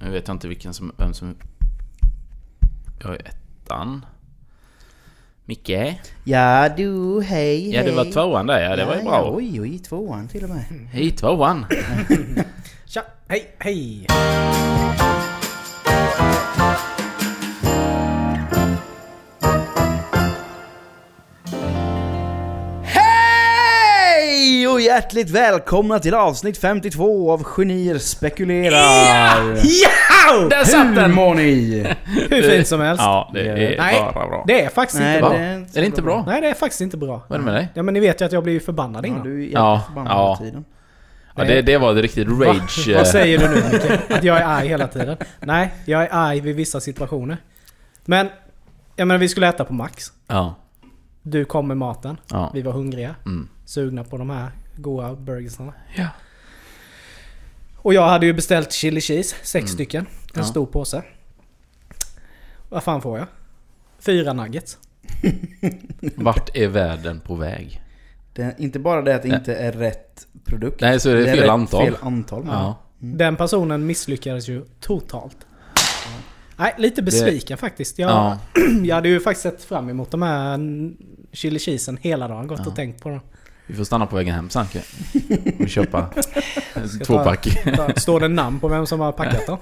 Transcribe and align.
Nu 0.00 0.10
vet 0.10 0.28
jag 0.28 0.34
inte 0.34 0.48
vilken 0.48 0.74
som, 0.74 0.92
vem 0.96 1.14
som... 1.14 1.34
Jag 3.02 3.14
är 3.14 3.20
ettan. 3.28 4.04
Micke? 5.44 5.98
Ja 6.24 6.68
du, 6.76 7.20
hej 7.22 7.74
Ja, 7.74 7.82
det 7.82 7.92
var 7.92 8.04
hej. 8.04 8.12
tvåan 8.12 8.46
där 8.46 8.60
ja. 8.70 8.76
Det 8.76 8.84
var 8.84 8.96
ju 8.96 9.02
bra. 9.02 9.12
ja, 9.12 9.32
Oj, 9.36 9.60
oj, 9.60 9.78
tvåan 9.78 10.28
till 10.28 10.44
och 10.44 10.50
med. 10.50 10.64
Hej 10.92 11.10
tvåan. 11.10 11.66
Tja, 12.86 13.02
hej, 13.28 13.54
hej! 13.58 14.06
Hjärtligt 24.98 25.30
välkomna 25.30 25.98
till 25.98 26.14
avsnitt 26.14 26.58
52 26.58 27.32
av 27.32 27.42
Genier 27.56 27.98
spekulerar. 27.98 29.54
Ja! 29.64 30.48
Där 30.50 30.64
satt 30.64 30.86
Hur 30.86 30.94
den! 30.94 31.14
mår 31.14 31.34
ni? 31.34 31.86
Hur 32.30 32.42
fint 32.42 32.66
som 32.68 32.80
helst. 32.80 33.02
Ja, 33.02 33.30
det 33.34 33.48
är 33.48 33.54
Nej, 33.78 34.00
bara 34.14 34.26
bra. 34.28 34.44
det 34.46 34.62
är 34.62 34.68
faktiskt 34.68 35.00
Nej, 35.00 35.14
inte 35.16 35.28
bra. 35.28 35.38
det 35.38 35.44
Är 35.44 35.54
är 35.58 35.80
det 35.80 35.86
inte 35.86 36.02
bra? 36.02 36.24
Nej, 36.26 36.40
det 36.40 36.46
är 36.48 36.54
faktiskt 36.54 36.80
inte 36.80 36.96
bra. 36.96 37.22
Vad 37.28 37.36
är 37.36 37.38
det 37.38 37.44
med 37.44 37.54
dig? 37.54 37.68
Ja, 37.74 37.82
men 37.82 37.94
ni 37.94 38.00
vet 38.00 38.20
ju 38.20 38.24
att 38.24 38.32
jag 38.32 38.42
blir 38.42 38.60
förbannad 38.60 39.04
Ja, 39.04 39.08
innan. 39.08 39.22
du 39.22 39.44
är 39.48 39.52
Ja, 39.52 39.82
förbannad 39.86 40.12
ja. 40.12 40.36
hela 40.40 40.50
tiden. 40.50 40.64
Ja, 41.36 41.44
det, 41.44 41.62
det 41.62 41.78
var 41.78 41.92
ett 41.96 42.02
riktigt 42.02 42.28
rage. 42.28 42.86
Va? 42.88 42.92
eh, 42.92 42.96
Vad 42.98 43.06
säger 43.06 43.38
du 43.38 43.48
nu 43.48 43.54
Micke? 43.72 44.10
Att 44.10 44.24
jag 44.24 44.36
är 44.38 44.44
arg 44.44 44.68
hela 44.68 44.88
tiden? 44.88 45.16
Nej, 45.40 45.74
jag 45.84 46.02
är 46.02 46.08
arg 46.12 46.40
vid 46.40 46.56
vissa 46.56 46.80
situationer. 46.80 47.36
Men, 48.04 48.28
jag 48.96 49.08
menar 49.08 49.18
vi 49.18 49.28
skulle 49.28 49.48
äta 49.48 49.64
på 49.64 49.72
Max. 49.72 50.12
Ja. 50.26 50.54
Du 51.22 51.44
kom 51.44 51.68
med 51.68 51.76
maten. 51.76 52.16
Ja. 52.30 52.50
Vi 52.54 52.62
var 52.62 52.72
hungriga. 52.72 53.14
Mm. 53.26 53.48
Sugna 53.64 54.04
på 54.04 54.16
de 54.16 54.30
här 54.30 54.48
goda 54.78 55.14
burgersarna. 55.14 55.72
Ja. 55.96 56.06
Och 57.76 57.94
jag 57.94 58.08
hade 58.08 58.26
ju 58.26 58.32
beställt 58.32 58.72
chili 58.72 59.00
cheese, 59.00 59.36
sex 59.42 59.54
Mm. 59.64 59.66
stycken. 59.74 60.06
En 60.34 60.40
Ja. 60.40 60.44
stor 60.44 60.66
påse. 60.66 61.02
Vad 62.68 62.82
fan 62.82 63.02
får 63.02 63.18
jag? 63.18 63.26
Fyra 63.98 64.32
nuggets. 64.32 64.78
Vart 66.16 66.56
är 66.56 66.68
världen 66.68 67.20
på 67.20 67.34
väg? 67.34 67.82
Det 68.32 68.42
är 68.42 68.54
inte 68.58 68.78
bara 68.78 69.02
det 69.02 69.14
att 69.14 69.22
det 69.22 69.28
inte 69.28 69.54
är 69.54 69.72
rätt 69.72 70.26
produkt. 70.44 70.80
Nej, 70.80 71.00
så 71.00 71.10
är 71.10 71.14
det 71.16 71.24
fel 71.24 71.38
rätt 71.40 71.50
antal. 71.50 71.84
Fel 71.84 71.96
antal. 72.00 72.44
Ja. 72.46 72.78
Den 72.98 73.36
personen 73.36 73.86
misslyckades 73.86 74.48
ju 74.48 74.64
totalt. 74.80 75.36
Nej, 76.56 76.74
lite 76.78 77.02
besviken 77.02 77.58
faktiskt. 77.58 77.98
Jag, 77.98 78.10
Ja. 78.10 78.38
jag 78.84 78.94
hade 78.94 79.08
ju 79.08 79.20
faktiskt 79.20 79.42
sett 79.42 79.64
fram 79.64 79.88
emot 79.88 80.10
de 80.10 80.22
här 80.22 80.54
mm, 80.54 80.96
chili 81.32 81.58
cheesen 81.58 81.98
hela 82.00 82.28
dagen. 82.28 82.46
Gått 82.46 82.60
Ja. 82.64 82.66
och 82.66 82.76
tänkt 82.76 83.02
på 83.02 83.08
dem. 83.08 83.20
Vi 83.68 83.74
får 83.76 83.84
stanna 83.84 84.06
på 84.06 84.16
vägen 84.16 84.34
hem 84.34 84.50
sen 84.50 84.66
Och 85.60 85.68
köpa 85.68 86.06
Ska 86.88 87.04
två 87.04 87.14
ta- 87.16 87.24
pack. 87.24 87.48
Ta- 87.76 87.88
Står 87.96 88.20
det 88.20 88.28
namn 88.28 88.60
på 88.60 88.68
vem 88.68 88.86
som 88.86 89.00
har 89.00 89.12
packat 89.12 89.46
dem? 89.46 89.58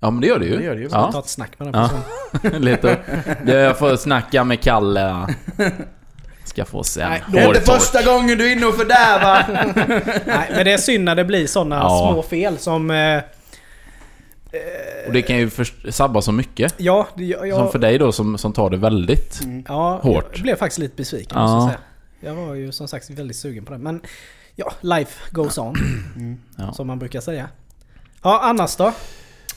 Ja 0.00 0.10
men 0.10 0.20
det 0.20 0.26
gör 0.26 0.38
det 0.38 0.44
ju. 0.46 0.56
Det 0.56 0.64
gör 0.64 0.74
det 0.74 0.80
ju. 0.80 0.88
Ta 0.88 1.10
Ja. 1.12 1.18
ett 1.20 1.28
snack 1.28 1.50
med 1.58 1.72
den 1.72 1.82
Ja. 1.82 1.90
personen. 2.32 2.62
Lite. 2.62 2.96
Jag 3.46 3.78
får 3.78 3.96
snacka 3.96 4.44
med 4.44 4.60
Kalle. 4.60 5.26
Ska 6.44 6.64
få 6.64 6.82
sen. 6.84 7.10
Nej, 7.10 7.22
Det 7.32 7.38
är 7.38 7.48
inte 7.48 7.60
första 7.60 8.02
gången 8.02 8.38
du 8.38 8.48
är 8.48 8.52
inne 8.56 8.66
och 8.66 8.74
fördärvar! 8.74 9.44
Nej, 10.26 10.50
men 10.56 10.64
det 10.64 10.72
är 10.72 10.78
synd 10.78 11.04
när 11.04 11.14
det 11.14 11.24
blir 11.24 11.46
sådana 11.46 11.76
Ja. 11.76 12.10
små 12.12 12.22
fel 12.22 12.58
som... 12.58 12.90
Eh, 12.90 13.20
Och 15.06 15.12
det 15.12 15.22
kan 15.22 15.36
ju 15.38 15.50
sabba 15.90 16.22
så 16.22 16.32
mycket. 16.32 16.74
ja, 16.76 17.08
det- 17.14 17.24
jag, 17.24 17.56
Som 17.58 17.70
för 17.72 17.78
dig 17.78 17.98
då 17.98 18.12
som, 18.12 18.38
som 18.38 18.52
tar 18.52 18.70
det 18.70 18.76
väldigt. 18.76 19.40
ja, 19.68 20.00
hårt. 20.02 20.30
jag 20.32 20.42
blev 20.42 20.56
faktiskt 20.56 20.78
lite 20.78 20.96
besviken 20.96 21.32
Ja. 21.38 21.42
måste 21.42 21.54
jag 21.56 21.68
säga. 21.70 21.78
Jag 22.20 22.34
var 22.34 22.54
ju 22.54 22.72
som 22.72 22.88
sagt 22.88 23.10
väldigt 23.10 23.36
sugen 23.36 23.64
på 23.64 23.72
det. 23.72 23.78
Men 23.78 24.00
ja, 24.56 24.72
life 24.80 25.30
goes 25.30 25.58
on. 25.58 25.74
Ja. 26.56 26.72
Som 26.72 26.86
man 26.86 26.98
brukar 26.98 27.20
säga. 27.20 27.48
Ja, 28.22 28.40
annars 28.42 28.76
då? 28.76 28.92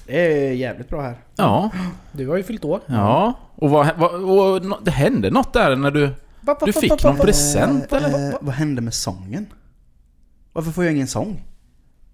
Det 0.05 0.47
är 0.47 0.51
jävligt 0.53 0.89
bra 0.89 1.01
här. 1.01 1.15
Ja. 1.35 1.71
Du 2.11 2.27
har 2.27 2.37
ju 2.37 2.43
fyllt 2.43 2.65
år. 2.65 2.81
Ja. 2.85 3.33
Och, 3.55 3.69
vad, 3.69 3.89
vad, 3.97 4.13
och 4.13 4.83
det 4.83 4.91
hände 4.91 5.29
något 5.31 5.53
där 5.53 5.75
när 5.75 5.91
du... 5.91 6.09
Du 6.65 6.73
fick 6.73 7.03
någon 7.03 7.17
present 7.17 7.93
Eh, 7.93 8.03
eller? 8.03 8.29
eh, 8.31 8.35
vad 8.41 8.55
hände 8.55 8.81
med 8.81 8.93
sången? 8.93 9.45
Varför 10.53 10.71
får 10.71 10.83
jag 10.83 10.93
ingen 10.93 11.07
sång? 11.07 11.43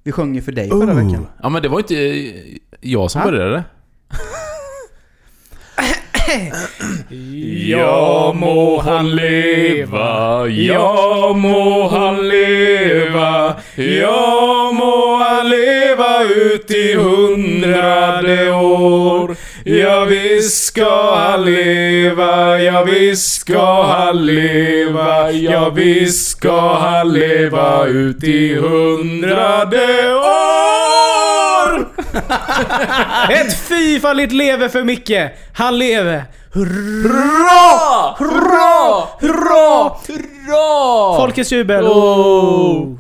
Vi 0.04 0.12
sjöng 0.12 0.36
ju 0.36 0.42
för 0.42 0.52
dig 0.52 0.70
förra 0.70 0.94
veckan. 0.94 1.28
Ja 1.44 1.50
men 1.50 1.62
det 1.62 1.68
var 1.70 1.80
inte 1.80 1.96
jag 2.82 3.12
som 3.12 3.22
Ha? 3.22 3.32
började. 3.32 3.64
Ja 7.68 8.32
må 8.36 8.80
han 8.82 9.10
leva, 9.16 10.48
ja 10.48 11.34
må 11.36 11.88
han 11.92 12.22
leva, 12.30 13.56
ja 13.76 14.72
må 14.72 15.18
han 15.20 15.50
leva 15.50 16.12
ut 16.24 16.72
i 16.72 16.94
hundrade 16.96 18.52
år. 18.54 19.36
Ja 19.66 20.06
visst 20.06 20.66
ska 20.66 21.16
han 21.16 21.46
leva, 21.46 22.60
ja 22.62 22.84
visst 22.84 23.42
ska 23.42 23.84
han 23.84 24.26
leva, 24.26 25.32
ja 25.32 25.70
visst 25.70 26.38
ska 26.38 26.60
han 26.74 27.14
leva 27.14 27.86
ut 27.86 28.24
i 28.24 28.56
hundrade 28.56 29.88
år. 30.16 30.77
Ett 33.30 33.54
fyrfaldigt 33.58 34.34
leve 34.34 34.70
för 34.70 34.84
Micke! 34.84 35.12
Han 35.54 35.78
lever! 35.78 36.24
Hurra! 36.52 38.16
Hurra! 38.18 39.08
Hurra! 39.20 39.92
Hurra! 40.08 41.18
Folkets 41.18 41.52
jubel! 41.52 41.86
Oh. 41.86 42.96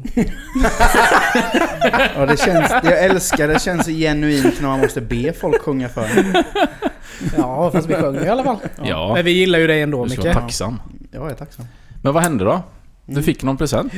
Ja, 2.16 2.26
det 2.26 2.40
känns, 2.40 2.72
jag 2.84 3.04
älskar 3.04 3.48
det. 3.48 3.62
känns 3.62 3.86
så 3.86 3.92
genuint 3.92 4.62
när 4.62 4.68
man 4.68 4.80
måste 4.80 5.02
be 5.02 5.34
folk 5.34 5.62
sjunga 5.62 5.90
för 5.90 6.02
en. 6.04 6.44
Ja, 7.38 7.72
fast 7.72 7.90
vi 7.90 7.94
sjöng 7.94 8.16
i 8.26 8.30
alla 8.30 8.44
fall. 8.44 8.58
Ja, 8.84 9.12
Men 9.14 9.26
vi 9.26 9.32
gillar 9.32 9.60
ju 9.60 9.68
dig 9.68 9.82
ändå 9.82 10.04
du 10.04 10.10
Micke. 10.10 10.20
ska 10.22 10.30
vara 10.34 10.42
tacksam. 10.42 10.80
Ja, 11.12 11.20
jag 11.20 11.32
är 11.32 11.36
tacksam. 11.36 11.66
Men 12.04 12.14
vad 12.14 12.24
hände 12.24 12.44
då? 12.46 12.62
Du 13.06 13.24
fick 13.24 13.44
någon 13.44 13.58
present? 13.58 13.94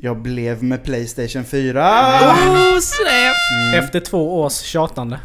Jag 0.00 0.18
blev 0.22 0.62
med 0.62 0.84
Playstation 0.84 1.44
4. 1.44 1.90
Efter 3.74 4.00
två 4.00 4.40
års 4.40 4.52
tjatande. 4.52 5.20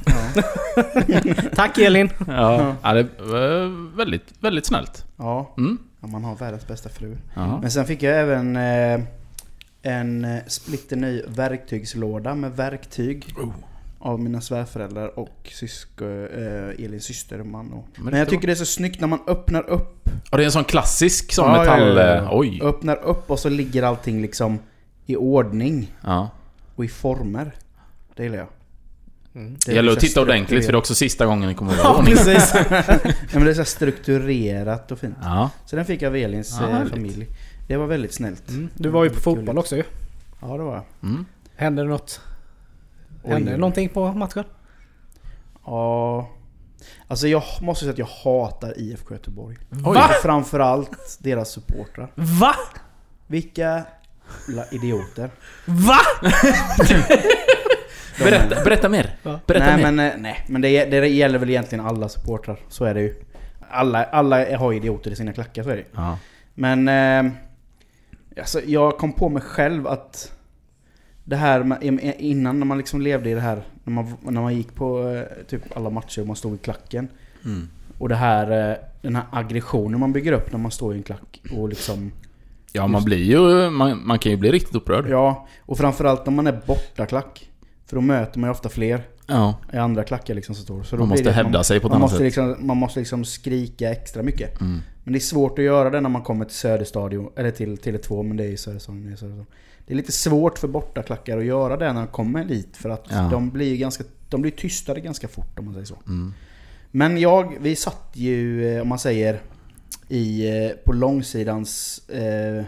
Tack 1.55 1.77
Elin! 1.77 2.09
Ja. 2.27 2.75
ja, 2.83 2.93
det 2.93 3.07
var 3.19 3.95
väldigt, 3.97 4.23
väldigt 4.39 4.65
snällt. 4.65 5.05
Ja, 5.17 5.53
Mm. 5.57 5.77
ja, 6.01 6.07
man 6.07 6.23
har 6.23 6.35
världens 6.35 6.67
bästa 6.67 6.89
fru. 6.89 7.17
Ja. 7.33 7.59
Men 7.61 7.71
sen 7.71 7.85
fick 7.85 8.03
jag 8.03 8.19
även 8.19 8.55
eh, 8.55 8.99
en 9.81 10.25
eh, 10.25 10.37
splitterny 10.47 11.21
verktygslåda 11.27 12.35
med 12.35 12.51
verktyg. 12.55 13.35
Av 14.05 14.19
mina 14.19 14.41
svärföräldrar 14.41 15.19
och 15.19 15.51
sysko, 15.53 16.05
eh, 16.05 16.85
Elins 16.85 17.03
syster, 17.03 17.43
man 17.43 17.73
och. 17.73 17.87
Men 17.95 18.05
Men, 18.05 18.13
jag 18.13 18.25
var- 18.25 18.29
tycker 18.29 18.47
det 18.47 18.53
är 18.53 18.55
så 18.55 18.65
snyggt 18.65 18.99
när 19.01 19.07
man 19.07 19.19
öppnar 19.27 19.69
upp. 19.69 20.09
Och 20.31 20.37
det 20.37 20.43
är 20.43 20.45
en 20.45 20.51
sån 20.51 20.63
klassisk 20.63 21.33
sån 21.33 21.51
Ja, 21.51 21.57
metall... 21.59 21.95
ja, 21.97 22.01
ja, 22.07 22.15
ja. 22.15 22.29
Oj. 22.31 22.59
Öppnar 22.63 22.95
upp 23.03 23.31
och 23.31 23.39
så 23.39 23.49
ligger 23.49 23.83
allting 23.83 24.21
liksom 24.21 24.59
i 25.05 25.15
ordning 25.15 25.95
Ja. 26.03 26.29
och 26.75 26.85
i 26.85 26.87
former. 26.87 27.51
Det 28.15 28.23
gillar 28.23 28.37
jag. 28.37 28.47
Det 29.65 29.73
gäller 29.73 29.91
att 29.91 29.99
titta 29.99 30.21
ordentligt 30.21 30.65
för 30.65 30.71
det 30.71 30.75
är 30.75 30.79
också 30.79 30.95
sista 30.95 31.25
gången 31.25 31.49
ni 31.49 31.55
kommer 31.55 31.73
ihåg 31.75 31.95
ordning. 31.97 32.15
precis. 32.15 32.53
Ja, 32.69 33.39
men 33.39 33.43
det 33.45 33.49
är 33.49 33.53
så 33.53 33.65
strukturerat 33.65 34.91
och 34.91 34.99
fint. 34.99 35.15
Ja. 35.21 35.49
Så 35.65 35.75
den 35.75 35.85
fick 35.85 36.01
jag 36.01 36.09
av 36.09 36.15
Elins 36.15 36.57
Ja, 36.61 36.69
eh, 36.81 36.85
familj. 36.87 37.27
Det 37.67 37.77
var 37.77 37.85
väldigt 37.87 38.13
snällt. 38.13 38.49
Mm. 38.49 38.69
Du 38.75 38.89
var 38.89 39.03
ju 39.03 39.09
på 39.09 39.19
fotboll 39.19 39.57
också 39.57 39.75
ju. 39.75 39.83
Ja, 40.41 40.57
det 40.57 40.63
var 40.63 40.73
jag. 40.73 40.83
Mm. 41.09 41.25
Hände 41.55 41.81
det 41.83 41.89
något? 41.89 42.21
Hände 43.23 43.51
det 43.51 43.57
någonting 43.57 43.89
på 43.89 44.13
matchen? 44.13 44.43
Ja... 45.65 46.29
Alltså 47.07 47.27
jag 47.27 47.43
måste 47.61 47.85
säga 47.85 47.91
att 47.91 47.97
jag 47.97 48.05
hatar 48.05 48.79
IFK 48.79 49.13
Göteborg. 49.13 49.57
Oj. 49.71 49.79
Va? 49.83 50.09
Framförallt 50.21 51.17
deras 51.19 51.49
supportrar. 51.49 52.11
Va? 52.15 52.55
Vilka 53.27 53.85
jävla 54.47 54.65
idioter. 54.71 55.29
Va? 55.65 55.99
Berätta, 58.19 58.63
berätta 58.63 58.89
mer. 58.89 59.15
Berätta 59.23 59.65
nej, 59.65 59.77
mer. 59.77 59.91
men, 59.91 60.11
eh, 60.11 60.17
nej, 60.17 60.45
men 60.47 60.61
det, 60.61 60.85
det 60.85 61.07
gäller 61.07 61.39
väl 61.39 61.49
egentligen 61.49 61.85
alla 61.85 62.09
supportrar. 62.09 62.59
Så 62.69 62.85
är 62.85 62.93
det 62.93 63.01
ju. 63.01 63.15
Alla, 63.69 64.03
alla 64.03 64.57
har 64.57 64.73
idioter 64.73 65.11
i 65.11 65.15
sina 65.15 65.33
klackar, 65.33 65.63
så 65.63 65.69
är 65.69 65.75
det 65.75 65.81
ju. 65.81 65.87
Ja. 65.95 66.17
Men... 66.53 66.87
Eh, 66.87 67.31
alltså, 68.37 68.61
jag 68.65 68.97
kom 68.97 69.13
på 69.13 69.29
mig 69.29 69.41
själv 69.41 69.87
att... 69.87 70.31
Det 71.23 71.35
här 71.35 71.63
med, 71.63 72.15
innan 72.19 72.59
när 72.59 72.65
man 72.65 72.77
liksom 72.77 73.01
levde 73.01 73.29
i 73.29 73.33
det 73.33 73.41
här, 73.41 73.63
när 73.83 73.93
man, 73.93 74.13
när 74.21 74.41
man 74.41 74.55
gick 74.55 74.75
på 74.75 75.09
eh, 75.09 75.45
typ 75.47 75.77
alla 75.77 75.89
matcher 75.89 76.21
och 76.21 76.27
man 76.27 76.35
stod 76.35 76.55
i 76.55 76.57
klacken. 76.57 77.07
Mm. 77.45 77.67
Och 77.97 78.09
det 78.09 78.15
här, 78.15 78.71
eh, 78.71 78.77
den 79.01 79.15
här 79.15 79.25
aggressionen 79.31 79.99
man 79.99 80.13
bygger 80.13 80.31
upp 80.31 80.51
när 80.51 80.59
man 80.59 80.71
står 80.71 80.93
i 80.93 80.97
en 80.97 81.03
klack 81.03 81.41
och 81.57 81.69
liksom... 81.69 82.11
Ja, 82.71 82.87
man 82.87 83.03
blir 83.03 83.23
ju... 83.23 83.69
Man, 83.69 84.07
man 84.07 84.19
kan 84.19 84.31
ju 84.31 84.37
bli 84.37 84.51
riktigt 84.51 84.75
upprörd. 84.75 85.09
Ja, 85.09 85.47
och 85.61 85.77
framförallt 85.77 86.25
när 86.25 86.33
man 86.33 86.47
är 86.47 86.61
bortaklack. 86.65 87.49
För 87.85 87.95
då 87.95 88.01
möter 88.01 88.39
man 88.39 88.47
ju 88.47 88.51
ofta 88.51 88.69
fler. 88.69 89.03
Ja, 89.27 89.55
i 89.73 89.77
andra 89.77 90.03
klackar 90.03 90.33
liksom 90.33 90.55
som 90.55 90.63
står. 90.63 90.83
Så 90.83 90.97
man 90.97 91.07
måste 91.07 91.23
det 91.23 91.31
hävda 91.31 91.51
man, 91.51 91.63
sig 91.63 91.79
på 91.79 91.87
ett 91.87 91.91
man 91.91 91.97
annat 91.97 92.01
måste, 92.01 92.17
sätt. 92.17 92.23
liksom, 92.23 92.67
man 92.67 92.77
måste 92.77 92.99
liksom 92.99 93.25
skrika 93.25 93.91
extra 93.91 94.23
mycket. 94.23 94.61
Mm. 94.61 94.79
Men 95.03 95.13
det 95.13 95.17
är 95.17 95.21
svårt 95.21 95.59
att 95.59 95.65
göra 95.65 95.89
det 95.89 96.01
när 96.01 96.09
man 96.09 96.21
kommer 96.21 96.45
till 96.45 96.55
Söderstadion, 96.55 97.29
eller 97.35 97.51
till 97.51 97.77
Tele2, 97.77 98.23
men 98.23 98.37
det 98.37 98.43
är 98.43 98.49
ju 98.49 98.57
Söderstadion. 98.57 99.03
Söderstadion. 99.03 99.45
Det 99.85 99.93
är 99.93 99.97
lite 99.97 100.11
svårt 100.11 100.57
för 100.59 100.67
bortaklackar 100.67 101.37
att 101.37 101.45
göra 101.45 101.77
det 101.77 101.93
när 101.93 102.01
de 102.01 102.07
kommer 102.07 102.45
dit, 102.45 102.77
för 102.77 102.89
att 102.89 103.05
Ja. 103.09 103.27
de 103.31 103.49
blir 103.49 103.77
ganska, 103.77 104.03
de 104.29 104.41
blir 104.41 104.51
tystade 104.51 104.99
ganska 104.99 105.27
fort 105.27 105.59
om 105.59 105.65
man 105.65 105.73
säger 105.73 105.85
så. 105.85 105.97
Mm. 106.07 106.33
Men 106.91 107.17
jag, 107.17 107.57
vi 107.61 107.75
satt 107.75 108.09
ju, 108.13 108.67
eh, 108.75 108.81
om 108.81 108.87
man 108.87 108.99
säger, 108.99 109.41
i, 110.09 110.47
eh, 110.65 110.71
på 110.85 110.93
långsidans, 110.93 112.01
eh, 112.09 112.63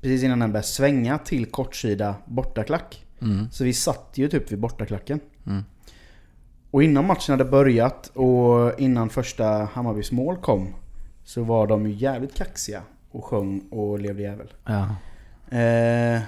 precis 0.00 0.22
innan 0.22 0.38
den 0.38 0.52
började 0.52 0.66
svänga 0.68 1.18
till 1.18 1.46
kortsida 1.46 2.14
bortaklack. 2.26 3.04
Mm. 3.22 3.50
Så 3.50 3.64
vi 3.64 3.72
satt 3.72 4.10
ju 4.14 4.28
typ 4.28 4.52
vid 4.52 4.58
bortaklacken. 4.58 5.20
Mm. 5.46 5.64
Och 6.70 6.82
innan 6.82 7.06
matchen 7.06 7.32
hade 7.32 7.44
börjat 7.50 8.06
och 8.14 8.80
innan 8.80 9.10
första 9.10 9.44
Hammarbys 9.72 10.12
mål 10.12 10.36
kom 10.36 10.74
så 11.24 11.42
var 11.42 11.66
de 11.66 11.86
ju 11.86 11.94
jävligt 11.94 12.34
kaxiga 12.34 12.82
och 13.10 13.24
sjöng 13.24 13.60
och 13.70 13.98
levde 13.98 14.22
jävel. 14.22 14.52
Ja. 14.64 14.96
Eh, 15.58 16.20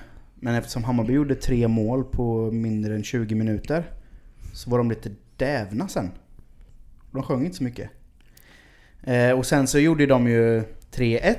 men 0.45 0.55
eftersom 0.55 0.85
Hammarby 0.85 1.13
gjorde 1.13 1.35
tre 1.35 1.69
mål 1.69 2.05
på 2.05 2.51
mindre 2.51 2.95
än 2.95 3.05
20 3.05 3.35
minuter 3.35 3.85
så 4.53 4.71
var 4.71 4.79
de 4.79 4.91
lite 4.91 5.11
dävna 5.37 5.89
sen. 5.89 6.11
De 7.11 7.23
sjöng 7.23 7.45
inte 7.45 7.57
så 7.57 7.65
mycket. 7.65 7.91
Eh, 9.03 9.31
och 9.31 9.47
sen 9.47 9.67
så 9.67 9.79
gjorde 9.79 10.07
de 10.07 10.29
ju 10.29 10.63
3-1. 10.93 11.37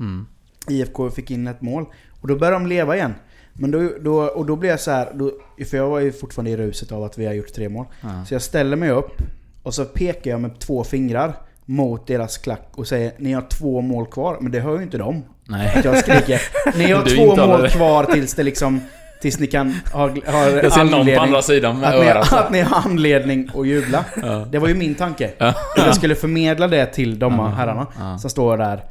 Mm. 0.00 0.26
IFK 0.68 1.10
fick 1.10 1.30
in 1.30 1.46
ett 1.46 1.62
mål. 1.62 1.86
Och 2.20 2.28
då 2.28 2.38
började 2.38 2.56
de 2.56 2.66
leva 2.66 2.96
igen. 2.96 3.14
Men 3.52 3.70
då, 3.70 3.90
då, 4.00 4.22
och 4.22 4.46
då 4.46 4.56
blev 4.56 4.70
jag 4.70 4.80
så 4.80 4.90
här, 4.90 5.12
då, 5.14 5.32
för 5.66 5.76
jag 5.76 5.88
var 5.88 6.00
ju 6.00 6.12
fortfarande 6.12 6.50
i 6.50 6.56
ruset 6.56 6.92
av 6.92 7.04
att 7.04 7.18
vi 7.18 7.26
har 7.26 7.32
gjort 7.32 7.52
tre 7.52 7.68
mål. 7.68 7.86
Ja. 8.00 8.24
Så 8.24 8.34
jag 8.34 8.42
ställer 8.42 8.76
mig 8.76 8.90
upp 8.90 9.22
och 9.62 9.74
så 9.74 9.84
pekar 9.84 10.30
jag 10.30 10.40
med 10.40 10.58
två 10.58 10.84
fingrar 10.84 11.34
mot 11.64 12.06
deras 12.06 12.38
klack 12.38 12.68
och 12.74 12.86
säger 12.86 13.12
ni 13.18 13.32
har 13.32 13.42
två 13.42 13.80
mål 13.80 14.06
kvar. 14.06 14.38
Men 14.40 14.52
det 14.52 14.60
hör 14.60 14.76
ju 14.76 14.82
inte 14.82 14.98
de. 14.98 15.22
Nej. 15.48 15.72
Att 15.76 15.84
jag 15.84 15.98
skriker 15.98 16.42
ni 16.78 16.92
har 16.92 17.04
Du 17.04 17.16
två 17.16 17.36
mål 17.36 17.68
kvar 17.68 18.04
tills 18.04 18.34
det 18.34 18.42
liksom 18.42 18.80
Tills 19.22 19.38
ni 19.38 19.46
kan 19.46 19.74
ha, 19.92 20.08
ha 20.08 20.48
Jag 20.50 20.72
ser 20.72 20.84
någon 20.84 21.06
på 21.06 21.20
andra 21.20 21.42
sidan 21.42 21.80
med 21.80 21.88
att 21.94 22.00
ni, 22.00 22.10
örat. 22.10 22.32
att 22.32 22.50
ni 22.52 22.60
har 22.60 22.82
anledning 22.84 23.50
att 23.54 23.66
jubla. 23.66 24.04
Ja. 24.22 24.46
Det 24.50 24.58
var 24.58 24.68
ju 24.68 24.74
min 24.74 24.94
tanke. 24.94 25.30
Ja. 25.38 25.54
Jag 25.76 25.94
skulle 25.96 26.14
förmedla 26.14 26.68
det 26.68 26.86
till 26.86 27.18
de 27.18 27.34
Ja, 27.34 27.46
herrarna 27.46 27.86
ja. 27.98 28.18
som 28.18 28.30
står 28.30 28.58
där 28.58 28.84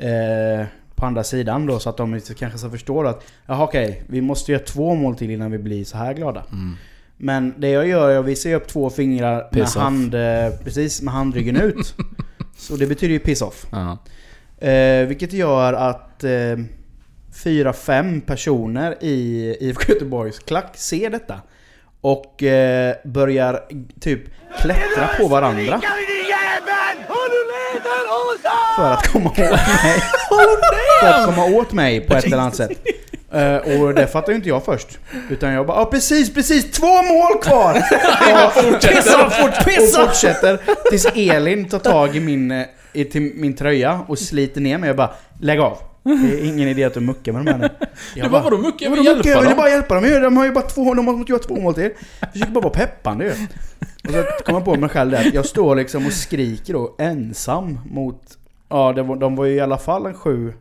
eh, 0.00 0.66
på 0.94 1.06
andra 1.06 1.24
sidan 1.24 1.66
då 1.66 1.78
så 1.78 1.90
att 1.90 1.96
de 1.96 2.20
kanske 2.38 2.58
så 2.58 2.70
förstår 2.70 3.06
att 3.06 3.24
Jaha 3.46 3.64
okej, 3.64 4.02
vi 4.06 4.20
måste 4.20 4.52
göra 4.52 4.62
två 4.62 4.94
mål 4.94 5.16
till 5.16 5.30
innan 5.30 5.50
vi 5.50 5.58
blir 5.58 5.84
så 5.84 5.96
här 5.96 6.14
glada. 6.14 6.42
Mm. 6.52 6.76
Men 7.16 7.54
det 7.56 7.68
jag 7.68 7.88
gör, 7.88 8.10
jag 8.10 8.22
visar 8.22 8.50
ju 8.50 8.56
upp 8.56 8.68
två 8.68 8.90
fingrar 8.90 9.48
med, 9.52 9.62
off. 9.62 9.76
hand, 9.76 10.14
eh, 10.14 10.20
precis, 10.64 11.02
med 11.02 11.14
handryggen 11.14 11.56
ut. 11.56 11.94
Så 12.56 12.76
det 12.76 12.86
betyder 12.86 13.12
ju 13.12 13.18
piss 13.18 13.42
off. 13.42 13.66
Ja. 13.72 13.98
Eh, 14.60 15.06
vilket 15.06 15.32
gör 15.32 15.72
att 15.72 16.24
eh, 16.24 16.30
fyra, 17.44 17.72
fem 17.72 18.20
personer 18.20 18.96
i 19.00 19.56
IFK 19.60 19.92
Göteborgs 19.92 20.38
klack 20.38 20.76
ser 20.76 21.10
detta. 21.10 21.40
Och 22.00 22.42
eh, 22.42 22.94
börjar 23.04 23.62
typ 24.00 24.20
klättra 24.60 25.08
på 25.18 25.28
varandra. 25.28 25.80
För 28.76 28.92
att 28.92 29.12
komma 29.12 29.30
åt 29.30 29.38
mig. 29.38 29.48
För 31.00 31.08
att 31.08 31.26
komma 31.26 31.44
åt 31.44 31.72
mig 31.72 32.00
på 32.00 32.14
ett 32.14 32.24
eller 32.24 32.38
annat 32.38 32.56
sätt. 32.56 32.70
Eh, 33.32 33.56
och 33.56 33.94
det 33.94 34.06
fattar 34.06 34.32
ju 34.32 34.36
inte 34.36 34.48
jag 34.48 34.64
först. 34.64 34.98
Utan 35.30 35.52
jag 35.52 35.66
bara 35.66 35.78
ja 35.78 35.84
precis, 35.84 36.34
precis, 36.34 36.72
två 36.72 37.02
mål 37.02 37.42
kvar! 37.42 37.74
Och 38.46 38.80
pissa, 38.80 39.30
fort, 39.30 39.64
pissa! 39.64 40.02
Och 40.02 40.08
fortsätter 40.08 40.60
tills 40.90 41.06
Elin 41.14 41.68
tar 41.68 41.78
tag 41.78 42.16
i 42.16 42.20
min, 42.20 42.50
eh, 42.50 42.66
till 43.04 43.32
min 43.34 43.54
tröja 43.56 44.00
och 44.06 44.18
sliter 44.18 44.60
ner 44.60 44.78
mig. 44.78 44.86
Jag 44.86 44.96
bara 44.96 45.10
lägg 45.40 45.60
av. 45.60 45.78
Det 46.02 46.10
är 46.12 46.44
ingen 46.44 46.68
idé 46.68 46.84
att 46.84 46.94
du 46.94 47.00
muckar 47.00 47.32
med 47.32 47.44
de 47.46 47.50
här 47.52 47.58
nu. 47.58 47.68
Jag 48.14 48.30
bara, 48.30 48.42
vadå 48.42 48.58
mucka? 48.58 48.84
Jag 48.84 48.90
vill 48.90 49.00
Vadå 49.04 49.16
muckar? 49.16 49.30
Jag 49.30 49.34
hjälpa 49.34 49.40
vill 49.40 49.48
dem. 49.48 49.56
bara 49.56 49.68
hjälpa 49.70 49.94
dem. 49.94 50.22
De 50.22 50.36
har 50.36 50.44
ju 50.44 50.52
bara 50.52 50.64
två, 50.64 50.94
de 50.94 51.04
måste 51.04 51.32
göra 51.32 51.42
två 51.42 51.60
mål 51.60 51.74
till. 51.74 51.90
Jag 52.20 52.32
försöker 52.32 52.52
bara 52.52 52.60
vara 52.60 52.72
peppande 52.72 53.24
ju. 53.24 53.30
Och 54.08 54.10
så 54.14 54.44
kom 54.44 54.54
jag 54.54 54.64
på 54.64 54.74
mig 54.76 54.88
själv 54.90 55.10
där. 55.10 55.30
Jag 55.34 55.46
står 55.46 55.76
liksom 55.76 56.06
och 56.06 56.12
skriker 56.12 56.72
då 56.72 56.94
ensam 56.98 57.78
mot... 57.90 58.22
Ja, 58.68 58.92
det 58.92 59.02
var, 59.02 59.16
de 59.16 59.36
var 59.36 59.44
ju 59.44 59.54
i 59.54 59.60
alla 59.60 59.78
fall 59.78 60.06
en 60.06 60.14
sju... 60.14 60.52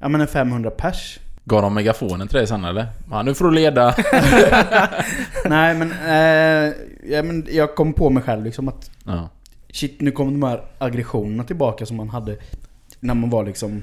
Ja 0.00 0.08
men 0.08 0.20
en 0.20 0.26
500 0.26 0.70
pers. 0.70 1.18
Gav 1.44 1.62
de 1.62 1.74
megafonen 1.74 2.28
till 2.28 2.36
dig 2.38 2.46
sen 2.46 2.64
eller? 2.64 2.86
Ja, 3.10 3.22
nu 3.22 3.34
får 3.34 3.44
du 3.44 3.50
leda. 3.50 3.94
Nej 5.44 5.74
men, 5.74 5.92
eh, 5.92 6.72
ja, 7.12 7.22
men 7.22 7.46
jag 7.50 7.74
kom 7.74 7.92
på 7.92 8.10
mig 8.10 8.22
själv 8.22 8.44
liksom 8.44 8.68
att 8.68 8.90
Ja. 9.06 9.28
Shit 9.72 10.00
nu 10.00 10.10
kommer 10.10 10.32
de 10.32 10.42
här 10.42 10.64
aggressionerna 10.78 11.44
tillbaka 11.44 11.86
som 11.86 11.96
man 11.96 12.08
hade 12.08 12.36
när 13.00 13.14
man 13.14 13.30
var 13.30 13.44
liksom 13.44 13.82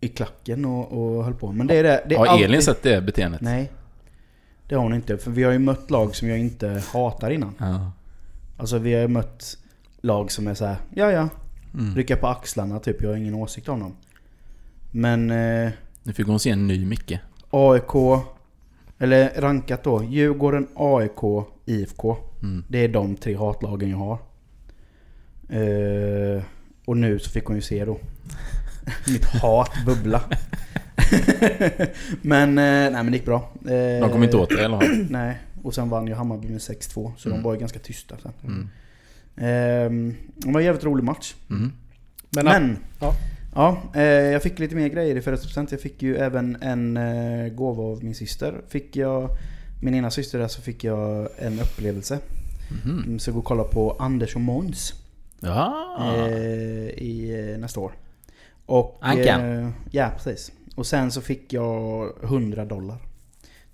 i 0.00 0.08
klacken 0.08 0.64
och, 0.64 0.92
och 0.92 1.24
höll 1.24 1.34
på. 1.34 1.52
Men 1.52 1.66
det 1.66 1.76
är 1.76 1.82
det. 1.82 2.04
det 2.08 2.14
är 2.14 2.18
Har 2.18 2.26
alltid- 2.26 2.44
Elin 2.46 2.62
sett 2.62 2.82
det 2.82 3.00
beteendet? 3.00 3.40
Nej. 3.40 3.70
Det 4.68 4.74
har 4.74 4.82
hon 4.82 4.94
inte. 4.94 5.18
För 5.18 5.30
vi 5.30 5.42
har 5.42 5.52
ju 5.52 5.58
mött 5.58 5.90
lag 5.90 6.16
som 6.16 6.28
jag 6.28 6.38
inte 6.38 6.82
hatar 6.92 7.30
innan. 7.30 7.54
Ja. 7.58 7.90
Alltså 8.56 8.78
vi 8.78 8.94
har 8.94 9.00
ju 9.00 9.08
mött 9.08 9.58
lag 10.00 10.32
som 10.32 10.46
är 10.46 10.54
så 10.54 10.64
här, 10.64 10.76
ja 10.94 11.10
ja. 11.12 11.28
Mm. 11.74 11.94
Rycka 11.96 12.16
på 12.16 12.26
axlarna 12.26 12.78
typ, 12.80 13.02
jag 13.02 13.10
har 13.10 13.16
ingen 13.16 13.34
åsikt 13.34 13.68
om 13.68 13.80
dem. 13.80 13.96
Men 14.90 15.30
eh, 15.30 15.70
Nu 16.02 16.12
fick 16.12 16.26
hon 16.26 16.40
se 16.40 16.50
en 16.50 16.66
ny 16.66 16.86
Micke. 16.86 17.18
AIK, 17.50 18.22
eller 18.98 19.40
rankat 19.40 19.84
då, 19.84 20.04
Djurgården, 20.04 20.68
AIK, 20.74 21.46
IFK. 21.66 22.16
Mm. 22.42 22.64
Det 22.68 22.78
är 22.78 22.88
de 22.88 23.16
tre 23.16 23.34
hatlagen 23.36 23.90
jag 23.90 23.96
har. 23.98 24.18
Eh, 25.48 26.42
och 26.84 26.96
nu 26.96 27.18
så 27.18 27.30
fick 27.30 27.44
hon 27.44 27.56
ju 27.56 27.62
se 27.62 27.84
då. 27.84 27.98
Mitt 29.12 29.24
hat 29.24 29.70
bubbla. 29.86 30.22
men, 32.22 32.48
eh, 32.58 32.64
nej 32.64 32.90
men 32.92 33.06
det 33.06 33.16
gick 33.16 33.24
bra. 33.26 33.50
Eh, 33.64 34.00
De 34.00 34.08
kom 34.12 34.22
inte 34.22 34.36
åt 34.36 34.48
dig 34.48 34.64
eller? 34.64 35.06
Nej, 35.10 35.38
och 35.62 35.74
sen 35.74 35.88
vann 35.88 36.06
ju 36.06 36.14
Hammarby 36.14 36.48
med 36.48 36.58
6-2. 36.60 37.12
Så 37.16 37.28
Mm. 37.28 37.38
de 37.38 37.44
var 37.44 37.54
ju 37.54 37.60
ganska 37.60 37.78
tysta 37.78 38.16
sen. 38.22 38.32
Mm. 38.44 38.68
Ehm, 39.36 40.14
det 40.36 40.52
var 40.52 40.60
en 40.60 40.66
jävligt 40.66 40.84
rolig 40.84 41.04
match. 41.04 41.34
Mm. 41.50 41.72
Men, 42.30 42.44
Men, 42.44 42.78
ja. 43.00 43.14
ja, 43.54 43.82
eh, 43.94 44.02
jag 44.02 44.42
fick 44.42 44.58
lite 44.58 44.74
mer 44.76 44.88
grejer 44.88 45.16
i 45.16 45.20
födelsedagspresent. 45.20 45.72
Jag 45.72 45.80
fick 45.80 46.02
ju 46.02 46.16
även 46.16 46.56
en 46.62 46.96
eh, 46.96 47.48
gåva 47.52 47.82
av 47.82 48.04
min 48.04 48.14
syster. 48.14 48.54
Fick 48.68 48.96
jag, 48.96 49.28
min 49.82 49.94
ena 49.94 50.10
syster 50.10 50.38
där 50.38 50.48
så 50.48 50.62
fick 50.62 50.84
jag 50.84 51.28
en 51.38 51.60
upplevelse. 51.60 52.18
Mhm. 52.84 53.02
Mm, 53.06 53.18
Så 53.18 53.32
gå 53.32 53.38
och 53.38 53.44
kolla 53.44 53.64
på 53.64 53.96
Anders 53.98 54.34
och 54.34 54.40
Måns 54.40 54.94
Ja. 55.40 55.96
eh, 56.16 56.88
i, 56.88 57.48
eh, 57.52 57.58
nästa 57.58 57.80
år. 57.80 57.92
Och, 58.66 58.98
Ankan. 59.02 59.40
eh, 59.64 59.70
ja, 59.90 60.10
precis. 60.16 60.52
Och 60.74 60.86
sen 60.86 61.12
så 61.12 61.20
fick 61.20 61.52
jag 61.52 62.12
100 62.22 62.64
dollar. 62.64 62.96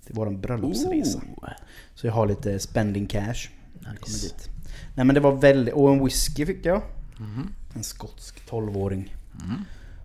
Till 0.05 0.15
våran 0.15 0.41
bröllopsresa. 0.41 1.17
Oh. 1.37 1.49
Så 1.95 2.07
jag 2.07 2.13
har 2.13 2.27
lite 2.27 2.59
spending 2.59 3.05
cash. 3.07 3.49
Kommer 3.83 3.99
Nice. 4.01 4.27
dit. 4.27 4.49
Nej 4.95 5.05
men 5.05 5.13
det 5.15 5.19
var 5.21 5.31
väldigt... 5.31 5.73
Och 5.73 5.91
en 5.93 6.03
whisky 6.05 6.45
fick 6.45 6.65
jag. 6.65 6.81
Mhm. 7.19 7.49
En 7.75 7.83
skotsk 7.83 8.49
12-åring. 8.49 9.15
Mm. 9.45 9.61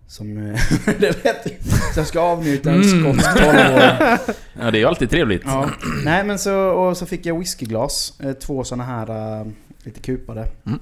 Som... 0.07 0.35
det 0.99 1.23
lät 1.23 1.45
ju... 1.45 1.51
Så 1.93 1.99
jag 1.99 2.07
ska 2.07 2.19
avnjuta 2.19 2.71
en 2.71 2.81
Mm. 2.81 3.19
skotsk 3.19 3.29
12-åring. 3.37 4.35
Ja, 4.59 4.71
det 4.71 4.77
är 4.77 4.79
ju 4.79 4.85
alltid 4.85 5.09
trevligt. 5.09 5.41
Ja. 5.45 5.69
Nej 6.05 6.23
men 6.25 6.39
så... 6.39 6.55
Och 6.69 6.97
så 6.97 7.05
fick 7.05 7.25
jag 7.25 7.39
whiskyglas. 7.39 8.19
Två 8.41 8.63
såna 8.63 8.83
här... 8.83 9.45
Lite 9.83 9.99
kupade 9.99 10.47
Mm. 10.65 10.79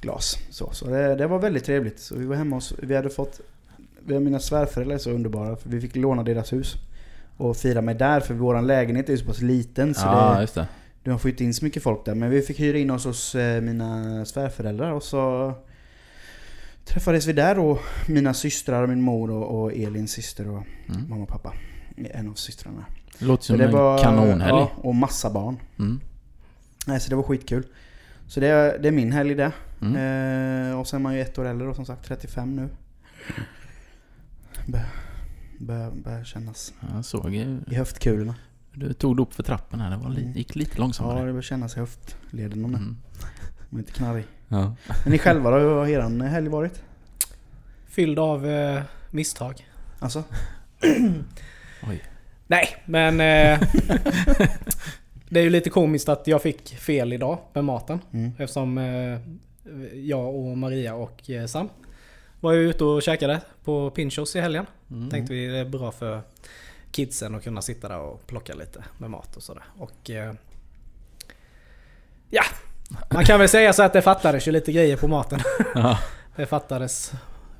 Glas. 0.00 0.38
Så, 0.50 0.70
så 0.72 0.86
det, 0.86 1.14
det 1.14 1.26
var 1.26 1.38
väldigt 1.38 1.64
trevligt. 1.64 2.00
Så 2.00 2.16
vi 2.16 2.26
var 2.26 2.36
hemma 2.36 2.56
hos... 2.56 2.74
Vi 2.82 2.96
hade 2.96 3.10
fått... 3.10 3.40
Vi 4.06 4.14
har 4.14 4.20
mina 4.20 4.40
svärföräldrar 4.40 4.94
är 4.94 4.98
så 4.98 5.10
underbara. 5.10 5.56
För 5.56 5.68
vi 5.68 5.80
fick 5.80 5.96
låna 5.96 6.22
deras 6.22 6.52
hus. 6.52 6.74
Och 7.36 7.56
fira 7.56 7.80
mig 7.80 7.94
där. 7.94 8.20
För 8.20 8.34
vår 8.34 8.62
lägenhet 8.62 9.08
är 9.08 9.12
ju 9.12 9.18
så 9.18 9.24
pass 9.24 9.40
liten. 9.40 9.94
Så 9.94 10.06
Ja, 10.06 10.34
det, 10.34 10.40
just 10.40 10.54
det. 10.54 10.66
de 11.04 11.18
får 11.18 11.28
ju 11.28 11.32
inte 11.32 11.44
in 11.44 11.54
så 11.54 11.64
mycket 11.64 11.82
folk 11.82 12.04
där. 12.04 12.14
Men 12.14 12.30
vi 12.30 12.42
fick 12.42 12.60
hyra 12.60 12.78
in 12.78 12.90
oss 12.90 13.04
hos 13.04 13.34
eh, 13.34 13.60
mina 13.60 14.24
svärföräldrar 14.24 14.92
och 14.92 15.02
så 15.02 15.52
träffades 16.84 17.26
vi 17.26 17.32
där 17.32 17.58
och 17.58 17.78
mina 18.08 18.34
systrar, 18.34 18.86
min 18.86 19.02
mor 19.02 19.30
och, 19.30 19.60
och 19.62 19.72
Elins 19.72 20.12
syster 20.12 20.48
och 20.48 20.62
Mm. 20.88 21.08
mamma 21.08 21.22
och 21.22 21.28
pappa. 21.28 21.52
En 21.96 22.28
av 22.28 22.34
systrarna. 22.34 22.84
Det 23.18 23.24
låter 23.24 23.44
som 23.44 23.60
en 23.60 23.98
kanonhelg. 23.98 24.50
Ja, 24.50 24.70
och 24.76 24.94
massa 24.94 25.30
barn. 25.30 25.56
Mm. 25.78 26.00
Nej, 26.86 27.00
så 27.00 27.10
det 27.10 27.16
var 27.16 27.22
skitkul. 27.22 27.66
Så 28.30 28.40
det 28.40 28.46
är, 28.46 28.78
det 28.78 28.88
är 28.88 28.92
min 28.92 29.12
helg 29.12 29.34
det. 29.34 29.52
Mm. 29.82 30.70
Eh, 30.70 30.78
och 30.80 30.86
sen 30.88 30.96
är 31.00 31.02
man 31.02 31.14
ju 31.14 31.20
ett 31.20 31.38
år 31.38 31.44
äldre 31.46 31.68
och 31.68 31.76
som 31.76 31.86
sagt 31.86 32.04
35 32.04 32.56
nu. 32.56 32.68
Börjar 34.66 34.86
bör, 35.58 35.90
bör 35.90 36.24
kännas 36.24 36.72
Jag 36.94 37.04
såg 37.04 37.34
ju. 37.34 37.60
i 37.70 37.74
höftkulorna. 37.74 38.34
Du 38.72 38.92
tog 38.92 39.16
det 39.16 39.22
upp 39.22 39.34
för 39.34 39.42
trappen 39.42 39.80
här. 39.80 39.90
Det 39.90 39.96
var 39.96 40.10
li- 40.10 40.32
gick 40.34 40.54
lite 40.54 40.70
Ja, 40.74 40.80
långsammare. 40.80 41.26
det 41.26 41.32
bör 41.32 41.42
kännas 41.42 41.76
i 41.76 41.80
höftlederna 41.80 42.68
nu. 42.68 42.76
Mm. 42.76 42.96
Om 43.70 43.78
inte 43.78 43.92
knarrig. 43.92 44.24
Ja. 44.48 44.74
Men 45.04 45.12
ni 45.12 45.18
själva 45.18 45.50
då? 45.50 45.58
Hur 45.58 45.74
har 45.74 45.86
eran 45.88 46.20
helg 46.20 46.48
varit? 46.48 46.82
Fylld 47.88 48.18
av 48.18 48.46
eh, 48.46 48.82
misstag. 49.10 49.66
Alltså? 49.98 50.24
Oj. 51.88 52.02
Nej, 52.46 52.68
men... 52.86 53.20
Eh, 53.20 53.60
Det 55.30 55.40
är 55.40 55.44
ju 55.44 55.50
lite 55.50 55.70
komiskt 55.70 56.08
att 56.08 56.26
jag 56.26 56.42
fick 56.42 56.76
fel 56.76 57.12
idag 57.12 57.38
med 57.52 57.64
maten. 57.64 58.00
Mm. 58.12 58.32
Eftersom 58.38 58.78
eh, 58.78 59.20
jag 59.94 60.34
och 60.34 60.58
Maria 60.58 60.94
och 60.94 61.30
eh, 61.30 61.46
Sam 61.46 61.68
var 62.40 62.52
ju 62.52 62.70
ute 62.70 62.84
och 62.84 63.02
käkade 63.02 63.40
på 63.64 63.90
Pinchos 63.90 64.36
i 64.36 64.40
helgen. 64.40 64.66
Mm. 64.90 65.10
Tänkte 65.10 65.34
vi 65.34 65.46
det 65.46 65.58
är 65.58 65.64
bra 65.64 65.92
för 65.92 66.20
kidsen 66.92 67.34
att 67.34 67.44
kunna 67.44 67.62
sitta 67.62 67.88
där 67.88 67.98
och 67.98 68.26
plocka 68.26 68.54
lite 68.54 68.84
med 68.98 69.10
mat 69.10 69.36
och 69.36 69.42
sådär. 69.42 69.64
Och... 69.78 70.10
Eh, 70.10 70.34
ja! 72.30 72.42
Man 73.10 73.24
kan 73.24 73.38
väl 73.38 73.48
säga 73.48 73.72
så 73.72 73.82
att 73.82 73.92
det 73.92 74.02
fattades 74.02 74.48
ju 74.48 74.52
lite 74.52 74.72
grejer 74.72 74.96
på 74.96 75.08
maten. 75.08 75.40
Ja. 75.74 75.98
Det 76.36 76.46
fattades 76.46 77.12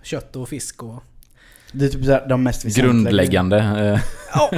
kött 0.02 0.36
och 0.36 0.48
fisk 0.48 0.82
och... 0.82 1.02
Det 1.72 1.84
är 1.84 1.88
typ 1.88 2.04
så 2.04 2.10
här 2.10 2.26
de 2.28 2.42
mest 2.42 2.64
väsentliga 2.64 2.86
Grundläggande. 2.86 4.00
Ja. 4.34 4.50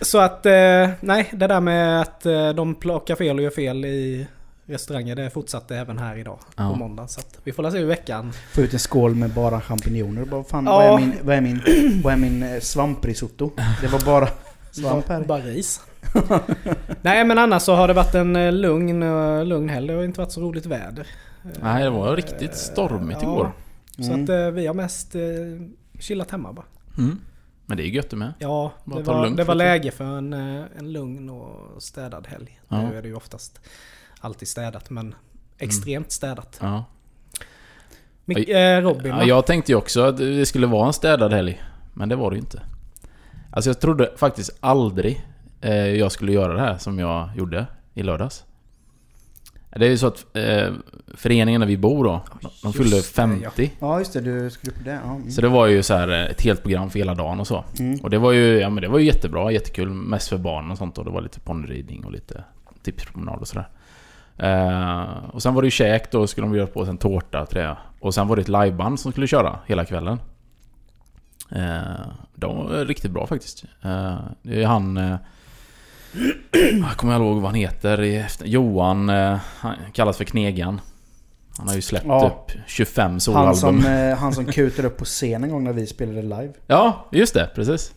Så 0.00 0.18
att, 0.18 0.46
eh, 0.46 0.88
nej, 1.00 1.28
det 1.32 1.46
där 1.46 1.60
med 1.60 2.00
att 2.00 2.26
eh, 2.26 2.48
de 2.50 2.74
plockar 2.74 3.14
fel 3.16 3.36
och 3.38 3.42
gör 3.42 3.50
fel 3.50 3.84
i 3.84 4.26
restauranger, 4.66 5.16
det 5.16 5.30
fortsatte 5.30 5.76
även 5.76 5.98
här 5.98 6.16
idag 6.16 6.38
Ja. 6.56 6.70
på 6.70 6.76
måndag. 6.76 7.08
Så 7.08 7.20
att 7.20 7.38
vi 7.44 7.52
får 7.52 7.70
se 7.70 7.78
hur 7.78 7.86
veckan... 7.86 8.32
Få 8.52 8.60
ut 8.60 8.72
en 8.72 8.78
skål 8.78 9.14
med 9.14 9.30
bara 9.30 9.60
champinjoner. 9.60 10.24
Bara, 10.24 10.44
fan, 10.44 10.64
Ja. 10.66 10.76
vad, 10.76 10.86
är 10.86 10.96
min, 11.00 11.14
vad, 11.22 11.36
är 11.36 11.40
min, 11.40 11.60
vad 12.04 12.12
är 12.12 12.16
min 12.16 12.42
eh, 12.42 12.60
svamprisotto? 12.60 13.50
Det 13.80 13.86
var 13.86 14.00
bara 14.04 14.28
svamp 14.70 15.08
här. 15.08 15.20
Bara 15.20 15.40
ris. 15.40 15.80
nej 17.02 17.24
men 17.24 17.38
annars 17.38 17.62
så 17.62 17.74
har 17.74 17.88
det 17.88 17.94
varit 17.94 18.14
en 18.14 18.60
lugn, 18.60 19.00
lugn 19.48 19.68
helg. 19.68 19.88
Det 19.88 19.94
har 19.94 20.04
inte 20.04 20.20
varit 20.20 20.32
så 20.32 20.40
roligt 20.40 20.66
väder. 20.66 21.06
Nej, 21.62 21.84
det 21.84 21.90
var 21.90 22.16
riktigt 22.16 22.56
stormigt 22.56 23.18
Ja. 23.22 23.28
igår. 23.32 23.52
Så 23.96 24.12
Mm. 24.12 24.22
att 24.24 24.28
eh, 24.28 24.46
vi 24.50 24.66
har 24.66 24.74
mest 24.74 25.14
eh, 25.14 25.20
chillat 26.04 26.30
hemma 26.30 26.52
bara. 26.52 26.66
Mm. 26.98 27.20
Men 27.66 27.76
det 27.76 27.82
är 27.82 27.86
gött 27.86 28.10
det 28.10 28.16
med. 28.16 28.32
Ja, 28.38 28.72
Bara 28.84 28.96
det 28.96 29.02
det 29.02 29.12
var, 29.12 29.24
lugnt 29.24 29.36
det 29.36 29.44
var 29.44 29.54
läge 29.54 29.90
för 29.90 30.04
en, 30.04 30.32
eh, 30.32 30.64
en 30.76 30.92
lugn 30.92 31.30
och 31.30 31.82
städad 31.82 32.26
helg. 32.26 32.60
Ja. 32.68 32.82
Nu 32.82 32.96
är 32.98 33.02
det 33.02 33.08
ju 33.08 33.14
oftast 33.14 33.60
alltid 34.20 34.48
städat 34.48 34.90
men 34.90 35.14
extremt 35.58 36.12
städat. 36.12 36.58
Ja. 36.60 36.84
Mick, 38.24 38.48
eh, 38.48 38.82
Robin 38.82 39.06
Ja, 39.06 39.24
jag 39.24 39.46
tänkte 39.46 39.72
ju 39.72 39.78
också 39.78 40.02
att 40.02 40.16
det 40.16 40.46
skulle 40.46 40.66
vara 40.66 40.86
en 40.86 40.92
städad 40.92 41.32
helg. 41.32 41.62
Men 41.94 42.08
det 42.08 42.16
var 42.16 42.30
det 42.30 42.34
ju 42.36 42.40
inte. 42.40 42.62
Alltså 43.52 43.70
jag 43.70 43.80
trodde 43.80 44.12
faktiskt 44.16 44.56
aldrig 44.60 45.26
eh, 45.60 45.74
jag 45.74 46.12
skulle 46.12 46.32
göra 46.32 46.52
det 46.54 46.60
här 46.60 46.78
som 46.78 46.98
jag 46.98 47.30
gjorde 47.36 47.66
i 47.94 48.02
lördags. 48.02 48.44
Det 49.76 49.86
är 49.86 49.90
ju 49.90 49.98
så 49.98 50.06
att 50.06 50.36
eh, 50.36 50.72
föreningen 51.14 51.60
där 51.60 51.68
vi 51.68 51.76
bor 51.76 52.04
då, 52.04 52.22
de 52.62 52.72
fyllde 52.72 52.96
Just 52.96 53.16
det, 53.16 53.22
ja. 53.22 53.50
50. 53.50 53.72
Ja 53.80 53.98
just 53.98 54.12
det, 54.12 54.20
du 54.20 54.50
skulle 54.50 54.72
på 54.72 54.84
det. 54.84 55.00
Ja, 55.04 55.14
mm. 55.14 55.30
Så 55.30 55.40
det 55.40 55.48
var 55.48 55.66
ju 55.66 55.82
så 55.82 55.94
här 55.94 56.08
eh, 56.08 56.30
ett 56.30 56.42
helt 56.42 56.62
program 56.62 56.90
för 56.90 56.98
hela 56.98 57.14
dagen 57.14 57.40
och 57.40 57.46
så. 57.46 57.64
Mm. 57.78 58.00
Och 58.00 58.10
det 58.10 58.18
var 58.18 58.32
ju, 58.32 58.58
ja, 58.58 58.70
men 58.70 58.82
det 58.82 58.88
var 58.88 58.98
ju 58.98 59.04
jättebra, 59.04 59.52
jättekul. 59.52 59.90
Mest 59.90 60.28
för 60.28 60.38
barn 60.38 60.70
och 60.70 60.78
sånt 60.78 60.98
och 60.98 61.04
det 61.04 61.10
var 61.10 61.20
lite 61.20 61.40
ponnyridning 61.40 62.04
och 62.04 62.12
lite 62.12 62.44
tipspromenad 62.82 63.40
och 63.40 63.48
sådär. 63.48 63.68
Eh, 64.36 65.30
och 65.32 65.42
sen 65.42 65.54
var 65.54 65.62
det 65.62 65.66
ju 65.66 65.70
käk 65.70 66.10
då, 66.10 66.26
skulle 66.26 66.46
de 66.46 66.56
göra 66.56 66.66
på 66.66 66.84
en 66.84 66.98
tårta 66.98 67.46
till 67.46 67.58
det. 67.58 67.76
Och 68.00 68.14
sen 68.14 68.28
var 68.28 68.36
det 68.36 68.42
ett 68.42 68.48
liveband 68.48 69.00
som 69.00 69.12
skulle 69.12 69.26
köra 69.26 69.58
hela 69.66 69.84
kvällen. 69.84 70.18
Eh, 71.50 72.06
de 72.34 72.56
var 72.56 72.84
riktigt 72.84 73.10
bra 73.10 73.26
faktiskt. 73.26 73.64
Eh, 73.82 74.16
det 74.42 74.62
är 74.62 74.66
han... 74.66 75.18
Jag 76.80 76.96
kommer 76.96 77.16
ihåg 77.16 77.34
vad 77.36 77.44
han 77.44 77.54
heter 77.54 78.26
Johan, 78.44 79.08
eh, 79.08 79.38
han 79.58 79.74
kallas 79.92 80.16
för 80.16 80.24
Knegan. 80.24 80.80
Han 81.58 81.68
har 81.68 81.74
ju 81.74 81.82
släppt 81.82 82.06
Ja. 82.06 82.26
upp 82.26 82.52
25 82.66 83.10
Han, 83.10 83.20
soloalbum. 83.20 83.54
som, 83.54 83.86
eh, 83.86 84.16
han 84.16 84.32
som 84.34 84.44
kutade 84.44 84.88
upp 84.88 84.96
på 84.96 85.04
scen 85.04 85.44
en 85.44 85.50
gång 85.50 85.64
när 85.64 85.72
vi 85.72 85.86
spelade 85.86 86.22
live. 86.22 86.52
Ja, 86.66 87.08
just 87.12 87.34
det. 87.34 87.50
Precis. 87.54 87.92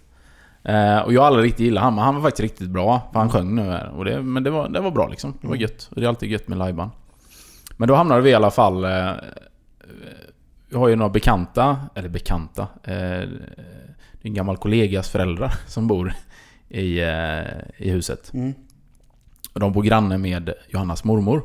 Eh, 0.63 0.97
och 0.99 1.13
jag 1.13 1.21
har 1.21 1.27
aldrig 1.27 1.45
riktigt 1.45 1.65
gillat 1.65 1.83
han, 1.83 1.95
men 1.95 2.03
han 2.03 2.15
var 2.15 2.21
faktiskt 2.21 2.39
riktigt 2.51 2.69
bra. 2.69 3.09
För 3.13 3.19
han 3.19 3.29
sjöng 3.29 3.55
nu 3.55 3.61
här. 3.63 3.87
Och 3.97 4.05
det, 4.05 4.21
men 4.21 4.43
det 4.43 4.49
var, 4.49 4.69
det 4.69 4.79
var 4.79 4.91
bra 4.91 5.07
liksom. 5.07 5.31
Det 5.41 5.47
var 5.47 5.55
Mm. 5.55 5.61
gött. 5.61 5.87
Och 5.91 6.01
det 6.01 6.05
är 6.05 6.09
alltid 6.09 6.29
gött 6.31 6.47
med 6.47 6.57
liveband. 6.57 6.91
Men 7.77 7.87
då 7.87 7.95
hamnade 7.95 8.21
vi 8.21 8.29
i 8.29 8.33
alla 8.33 8.51
fall... 8.51 8.85
Vi 10.69 10.77
har 10.77 10.87
ju 10.87 10.95
några 10.95 11.09
bekanta, 11.09 11.77
eller 11.95 12.09
bekanta. 12.09 12.67
Det 12.83 12.91
är 12.93 13.29
en 14.21 14.33
gammal 14.33 14.57
kollegas 14.57 15.09
föräldrar 15.09 15.53
som 15.67 15.87
bor 15.87 16.13
i, 16.69 16.99
eh, 16.99 17.41
i 17.77 17.89
huset. 17.89 18.33
Mm. 18.33 18.53
Och 19.53 19.59
de 19.59 19.71
bor 19.71 19.83
granne 19.83 20.17
med 20.17 20.53
Johannas 20.69 21.03
mormor. 21.03 21.43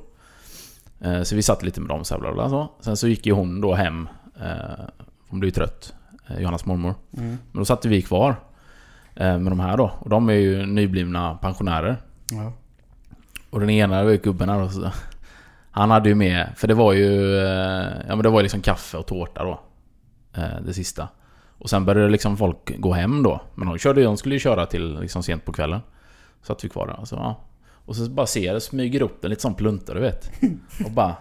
Eh, 1.00 1.22
Så 1.22 1.36
vi 1.36 1.42
satt 1.42 1.62
lite 1.62 1.80
med 1.80 1.88
dem 1.88 2.04
så 2.04 2.18
bla 2.18 2.32
bla, 2.32 2.48
så. 2.48 2.70
Sen 2.80 2.96
så 2.96 3.08
gick 3.08 3.26
ju 3.26 3.32
hon 3.32 3.60
då 3.60 3.74
hem. 3.74 4.08
eh, 4.40 4.84
Hon 5.28 5.40
blev 5.40 5.48
ju 5.48 5.52
trött. 5.52 5.94
Johannas 6.38 6.64
mormor. 6.66 6.94
Mm. 7.16 7.28
Men 7.28 7.58
då 7.60 7.64
satt 7.64 7.84
vi 7.84 8.02
kvar 8.02 8.36
med 9.14 9.44
de 9.52 9.60
här 9.60 9.76
då. 9.76 9.92
Och 9.98 10.08
de 10.10 10.28
är 10.28 10.32
ju 10.34 10.66
nyblivna 10.66 11.34
pensionärer. 11.34 11.96
Ja. 12.30 12.52
Och 13.50 13.60
den 13.60 13.70
ena 13.70 14.04
var 14.04 14.10
ju 14.10 14.16
gubben 14.18 14.48
här 14.48 14.58
då, 14.60 14.68
så 14.68 14.90
Han 15.70 15.90
hade 15.90 16.08
ju 16.08 16.14
med, 16.14 16.48
för 16.56 16.68
det 16.68 16.74
var 16.74 16.92
ju... 16.92 17.34
Ja 18.08 18.16
men 18.16 18.22
det 18.22 18.28
var 18.28 18.38
ju 18.38 18.42
liksom 18.42 18.60
kaffe 18.62 18.96
och 18.96 19.06
tårta 19.06 19.44
då. 19.44 19.60
Det 20.64 20.74
sista. 20.74 21.08
Och 21.62 21.70
sen 21.70 21.84
började 21.84 22.08
liksom 22.10 22.36
folk 22.36 22.78
gå 22.78 22.92
hem 22.92 23.22
då. 23.22 23.40
Men 23.54 23.68
de, 23.68 23.78
körde, 23.78 24.02
de 24.02 24.16
skulle 24.16 24.34
ju 24.34 24.38
köra 24.38 24.66
till 24.66 25.00
liksom 25.00 25.22
sent 25.22 25.44
på 25.44 25.52
kvällen. 25.52 25.80
Så 26.40 26.46
satt 26.46 26.64
vi 26.64 26.68
kvar 26.68 26.86
där. 26.86 26.94
Alltså, 26.94 27.16
ja. 27.16 27.40
Och 27.66 27.96
så 27.96 28.10
bara 28.10 28.26
ser 28.26 28.52
jag, 28.52 28.62
smyger 28.62 29.02
upp 29.02 29.24
en 29.24 29.30
liten 29.30 29.40
sån 29.40 29.54
plunta 29.54 29.94
du 29.94 30.00
vet. 30.00 30.30
Och 30.84 30.90
bara... 30.90 31.16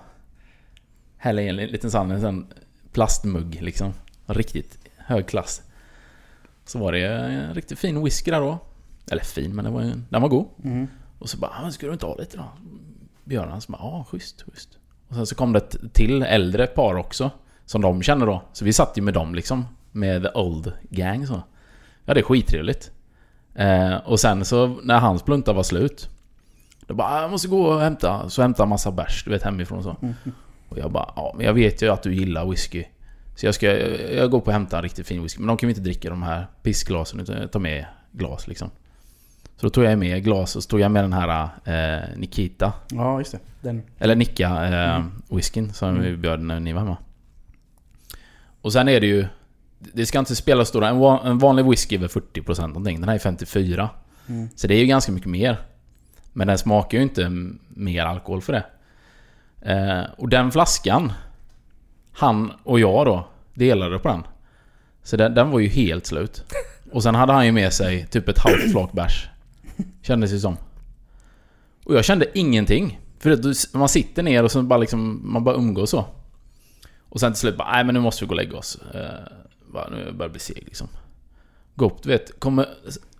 Häller 1.17 1.43
i 1.43 1.47
en 1.49 1.55
liten 1.55 1.91
sån, 1.91 2.11
en 2.11 2.21
sån 2.21 2.47
plastmugg 2.91 3.61
liksom. 3.61 3.93
Riktigt 4.25 4.77
hög 4.97 5.27
klass. 5.27 5.61
Så 6.65 6.79
var 6.79 6.91
det 6.91 7.07
en 7.07 7.53
riktigt 7.53 7.79
fin 7.79 8.03
whisky 8.03 8.31
där 8.31 8.39
då. 8.41 8.59
Eller 9.11 9.23
fin, 9.23 9.55
men 9.55 9.65
den 9.65 9.73
var, 9.73 9.93
den 10.09 10.21
var 10.21 10.29
god. 10.29 10.47
Mm. 10.63 10.87
Och 11.19 11.29
så 11.29 11.37
bara, 11.37 11.51
"Ah, 11.63 11.71
ska 11.71 11.87
du 11.87 11.93
inte 11.93 12.05
ha 12.05 12.15
lite 12.15 12.37
då? 12.37 12.43
Björn 13.23 13.61
så 13.61 13.71
bara, 13.71 13.81
ja 13.81 14.05
schysst, 14.11 14.41
schysst. 14.41 14.77
Och 15.07 15.15
sen 15.15 15.25
så 15.25 15.35
kom 15.35 15.53
det 15.53 15.59
ett 15.59 15.93
till 15.93 16.21
äldre 16.23 16.67
par 16.67 16.95
också. 16.95 17.31
Som 17.65 17.81
de 17.81 18.01
känner 18.01 18.25
då. 18.25 18.41
Så 18.53 18.65
vi 18.65 18.73
satt 18.73 18.97
ju 18.97 19.01
med 19.01 19.13
dem 19.13 19.35
liksom. 19.35 19.65
Med 19.91 20.23
the 20.23 20.29
old 20.39 20.71
gang 20.89 21.27
så. 21.27 21.41
Ja, 22.05 22.13
det 22.13 22.19
är 22.19 22.23
skittrevligt. 22.23 22.91
Eh, 23.55 23.95
och 23.95 24.19
sen 24.19 24.45
så 24.45 24.67
när 24.83 24.99
hans 24.99 25.23
plunta 25.23 25.53
var 25.53 25.63
slut. 25.63 26.09
Då 26.87 26.93
bara, 26.93 27.07
"Ah, 27.07 27.21
jag 27.21 27.31
måste 27.31 27.47
gå 27.47 27.61
och 27.63 27.81
hämta. 27.81 28.29
Så 28.29 28.41
hämta 28.41 28.63
en 28.63 28.69
massa 28.69 28.91
bärs, 28.91 29.23
du 29.23 29.31
vet 29.31 29.43
hemifrån 29.43 29.83
så. 29.83 29.95
Mm. 30.01 30.13
Och 30.69 30.77
jag 30.77 30.91
bara, 30.91 31.13
ja 31.15 31.33
men 31.37 31.45
jag 31.45 31.53
vet 31.53 31.81
ju 31.81 31.89
att 31.93 32.03
du 32.03 32.13
gillar 32.15 32.45
whisky. 32.49 32.83
Så 33.35 33.45
jag 33.45 33.55
ska, 33.55 33.65
jag, 33.79 34.13
jag 34.13 34.31
går 34.31 34.39
på 34.39 34.45
och 34.45 34.53
hämtar 34.53 34.77
en 34.77 34.83
riktigt 34.83 35.07
fin 35.07 35.23
whisky. 35.23 35.39
Men 35.39 35.47
de 35.47 35.57
kan 35.57 35.67
vi 35.67 35.71
inte 35.71 35.81
dricka 35.81 36.09
de 36.09 36.23
här 36.23 36.47
pissglasen 36.63 37.19
utan 37.19 37.37
jag 37.41 37.51
tar 37.51 37.59
med 37.59 37.85
glas 38.11 38.47
liksom. 38.47 38.69
Så 39.57 39.65
då 39.67 39.69
tog 39.69 39.83
jag 39.83 39.99
med 39.99 40.23
glas 40.23 40.55
och 40.55 40.63
så 40.63 40.69
tog 40.69 40.79
jag 40.79 40.91
med 40.91 41.03
den 41.03 41.13
här 41.13 41.49
eh, 41.65 42.17
Nikita. 42.17 42.73
ja, 42.91 43.19
just 43.19 43.31
det. 43.31 43.39
Den. 43.61 43.81
Eller 43.99 44.15
Nicka 44.15 44.47
eh, 44.49 44.95
Mm. 44.95 45.11
whiskyn 45.29 45.73
som 45.73 45.89
Mm. 45.89 46.01
vi 46.01 46.17
bjöd 46.17 46.39
när 46.41 46.59
ni 46.59 46.73
var 46.73 46.79
hemma. 46.81 46.97
Och 48.61 48.73
sen 48.73 48.87
är 48.89 48.99
det 49.01 49.07
ju... 49.07 49.25
Det 49.93 50.05
ska 50.05 50.19
inte 50.19 50.35
spela 50.35 50.65
stora... 50.65 50.89
En, 50.89 50.97
va- 50.99 51.21
en 51.23 51.37
vanlig 51.37 51.65
whisky 51.65 51.95
är 51.95 51.99
väl 51.99 52.09
40% 52.09 52.67
någonting. 52.67 52.99
Den 52.99 53.09
här 53.09 53.15
är 53.15 53.19
54. 53.19 53.89
Mm. 54.27 54.49
Så 54.55 54.67
det 54.67 54.73
är 54.75 54.79
ju 54.79 54.85
ganska 54.85 55.11
mycket 55.11 55.29
mer. 55.29 55.57
Men 56.33 56.47
den 56.47 56.57
smakar 56.57 56.97
ju 56.97 57.03
inte 57.03 57.29
mer 57.69 58.05
alkohol 58.05 58.41
för 58.41 58.53
det. 58.53 58.63
Eh, 59.71 60.03
och 60.17 60.29
den 60.29 60.51
flaskan... 60.51 61.11
Han 62.13 62.51
och 62.63 62.79
jag 62.79 63.05
då 63.05 63.27
delade 63.53 63.99
på 63.99 64.07
den. 64.07 64.23
Så 65.03 65.17
den, 65.17 65.33
den 65.33 65.49
var 65.51 65.59
ju 65.59 65.67
helt 65.67 66.05
slut. 66.05 66.43
Och 66.91 67.03
sen 67.03 67.15
hade 67.15 67.33
han 67.33 67.45
ju 67.45 67.51
med 67.51 67.73
sig 67.73 68.07
typ 68.07 68.29
ett 68.29 68.39
halvt 68.39 68.71
flak 68.71 68.91
bärs. 68.91 69.29
Kändes 70.01 70.31
det 70.31 70.39
som. 70.39 70.57
Och 71.85 71.95
jag 71.95 72.05
kände 72.05 72.39
ingenting. 72.39 72.99
För 73.19 73.31
att 73.31 73.73
man 73.73 73.89
sitter 73.89 74.23
ner 74.23 74.43
och 74.43 74.51
så 74.51 74.61
bara 74.61 74.77
liksom, 74.79 75.21
man 75.33 75.43
bara 75.43 75.55
umgås 75.55 75.89
så. 75.89 76.05
Och 77.09 77.19
sen 77.19 77.31
till 77.33 77.39
slut 77.39 77.57
bara, 77.57 77.71
nej 77.71 77.83
men 77.83 77.93
nu 77.95 78.01
måste 78.01 78.23
vi 78.23 78.27
gå 78.27 78.31
och 78.31 78.35
lägga 78.37 78.57
oss. 78.57 78.79
Bara, 79.73 79.89
nu 79.89 79.95
börjar 79.97 80.15
jag 80.19 80.31
bli 80.31 80.39
seg 80.39 80.63
liksom. 80.65 80.87
Gå 81.75 81.85
upp, 81.85 82.03
du 82.03 82.09
vet. 82.09 82.39
Kommer, 82.39 82.65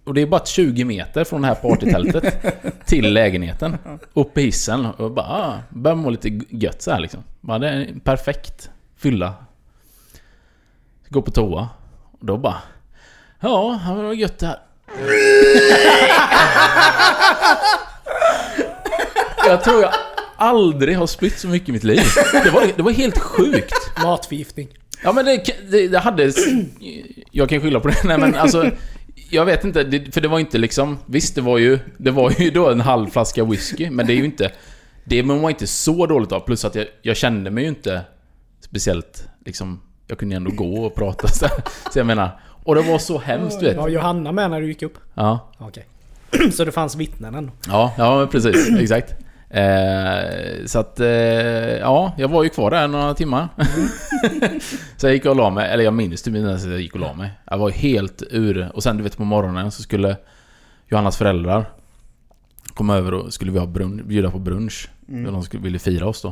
och 0.04 0.14
det 0.14 0.22
är 0.22 0.26
bara 0.26 0.46
20 0.46 0.86
meter 0.86 1.24
från 1.24 1.42
det 1.42 1.48
här 1.48 1.56
partytältet 1.56 2.46
till 2.86 3.14
lägenheten. 3.14 3.78
Upp 4.14 4.38
i 4.38 4.42
hissen 4.42 4.86
och 4.86 5.12
bara, 5.12 5.26
ah, 5.26 5.60
börjar 5.70 5.96
må 5.96 6.10
lite 6.10 6.30
gött 6.50 6.82
så 6.82 6.92
här 6.92 7.00
liksom. 7.00 7.24
Bara, 7.42 7.60
det 7.60 7.70
är 7.70 8.00
perfekt 8.04 8.70
fylla. 8.98 9.34
Gå 11.10 11.22
på 11.22 11.32
toa. 11.32 11.70
Och 12.12 12.26
då 12.26 12.38
bara, 12.38 12.58
ja, 13.40 13.80
det 13.88 13.94
var 14.04 14.14
gött 14.14 14.40
det 14.40 14.48
här. 14.48 14.60
Jag 19.46 19.64
tror 19.64 19.82
jag 19.82 19.94
aldrig 20.38 20.98
har 20.98 21.08
spytt 21.08 21.40
så 21.40 21.48
mycket 21.48 21.70
i 21.70 21.72
mitt 21.72 21.84
liv. 21.84 22.02
Det 22.44 22.50
var, 22.50 22.68
det 22.76 22.84
var 22.84 22.92
helt 22.92 23.20
sjukt. 23.20 23.74
Matförgiftning. 24.04 24.68
Ja 25.04 25.14
men 25.14 25.26
det, 25.26 25.44
det, 25.72 25.88
det 25.88 26.00
hade... 26.00 26.34
Jag 27.32 27.50
kan 27.50 27.62
skylla 27.62 27.80
på 27.80 27.88
det. 27.88 27.96
Nej 28.04 28.18
men 28.18 28.36
alltså... 28.36 28.72
Jag 29.30 29.46
vet 29.46 29.64
inte, 29.64 29.84
det, 29.84 30.14
för 30.14 30.22
det 30.22 30.28
var 30.28 30.40
inte 30.40 30.58
liksom... 30.58 30.98
Visst, 31.06 31.36
det 31.36 31.42
var 31.42 31.58
ju... 31.58 31.80
Det 31.98 32.12
var 32.12 32.34
ju 32.40 32.52
då 32.52 32.70
en 32.70 32.82
halv 32.82 33.08
flaska 33.08 33.44
whisky, 33.44 33.90
men 33.90 34.08
det 34.08 34.14
är 34.14 34.18
ju 34.18 34.26
inte... 34.26 34.52
Det 35.04 35.24
man 35.24 35.50
inte 35.50 35.68
så 35.68 36.06
dåligt 36.06 36.32
av. 36.32 36.40
Plus 36.40 36.66
att 36.66 36.76
jag, 36.76 36.86
jag 37.02 37.18
kände 37.18 37.52
mig 37.52 37.64
ju 37.64 37.70
inte 37.70 38.02
speciellt 38.60 39.28
liksom... 39.46 39.82
Jag 40.08 40.18
kunde 40.18 40.36
ändå 40.36 40.52
gå 40.52 40.86
och 40.86 40.96
prata 40.96 41.28
så, 41.28 41.48
så 41.92 42.00
jag 42.00 42.06
menar... 42.06 42.40
Och 42.64 42.76
det 42.76 42.82
var 42.82 43.00
så 43.00 43.18
hemskt 43.18 43.60
du 43.60 43.66
vet. 43.66 43.78
Var 43.78 43.90
Johanna 43.90 44.32
med 44.32 44.52
när 44.52 44.62
du 44.62 44.68
gick 44.68 44.82
upp? 44.82 44.98
Ja. 45.14 45.50
Okej. 45.58 45.86
Så 46.52 46.66
det 46.66 46.72
fanns 46.72 46.96
vittnen 46.96 47.36
ändå. 47.36 47.54
Ja, 47.68 47.94
ja 47.98 48.28
precis. 48.32 48.70
Exakt. 48.80 49.16
Eh, 49.54 50.66
så 50.66 50.80
att, 50.80 51.00
eh, 51.00 51.08
ja, 51.78 52.14
jag 52.18 52.28
var 52.28 52.44
ju 52.44 52.50
kvar 52.50 52.72
där 52.72 52.88
några 52.88 53.14
timmar. 53.14 53.48
så 54.98 55.08
jag 55.08 55.14
gick 55.14 55.26
och 55.26 55.36
la 55.36 55.50
mig, 55.50 55.72
eller 55.72 55.84
jag 55.84 55.94
minns 55.94 56.22
typ 56.22 56.36
inte 56.36 56.48
ens 56.50 56.66
att 56.66 56.72
jag 56.72 56.82
gick 56.82 56.94
och 56.94 57.00
la 57.00 57.14
mig. 57.14 57.32
Jag 57.46 57.58
var 57.58 57.70
helt 57.70 58.24
ur. 58.32 58.72
Och 58.74 58.84
sen 58.84 58.98
du 58.98 59.04
vet 59.04 59.18
på 59.18 59.24
morgonen 59.24 59.72
så 59.72 59.82
skulle 59.84 60.18
Johannas 60.88 61.18
föräldrar 61.18 61.66
komma 62.74 62.96
över 62.98 63.14
och 63.14 63.34
skulle 63.34 63.52
vi 63.52 63.60
ha 63.60 63.66
brun, 63.66 64.02
bjuda 64.08 64.32
på 64.32 64.40
brunch. 64.40 64.90
Mm. 65.10 65.34
De 65.34 65.44
skulle, 65.44 65.64
ville 65.64 65.80
fira 65.80 66.08
oss 66.08 66.22
då. 66.22 66.28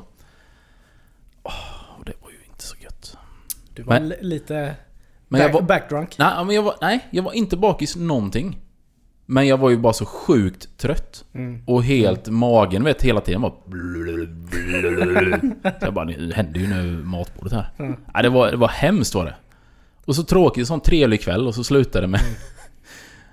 Och 1.98 2.06
det 2.06 2.14
var 2.22 2.30
ju 2.30 2.38
inte 2.52 2.64
så 2.64 2.76
gött. 2.84 3.18
Du 3.74 3.84
var 3.84 3.94
Men- 3.94 4.10
li- 4.10 4.18
lite 4.22 4.76
Men 5.28 5.42
jag 5.42 5.52
back, 5.52 5.62
var, 5.62 5.68
backdrunk. 5.68 6.16
nej, 6.18 6.46
men 6.46 6.56
jag 6.56 6.64
var, 6.64 6.76
nej, 6.82 7.08
jag 7.12 7.24
var 7.24 7.34
inte 7.34 7.58
bakis 7.58 7.96
någonting. 7.96 8.60
Men 9.32 9.48
jag 9.48 9.58
var 9.58 9.70
ju 9.70 9.78
bara 9.78 9.94
så 9.94 10.06
sjukt 10.06 10.78
trött. 10.78 11.26
Mm. 11.34 11.62
Och 11.66 11.84
helt 11.84 12.28
magen 12.28 12.84
vet 12.84 13.02
hela 13.02 13.22
tiden. 13.22 13.42
Så 13.42 13.52
jag 15.82 15.94
bara, 15.94 16.06
det 16.06 16.34
händer 16.36 16.60
ju 16.60 16.68
nu 16.68 17.04
matbordet 17.04 17.54
här. 17.54 17.72
Mm. 17.78 17.96
Nej, 18.14 18.24
det, 18.24 18.30
var, 18.30 18.52
det 18.52 18.58
var 18.58 18.68
hemskt 18.68 19.16
var 19.16 19.26
det. 19.26 19.36
Och 20.06 20.16
så 20.16 20.24
tråkigt, 20.24 20.68
sån 20.68 20.80
trevlig 20.80 21.22
kväll 21.22 21.48
och 21.48 21.56
så 21.56 21.64
slutade 21.64 22.04
det 22.04 22.08
med... 22.08 22.20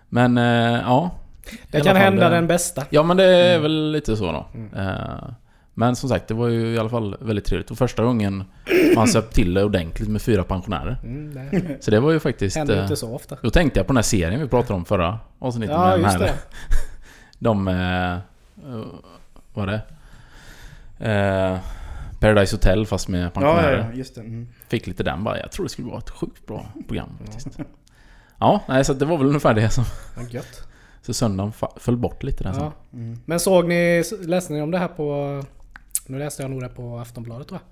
Men, 0.08 0.38
eh, 0.38 0.80
ja. 0.80 1.10
Det 1.70 1.80
kan 1.80 1.96
hända 1.96 2.24
eh, 2.24 2.30
den 2.30 2.46
bästa. 2.46 2.84
Ja 2.90 3.02
men 3.02 3.16
det 3.16 3.24
är 3.24 3.58
väl 3.58 3.92
lite 3.92 4.16
så 4.16 4.32
då. 4.32 4.46
Mm. 4.54 4.70
Men 5.78 5.96
som 5.96 6.08
sagt, 6.08 6.28
det 6.28 6.34
var 6.34 6.48
ju 6.48 6.74
i 6.74 6.78
alla 6.78 6.88
fall 6.88 7.16
väldigt 7.20 7.44
trevligt. 7.44 7.70
Och 7.70 7.78
första 7.78 8.04
gången 8.04 8.44
man 8.96 9.08
söp 9.08 9.30
till 9.34 9.54
det 9.54 9.64
ordentligt 9.64 10.08
med 10.08 10.22
fyra 10.22 10.44
pensionärer. 10.44 10.98
Mm, 11.04 11.34
det 11.34 11.84
Så 11.84 11.90
det 11.90 12.00
var 12.00 12.12
ju 12.12 12.20
faktiskt... 12.20 12.56
händer 12.56 12.76
eh, 12.76 12.82
inte 12.82 12.96
så 12.96 13.14
ofta. 13.14 13.36
då 13.42 13.50
tänkte 13.50 13.80
jag 13.80 13.86
på 13.86 13.92
den 13.92 13.96
här 13.96 14.02
serien 14.02 14.40
vi 14.40 14.48
pratade 14.48 14.74
om 14.74 14.84
förra 14.84 15.18
avsnittet 15.38 15.74
Ja, 15.74 15.88
med 15.88 16.00
just 16.00 16.12
här, 16.12 16.18
det. 16.20 16.34
De... 17.38 17.68
Eh, 17.68 18.18
vad 19.54 19.66
var 19.66 19.66
det? 19.66 19.80
Eh, 21.10 21.58
Paradise 22.20 22.56
Hotel 22.56 22.86
fast 22.86 23.08
med 23.08 23.34
pensionärer. 23.34 23.78
ja, 23.78 23.86
ja, 23.90 23.96
just 23.96 24.14
det. 24.14 24.20
Mm. 24.20 24.48
Fick 24.68 24.86
lite 24.86 25.02
den 25.02 25.24
bara. 25.24 25.38
Jag 25.40 25.52
tror 25.52 25.64
det 25.64 25.68
skulle 25.70 25.88
vara 25.88 25.98
ett 25.98 26.10
sjukt 26.10 26.46
bra 26.46 26.66
program 26.86 27.08
faktiskt. 27.24 27.58
Ja, 28.38 28.62
nej 28.68 28.84
så 28.84 28.92
det 28.92 29.04
var 29.04 29.18
väl 29.18 29.26
ungefär 29.26 29.54
det 29.54 29.70
som... 29.70 29.84
Ja, 30.16 30.22
gött. 30.30 30.68
Så 31.02 31.14
söndagen 31.14 31.52
föll 31.76 31.96
bort 31.96 32.22
lite 32.22 32.44
där 32.44 32.52
sen. 32.52 32.62
Ja. 32.62 32.72
Mm. 32.92 33.18
Men 33.24 33.40
såg 33.40 33.68
ni, 33.68 34.04
läste 34.20 34.52
ni 34.52 34.62
om 34.62 34.70
det 34.70 34.78
här 34.78 34.88
på... 34.88 35.42
Nu 36.08 36.18
läste 36.18 36.42
jag 36.42 36.50
nog 36.50 36.60
det 36.62 36.68
på 36.68 36.98
Aftonbladet 36.98 37.48
tror 37.48 37.60
jag. 37.60 37.68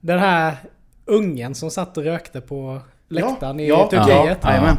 Den 0.00 0.18
här 0.18 0.56
ungen 1.04 1.54
som 1.54 1.70
satt 1.70 1.96
och 1.96 2.04
rökte 2.04 2.40
på 2.40 2.80
läktaren 3.08 3.60
i 3.60 3.68
ja, 3.68 3.88
Turkiet. 3.90 4.38
Ja, 4.42 4.50
jajamän. 4.50 4.76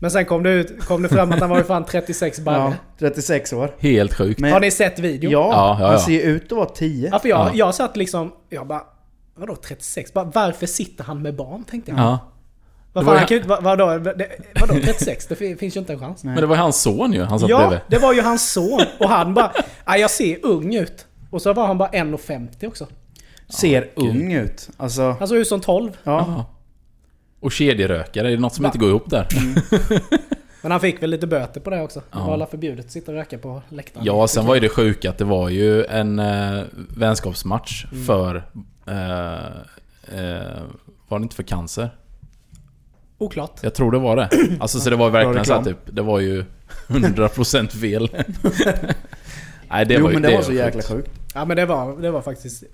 Men 0.00 0.10
sen 0.10 0.24
kom 0.24 0.42
det, 0.42 0.50
ut, 0.50 0.84
kom 0.84 1.02
det 1.02 1.08
fram 1.08 1.32
att 1.32 1.40
han 1.40 1.50
var 1.50 1.58
ju 1.58 1.64
fan 1.64 1.84
36 1.84 2.40
barre. 2.40 2.56
Ja, 2.58 2.74
36 2.98 3.52
år. 3.52 3.74
Helt 3.78 4.14
sjukt. 4.14 4.40
Men, 4.40 4.52
Har 4.52 4.60
ni 4.60 4.70
sett 4.70 4.98
videon? 4.98 5.32
ja, 5.32 5.38
Ja, 5.52 5.76
ja, 5.80 5.84
ja. 5.84 5.90
han 5.90 6.00
ser 6.00 6.12
ju 6.12 6.20
ut 6.20 6.44
att 6.52 6.58
vara 6.58 6.68
10. 6.68 7.08
Ja, 7.12 7.18
för 7.18 7.28
jag, 7.28 7.38
Ja. 7.46 7.50
jag 7.54 7.74
satt 7.74 7.96
liksom... 7.96 8.32
Jag 8.48 8.66
bara... 8.66 8.82
Vadå 9.34 9.56
36? 9.56 10.12
Bara, 10.12 10.24
varför 10.24 10.66
sitter 10.66 11.04
han 11.04 11.22
med 11.22 11.36
barn? 11.36 11.64
Tänkte 11.64 11.90
jag. 11.90 12.00
Ja. 12.00 12.18
Vad 12.92 13.04
Det 13.04 13.06
fan, 13.06 13.06
var 13.06 13.14
ju- 13.14 13.18
han 13.18 13.28
kan 13.28 13.34
ju 13.34 13.42
inte... 13.42 13.48
vad- 13.48 13.62
Vadå, 13.62 13.98
det, 13.98 14.28
vadå 14.60 14.74
36? 14.74 15.26
Det 15.26 15.36
fin- 15.36 15.58
finns 15.58 15.76
ju 15.76 15.80
inte 15.80 15.92
en 15.92 15.98
chans. 16.00 16.24
Nej. 16.24 16.34
Men 16.34 16.40
det 16.40 16.46
var 16.46 16.56
ju 16.56 16.60
hans 16.62 16.82
son 16.82 17.12
ju, 17.12 17.22
han 17.22 17.40
satt 17.40 17.50
Ja, 17.50 17.58
bredvid. 17.58 17.78
det 17.88 17.98
var 17.98 18.12
ju 18.12 18.20
hans 18.22 18.52
son. 18.52 18.80
Och 19.00 19.08
han 19.08 19.34
bara... 19.34 19.52
"Ja, 19.86 19.96
jag 19.96 20.10
ser 20.10 20.46
ung 20.46 20.74
ut. 20.74 21.06
Och 21.30 21.42
så 21.42 21.52
var 21.52 21.66
han 21.66 21.78
bara 21.78 21.88
1,50 21.90 22.66
också. 22.66 22.86
Ser 23.48 23.80
gud. 23.96 24.08
ung 24.10 24.32
ut. 24.32 24.70
Alltså, 24.76 25.16
Han 25.18 25.28
såg 25.28 25.38
ut 25.38 25.48
som 25.48 25.60
12. 25.60 25.90
ja. 26.04 26.24
Ja. 26.28 26.44
Och 27.40 27.52
kedjerökare, 27.52 28.26
är 28.28 28.30
det 28.30 28.38
något 28.40 28.54
som 28.54 28.62
Va? 28.62 28.68
inte 28.68 28.78
går 28.78 28.88
ihop 28.88 29.10
där? 29.10 29.26
Men 30.62 30.70
han 30.70 30.80
fick 30.80 31.02
väl 31.02 31.10
lite 31.10 31.26
böter 31.26 31.60
på 31.60 31.70
det 31.70 31.82
också. 31.82 32.00
Det 32.00 32.06
Ja. 32.12 32.24
var 32.26 32.32
alla 32.32 32.46
förbjudet 32.46 32.84
att 32.84 32.90
sitta 32.92 33.12
och 33.12 33.18
röka 33.18 33.38
på 33.38 33.62
läktaren. 33.68 34.06
Ja, 34.06 34.28
sen 34.28 34.46
var 34.46 34.54
ju 34.54 34.60
det 34.60 34.68
sjuka 34.68 35.10
att 35.10 35.18
det 35.18 35.24
var 35.24 35.48
ju 35.48 35.84
en 35.84 36.18
eh, 36.18 36.62
vänskapsmatch 36.96 37.84
Mm. 37.92 38.04
för... 38.04 38.36
Eh, 38.86 39.34
eh, 40.20 40.62
var 41.08 41.18
det 41.18 41.22
inte 41.22 41.36
för 41.36 41.42
cancer? 41.42 41.90
Oklart. 43.18 43.58
Jag 43.62 43.74
tror 43.74 43.92
det 43.92 43.98
var 43.98 44.16
det. 44.16 44.28
Alltså 44.60 44.80
så 44.80 44.90
det 44.90 44.96
var 44.96 45.10
verkligen 45.10 45.44
så 45.44 45.54
här, 45.54 45.62
typ, 45.64 45.78
det 45.84 46.02
var 46.02 46.20
ju 46.20 46.44
100% 46.88 47.68
fel. 47.68 48.08
Nej 49.70 49.86
det 49.86 49.94
jo 49.94 50.02
var 50.04 50.12
men 50.12 50.22
det 50.22 50.34
var 50.34 50.42
så 50.42 50.52
jäkla 50.52 50.82
sjukt. 50.82 51.10
Ja 51.34 51.44
men 51.44 51.56
det 51.56 51.66
var, 51.66 51.96
det 52.02 52.10
var 52.10 52.22
faktiskt 52.22 52.64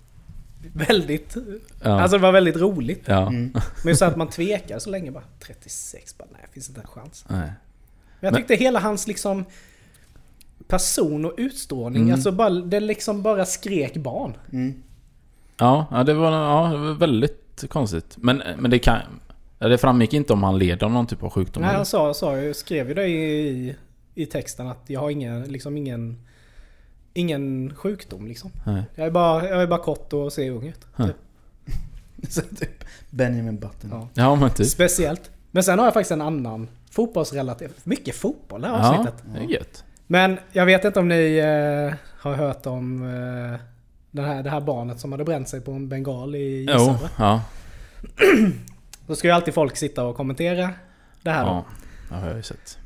väldigt... 0.73 1.37
Ja. 1.83 2.00
Alltså 2.00 2.17
det 2.17 2.23
var 2.23 2.33
väldigt 2.33 2.57
roligt. 2.57 3.02
ja. 3.07 3.26
Mm. 3.28 3.52
Men 3.85 3.97
så 3.97 4.04
att 4.04 4.17
man 4.17 4.28
tvekar 4.28 4.78
så 4.78 4.91
länge 4.91 5.11
bara. 5.11 5.23
36 5.41 6.19
bara, 6.19 6.28
nej 6.33 6.41
finns 6.52 6.69
inte 6.69 6.80
en 6.80 6.87
chans. 6.87 7.25
Nej. 7.28 7.39
Men 7.41 7.49
jag 8.21 8.33
Men- 8.33 8.35
tyckte 8.35 8.54
hela 8.54 8.80
hans 8.80 9.07
liksom 9.07 9.45
person 10.69 11.25
och 11.25 11.33
utstrålning, 11.37 12.02
Mm. 12.02 12.15
alltså 12.15 12.33
bara, 12.33 12.50
det 12.50 12.80
liksom 12.80 13.23
bara 13.23 13.45
skrek 13.47 13.97
barn. 13.97 14.37
Mm. 14.52 14.83
Ja, 15.59 15.87
ja, 15.91 16.04
det 16.04 16.15
var, 16.15 16.33
ja, 16.33 16.69
det 16.73 16.78
var 16.78 16.95
väldigt 16.95 17.65
konstigt. 17.69 18.17
Men, 18.17 18.43
men 18.59 18.71
det 18.71 18.78
kan... 18.78 19.00
Det 19.59 19.78
framgick 19.78 20.13
inte 20.13 20.33
om 20.33 20.43
han 20.43 20.59
led 20.59 20.83
av 20.83 20.91
någon 20.91 21.07
typ 21.07 21.23
av 21.23 21.30
sjukdom. 21.30 21.63
Nej, 21.63 21.75
han 21.75 21.87
sa, 21.87 22.15
sa, 22.15 22.33
skrev 22.54 22.89
ju 22.89 22.95
det 22.95 23.07
i, 23.09 23.75
i 24.15 24.26
texten 24.26 24.67
att 24.69 24.83
jag 24.87 25.00
har 25.00 25.11
ingen, 25.11 25.43
liksom 25.45 25.76
ingen, 25.76 26.19
ingen 27.15 27.75
sjukdom 27.77 28.27
liksom. 28.27 28.50
Nej. 28.67 28.83
Jag 28.95 29.07
är 29.07 29.11
bara, 29.11 29.49
jag 29.49 29.63
är 29.63 29.67
bara 29.67 29.81
kort 29.81 30.13
och 30.13 30.33
ser 30.33 30.50
ung 30.50 30.67
ut. 30.67 30.87
Ja. 30.97 31.07
Typ. 31.07 31.17
Så 32.29 32.41
typ 32.41 32.85
Benjamin 33.11 33.59
Button. 33.59 33.91
Ja. 33.93 34.09
Ja 34.15 34.35
men 34.35 34.50
typ. 34.50 34.67
Speciellt. 34.67 35.31
Men 35.50 35.63
sen 35.65 35.79
har 35.79 35.87
jag 35.87 35.95
faktiskt 35.95 36.13
en 36.13 36.21
annan 36.23 36.69
fotbollsrelaterad. 36.91 37.73
Mycket 37.85 38.15
fotboll 38.17 38.61
det 38.61 38.69
här 38.69 38.79
Ja, 38.79 38.89
avsnittet. 38.99 39.23
det 39.35 39.39
är 39.39 39.45
gött. 39.49 39.85
Men 40.07 40.39
jag 40.53 40.67
vet 40.67 40.85
inte 40.85 41.00
om 41.00 41.09
ni 41.09 41.37
eh, 41.37 41.95
har 42.21 42.35
hört 42.35 42.67
om 42.67 43.03
eh, 43.03 43.61
den 44.11 44.25
här, 44.25 44.43
det 44.43 44.50
här 44.50 44.61
barnet 44.61 45.00
som 45.00 45.13
hade 45.13 45.25
bränt 45.25 45.49
sig 45.49 45.61
på 45.61 45.73
en 45.73 45.89
bengal 45.89 46.35
i 46.35 46.67
Jo, 46.69 46.73
Gissövre. 46.79 47.09
ja. 47.19 47.43
Då 49.07 49.15
ska 49.17 49.29
ju 49.29 49.35
alltid 49.35 49.55
folk 49.55 49.77
sitta 49.77 50.05
och 50.05 50.17
kommentera 50.17 50.71
det 51.23 51.31
här 51.31 51.45
då. 51.45 51.49
Ja, 51.50 51.65
det 52.09 52.15
har 52.15 52.27
jag 52.29 52.37
ju 52.37 52.43
sett. 52.43 52.79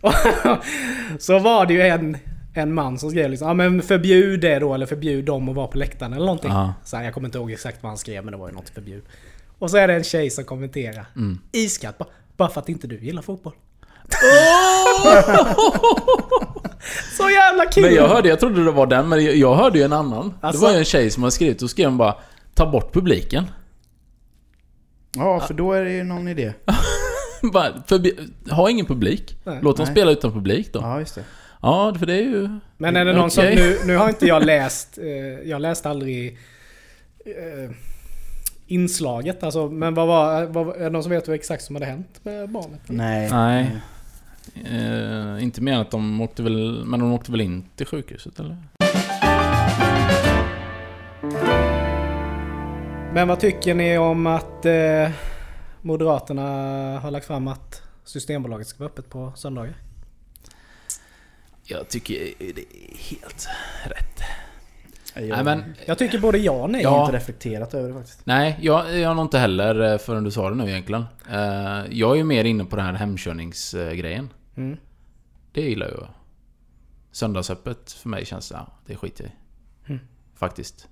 Så 1.19 1.38
var 1.38 1.67
det 1.67 1.75
ju 1.75 1.83
en, 1.83 2.17
en 2.54 2.74
man 2.74 2.98
som 2.98 3.11
skrev 3.11 3.30
liksom, 3.30 3.48
ja 3.48 3.54
men 3.54 3.82
förbjud 3.82 4.40
det 4.40 4.58
då 4.58 4.74
eller 4.74 4.87
förbjud 4.87 5.24
dem 5.24 5.48
att 5.48 5.56
vara 5.56 5.66
på 5.66 5.78
läktaren 5.78 6.12
eller 6.12 6.26
någonting. 6.26 6.50
Ja. 6.50 6.74
Så 6.84 6.96
här, 6.96 7.04
jag 7.04 7.14
kommer 7.14 7.28
inte 7.28 7.38
ihåg 7.38 7.52
exakt 7.52 7.82
vad 7.82 7.90
han 7.90 7.98
skrev 7.98 8.24
men 8.24 8.32
det 8.32 8.38
var 8.38 8.48
ju 8.48 8.54
något 8.54 8.68
förbjud. 8.68 9.02
Och 9.58 9.70
så 9.70 9.76
är 9.76 9.88
det 9.88 9.94
en 9.94 10.04
tjej 10.04 10.30
som 10.30 10.44
kommenterar. 10.44 11.06
Mm. 11.16 11.38
Iskallt 11.52 11.98
bara, 11.98 12.08
bara 12.37 12.48
för 12.48 12.61
att 12.61 12.68
inte 12.68 12.87
du 12.87 12.98
gillar 12.98 13.22
fotboll. 13.22 13.52
Så 17.16 17.30
jävla 17.30 17.66
kul! 17.66 17.82
Men 17.82 17.94
jag 17.94 18.08
hörde, 18.08 18.28
jag 18.28 18.40
trodde 18.40 18.64
det 18.64 18.70
var 18.70 18.87
den, 18.87 19.08
men 19.08 19.24
jag, 19.24 19.37
jag 19.37 19.54
hörde 19.54 19.78
ju 19.78 19.84
en 19.84 19.92
annan. 19.92 20.34
Alltså- 20.40 20.61
Det 20.61 20.66
var 20.66 20.72
ju 20.72 20.78
en 20.78 20.84
tjej 20.84 21.11
som 21.11 21.22
hade 21.22 21.30
skrivit, 21.30 21.62
och 21.62 21.70
skrev 21.70 21.88
hon 21.88 21.98
bara 21.98 22.14
Ta 22.58 22.70
bort 22.70 22.92
publiken. 22.92 23.44
Ja, 25.16 25.40
för 25.40 25.54
då 25.54 25.72
är 25.72 25.84
det 25.84 25.92
ju 25.92 26.04
någon 26.04 26.28
idé. 26.28 26.52
bara, 27.52 27.82
förbi, 27.87 28.30
ha 28.50 28.70
ingen 28.70 28.87
publik. 28.87 29.37
Nej. 29.44 29.58
Låt 29.62 29.76
dem 29.76 29.84
Nej. 29.84 29.94
spela 29.94 30.11
utan 30.11 30.32
publik 30.32 30.72
då. 30.72 30.80
Ja, 30.82 30.98
just 31.00 31.14
det. 31.14 31.24
Ja, 31.62 31.94
för 31.99 32.07
det 32.07 32.14
är 32.14 32.23
ju... 32.23 32.49
Men 32.77 32.97
är 32.97 33.05
det 33.05 33.12
någon 33.12 33.27
Okej. 33.27 33.57
som... 33.57 33.64
Nu, 33.64 33.79
nu 33.87 33.97
har 33.97 34.09
inte 34.09 34.27
jag 34.27 34.44
läst... 34.44 34.99
Eh, 34.99 35.49
jag 35.49 35.61
läste 35.61 35.90
aldrig... 35.90 36.38
Eh, 37.25 37.71
inslaget 38.66 39.42
alltså. 39.42 39.68
Men 39.68 39.94
vad 39.94 40.07
var... 40.07 40.47
Vad, 40.47 40.77
är 40.77 40.85
det 40.85 40.90
någon 40.90 41.03
som 41.03 41.12
vet 41.12 41.29
vad 41.29 41.35
exakt 41.35 41.64
som 41.64 41.77
hade 41.77 41.87
hänt 41.87 42.21
med 42.23 42.49
barnet? 42.49 42.81
Nej. 42.87 43.31
Nej. 43.31 43.81
Eh, 44.55 45.42
inte 45.42 45.61
mer 45.61 45.73
än 45.73 45.81
att 45.81 45.90
de 45.90 46.21
åkte 46.21 46.42
väl... 46.42 46.85
Men 46.87 47.01
de 47.01 47.12
åkte 47.12 47.31
väl 47.31 47.40
in 47.40 47.64
till 47.77 47.87
sjukhuset 47.87 48.40
eller? 48.40 48.57
Men 53.14 53.29
vad 53.29 53.40
tycker 53.40 53.75
ni 53.75 53.99
om 53.99 54.27
att 54.27 54.66
eh, 54.66 55.11
Moderaterna 55.83 56.42
har 57.01 57.11
lagt 57.11 57.27
fram 57.27 57.49
att 57.49 57.83
Systembolaget 58.05 58.66
ska 58.66 58.79
vara 58.79 58.90
öppet 58.90 59.11
på 59.11 59.33
söndagar? 59.37 59.88
Jag 61.70 61.88
tycker 61.88 62.14
det 62.38 62.61
är 62.61 62.96
helt 62.96 63.48
rätt. 63.85 64.20
Jag, 65.14 65.28
Nej 65.28 65.44
men... 65.44 65.74
Jag 65.87 65.98
tycker 65.98 66.18
både 66.18 66.38
ja 66.38 66.52
och 66.52 66.70
nej. 66.70 66.83
jag 66.83 66.90
har 66.90 66.96
Ja. 66.98 67.04
inte 67.04 67.16
reflekterat 67.16 67.74
över 67.74 67.88
det 67.88 67.94
faktiskt. 67.94 68.26
Nej, 68.26 68.59
jag, 68.61 68.98
jag 68.98 69.09
har 69.09 69.14
nog 69.14 69.24
inte 69.24 69.38
heller 69.38 69.92
eh, 69.92 69.98
förrän 69.98 70.24
du 70.24 70.31
sa 70.31 70.50
det 70.50 70.57
nu 70.57 70.70
egentligen. 70.70 71.04
Eh, 71.31 71.38
jag 71.90 72.11
är 72.12 72.14
ju 72.14 72.24
mer 72.24 72.44
inne 72.44 72.64
på 72.64 72.76
den 72.76 72.85
här 72.85 72.92
hemkörningsgrejen. 72.92 74.28
Mm. 74.57 74.76
Det 75.52 75.61
gillar 75.62 75.88
jag. 75.88 76.09
Söndagsöppet 77.12 77.92
för 77.92 78.09
mig 78.09 78.24
känns... 78.24 78.50
Ja, 78.50 78.66
det 78.87 78.96
skiter 78.96 79.24
jag 79.24 79.33
i. 79.33 79.35
Mm. 79.92 80.07
Faktiskt. 80.35 80.88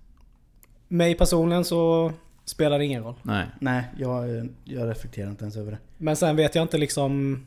Mig 0.88 1.14
personligen 1.14 1.64
så 1.64 2.12
spelar 2.44 2.78
det 2.78 2.84
ingen 2.84 3.02
roll. 3.02 3.14
Nej. 3.22 3.46
Nej, 3.60 3.84
jag, 3.98 4.48
jag 4.64 4.90
reflekterar 4.90 5.30
inte 5.30 5.44
ens 5.44 5.56
över 5.56 5.70
det. 5.70 5.78
Men 5.96 6.16
sen 6.16 6.36
vet 6.36 6.54
jag 6.54 6.62
inte 6.62 6.78
liksom... 6.78 7.46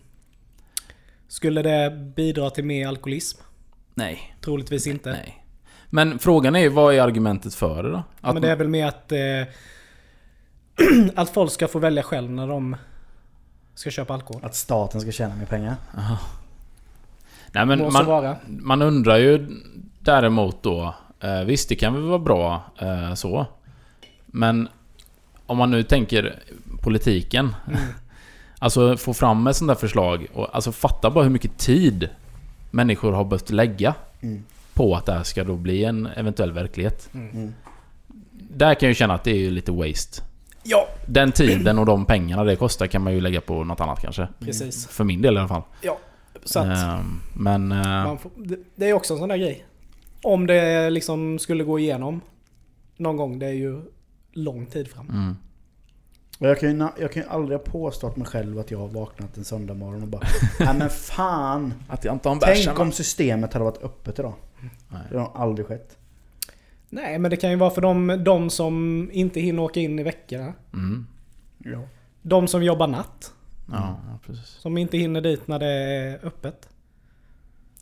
Skulle 1.29 1.61
det 1.61 1.91
bidra 2.15 2.49
till 2.49 2.63
mer 2.63 2.87
alkoholism? 2.87 3.41
Nej. 3.93 4.35
Troligtvis 4.41 4.87
inte. 4.87 5.11
Nej. 5.11 5.43
Men 5.89 6.19
frågan 6.19 6.55
är 6.55 6.59
ju, 6.59 6.69
vad 6.69 6.93
är 6.93 7.01
argumentet 7.01 7.55
för 7.55 7.83
det 7.83 7.91
då? 7.91 8.03
Att 8.21 8.33
Men 8.33 8.41
det 8.41 8.51
är 8.51 8.55
väl 8.55 8.67
mer 8.67 8.85
att... 8.85 9.11
Eh, 9.11 9.19
att 11.15 11.29
folk 11.29 11.51
ska 11.51 11.67
få 11.67 11.79
välja 11.79 12.03
själv 12.03 12.31
när 12.31 12.47
de 12.47 12.75
ska 13.75 13.89
köpa 13.89 14.13
alkohol. 14.13 14.41
Att 14.45 14.55
staten 14.55 15.01
ska 15.01 15.11
tjäna 15.11 15.35
mer 15.35 15.45
pengar. 15.45 15.75
Aha. 15.97 16.17
Nej 17.51 17.65
men 17.65 17.79
Må 17.79 17.89
man, 17.89 18.35
man 18.47 18.81
undrar 18.81 19.17
ju 19.17 19.47
däremot 19.99 20.63
då... 20.63 20.95
Eh, 21.19 21.41
visst, 21.41 21.69
det 21.69 21.75
kan 21.75 21.93
väl 21.93 22.03
vara 22.03 22.19
bra 22.19 22.63
eh, 22.79 23.13
så. 23.13 23.45
Men 24.25 24.69
om 25.45 25.57
man 25.57 25.71
nu 25.71 25.83
tänker 25.83 26.39
politiken. 26.81 27.55
Mm. 27.67 27.79
Alltså 28.59 28.97
få 28.97 29.13
fram 29.13 29.47
ett 29.47 29.55
sånt 29.55 29.67
där 29.69 29.75
förslag 29.75 30.27
och 30.33 30.55
alltså 30.55 30.71
fatta 30.71 31.09
bara 31.11 31.23
hur 31.23 31.31
mycket 31.31 31.57
tid 31.57 32.09
människor 32.71 33.11
har 33.11 33.23
behövt 33.25 33.49
lägga 33.49 33.95
Mm. 34.21 34.43
på 34.73 34.95
att 34.95 35.05
det 35.05 35.13
här 35.13 35.23
ska 35.23 35.43
då 35.43 35.55
bli 35.55 35.85
en 35.85 36.05
eventuell 36.05 36.51
verklighet. 36.51 37.09
Mm. 37.13 37.53
Där 38.31 38.73
kan 38.73 38.87
jag 38.87 38.91
ju 38.91 38.95
känna 38.95 39.13
att 39.13 39.23
det 39.23 39.31
är 39.31 39.35
ju 39.37 39.51
lite 39.51 39.71
waste. 39.71 40.21
Ja, 40.63 40.87
Den 41.05 41.31
tiden 41.31 41.79
och 41.79 41.85
de 41.85 42.05
pengarna 42.05 42.43
det 42.43 42.55
kostar 42.55 42.87
kan 42.87 43.01
man 43.03 43.13
ju 43.13 43.21
lägga 43.21 43.41
på 43.41 43.63
något 43.63 43.79
annat 43.79 44.01
kanske. 44.01 44.27
precis. 44.39 44.87
För 44.87 45.03
min 45.03 45.21
del 45.21 45.35
i 45.35 45.39
alla 45.39 45.47
fall. 45.47 45.61
Så 46.45 46.59
att 46.59 46.65
Ehm, 46.99 47.21
Men... 47.33 47.71
eh, 47.71 48.17
får, 48.17 48.31
det, 48.35 48.59
det 48.75 48.89
är 48.89 48.93
också 48.93 49.13
en 49.13 49.19
sån 49.19 49.29
där 49.29 49.37
grej. 49.37 49.65
Om 50.23 50.47
det 50.47 50.89
liksom 50.89 51.39
skulle 51.39 51.63
gå 51.63 51.79
igenom 51.79 52.21
någon 52.97 53.17
gång, 53.17 53.39
det 53.39 53.45
är 53.45 53.53
ju 53.53 53.81
lång 54.33 54.65
tid 54.65 54.87
fram. 54.87 55.09
mm. 55.09 55.35
Jag 56.41 56.59
kan, 56.59 56.69
ju, 56.69 56.87
jag 56.99 57.11
kan 57.11 57.23
ju 57.23 57.29
aldrig 57.29 57.59
ha 57.59 57.65
påstått 57.65 58.15
mig 58.15 58.27
själv 58.27 58.59
att 58.59 58.71
jag 58.71 58.79
har 58.79 58.87
vaknat 58.87 59.37
en 59.37 59.45
söndag 59.45 59.73
morgon 59.73 60.01
och 60.01 60.07
bara 60.07 60.21
Nej 60.59 60.73
men 60.73 60.89
fan! 60.89 61.73
Att 61.87 62.05
jag 62.05 62.15
inte 62.15 62.29
har 62.29 62.33
en 62.33 62.39
bärs 62.39 62.65
Tänk 62.65 62.79
om 62.79 62.91
systemet 62.91 63.53
hade 63.53 63.65
varit 63.65 63.83
öppet 63.83 64.19
idag. 64.19 64.33
Nej. 64.87 65.01
Det 65.11 65.17
har 65.17 65.31
aldrig 65.35 65.67
skett. 65.67 65.97
Nej, 66.89 67.19
men 67.19 67.31
det 67.31 67.37
kan 67.37 67.49
ju 67.49 67.55
vara 67.55 67.69
för 67.69 67.81
de, 67.81 68.23
de 68.23 68.49
som 68.49 69.09
inte 69.13 69.39
hinner 69.39 69.63
åka 69.63 69.79
in 69.79 69.99
i 69.99 70.03
veckorna. 70.03 70.53
Mm. 70.73 71.07
Ja. 71.57 71.81
De 72.21 72.47
som 72.47 72.63
jobbar 72.63 72.87
natt. 72.87 73.33
Ja, 73.71 73.99
ja, 74.07 74.19
precis. 74.25 74.47
Som 74.47 74.77
inte 74.77 74.97
hinner 74.97 75.21
dit 75.21 75.47
när 75.47 75.59
det 75.59 75.67
är 75.67 76.25
öppet. 76.25 76.69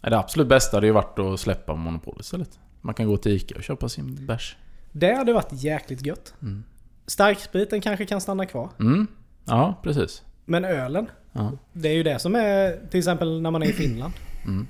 Det 0.02 0.18
absolut 0.18 0.48
bästa 0.48 0.78
hade 0.78 0.88
ju 0.88 0.94
varit 0.94 1.20
att 1.20 1.40
släppa 1.40 1.76
monopolet 1.76 2.22
istället. 2.22 2.60
Man 2.82 2.94
kan 2.94 3.08
gå 3.08 3.18
till 3.18 3.32
Ica 3.32 3.56
och 3.56 3.64
köpa 3.64 3.90
sin 3.90 4.26
bärs. 4.26 4.58
Det 4.92 5.14
hade 5.14 5.34
varit 5.34 5.54
jäkligt 5.54 6.06
gött. 6.06 6.34
Mm. 6.42 6.64
Starkspriten 7.08 7.82
kanske 7.82 8.06
kan 8.06 8.22
stanna 8.22 8.46
kvar. 8.46 8.70
Mm. 8.80 9.08
Ja, 9.46 9.80
precis. 9.84 10.22
Men 10.46 10.66
ölen, 10.66 11.10
Ja. 11.34 11.52
det 11.74 11.90
är 11.90 11.94
ju 11.94 12.04
det 12.04 12.20
som 12.20 12.36
är 12.36 12.80
till 12.92 12.98
exempel 13.00 13.42
när 13.42 13.52
man 13.52 13.64
är 13.64 13.68
i 13.68 13.74
Finland. 13.74 14.14
Mm. 14.46 14.68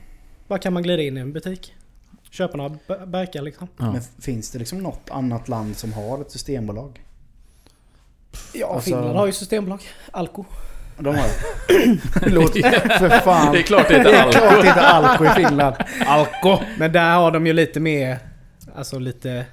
Bara 0.48 0.60
kan 0.60 0.74
man 0.74 0.84
glida 0.84 1.04
in 1.04 1.18
i 1.18 1.20
en 1.20 1.34
butik. 1.34 1.74
Köpa 2.32 2.58
några 2.58 2.70
b- 2.70 3.06
burkar 3.06 3.42
liksom. 3.42 3.68
Ja. 3.78 3.92
Men 3.92 4.02
finns 4.20 4.52
det 4.52 4.60
liksom 4.60 4.78
något 4.78 5.10
annat 5.12 5.48
land 5.48 5.78
som 5.78 5.94
har 5.94 6.22
ett 6.22 6.32
systembolag? 6.32 7.02
Ja, 8.54 8.68
Alltså- 8.68 8.86
Finland 8.90 9.18
har 9.18 9.26
ju 9.26 9.32
systembolag. 9.32 9.82
Alko. 10.12 10.46
De 10.98 11.16
har 11.16 11.24
det. 11.68 12.30
Låt 12.30 12.52
för 12.52 13.20
fan. 13.20 13.54
Det 13.54 13.60
är 13.60 13.64
klart 13.64 13.88
det 13.88 13.94
Det 14.04 14.10
heter 14.10 14.28
är 14.28 14.32
klart 14.32 14.62
det 14.62 14.68
heter 14.68 14.82
Alko 14.82 15.26
i 15.26 15.30
Finland. 15.30 15.76
Alko! 16.08 16.58
Men 16.78 16.92
där 16.92 17.16
har 17.16 17.32
de 17.32 17.48
ju 17.48 17.54
lite 17.54 17.80
mer... 17.80 18.20
Alltså 18.76 19.00
lite... 19.00 19.46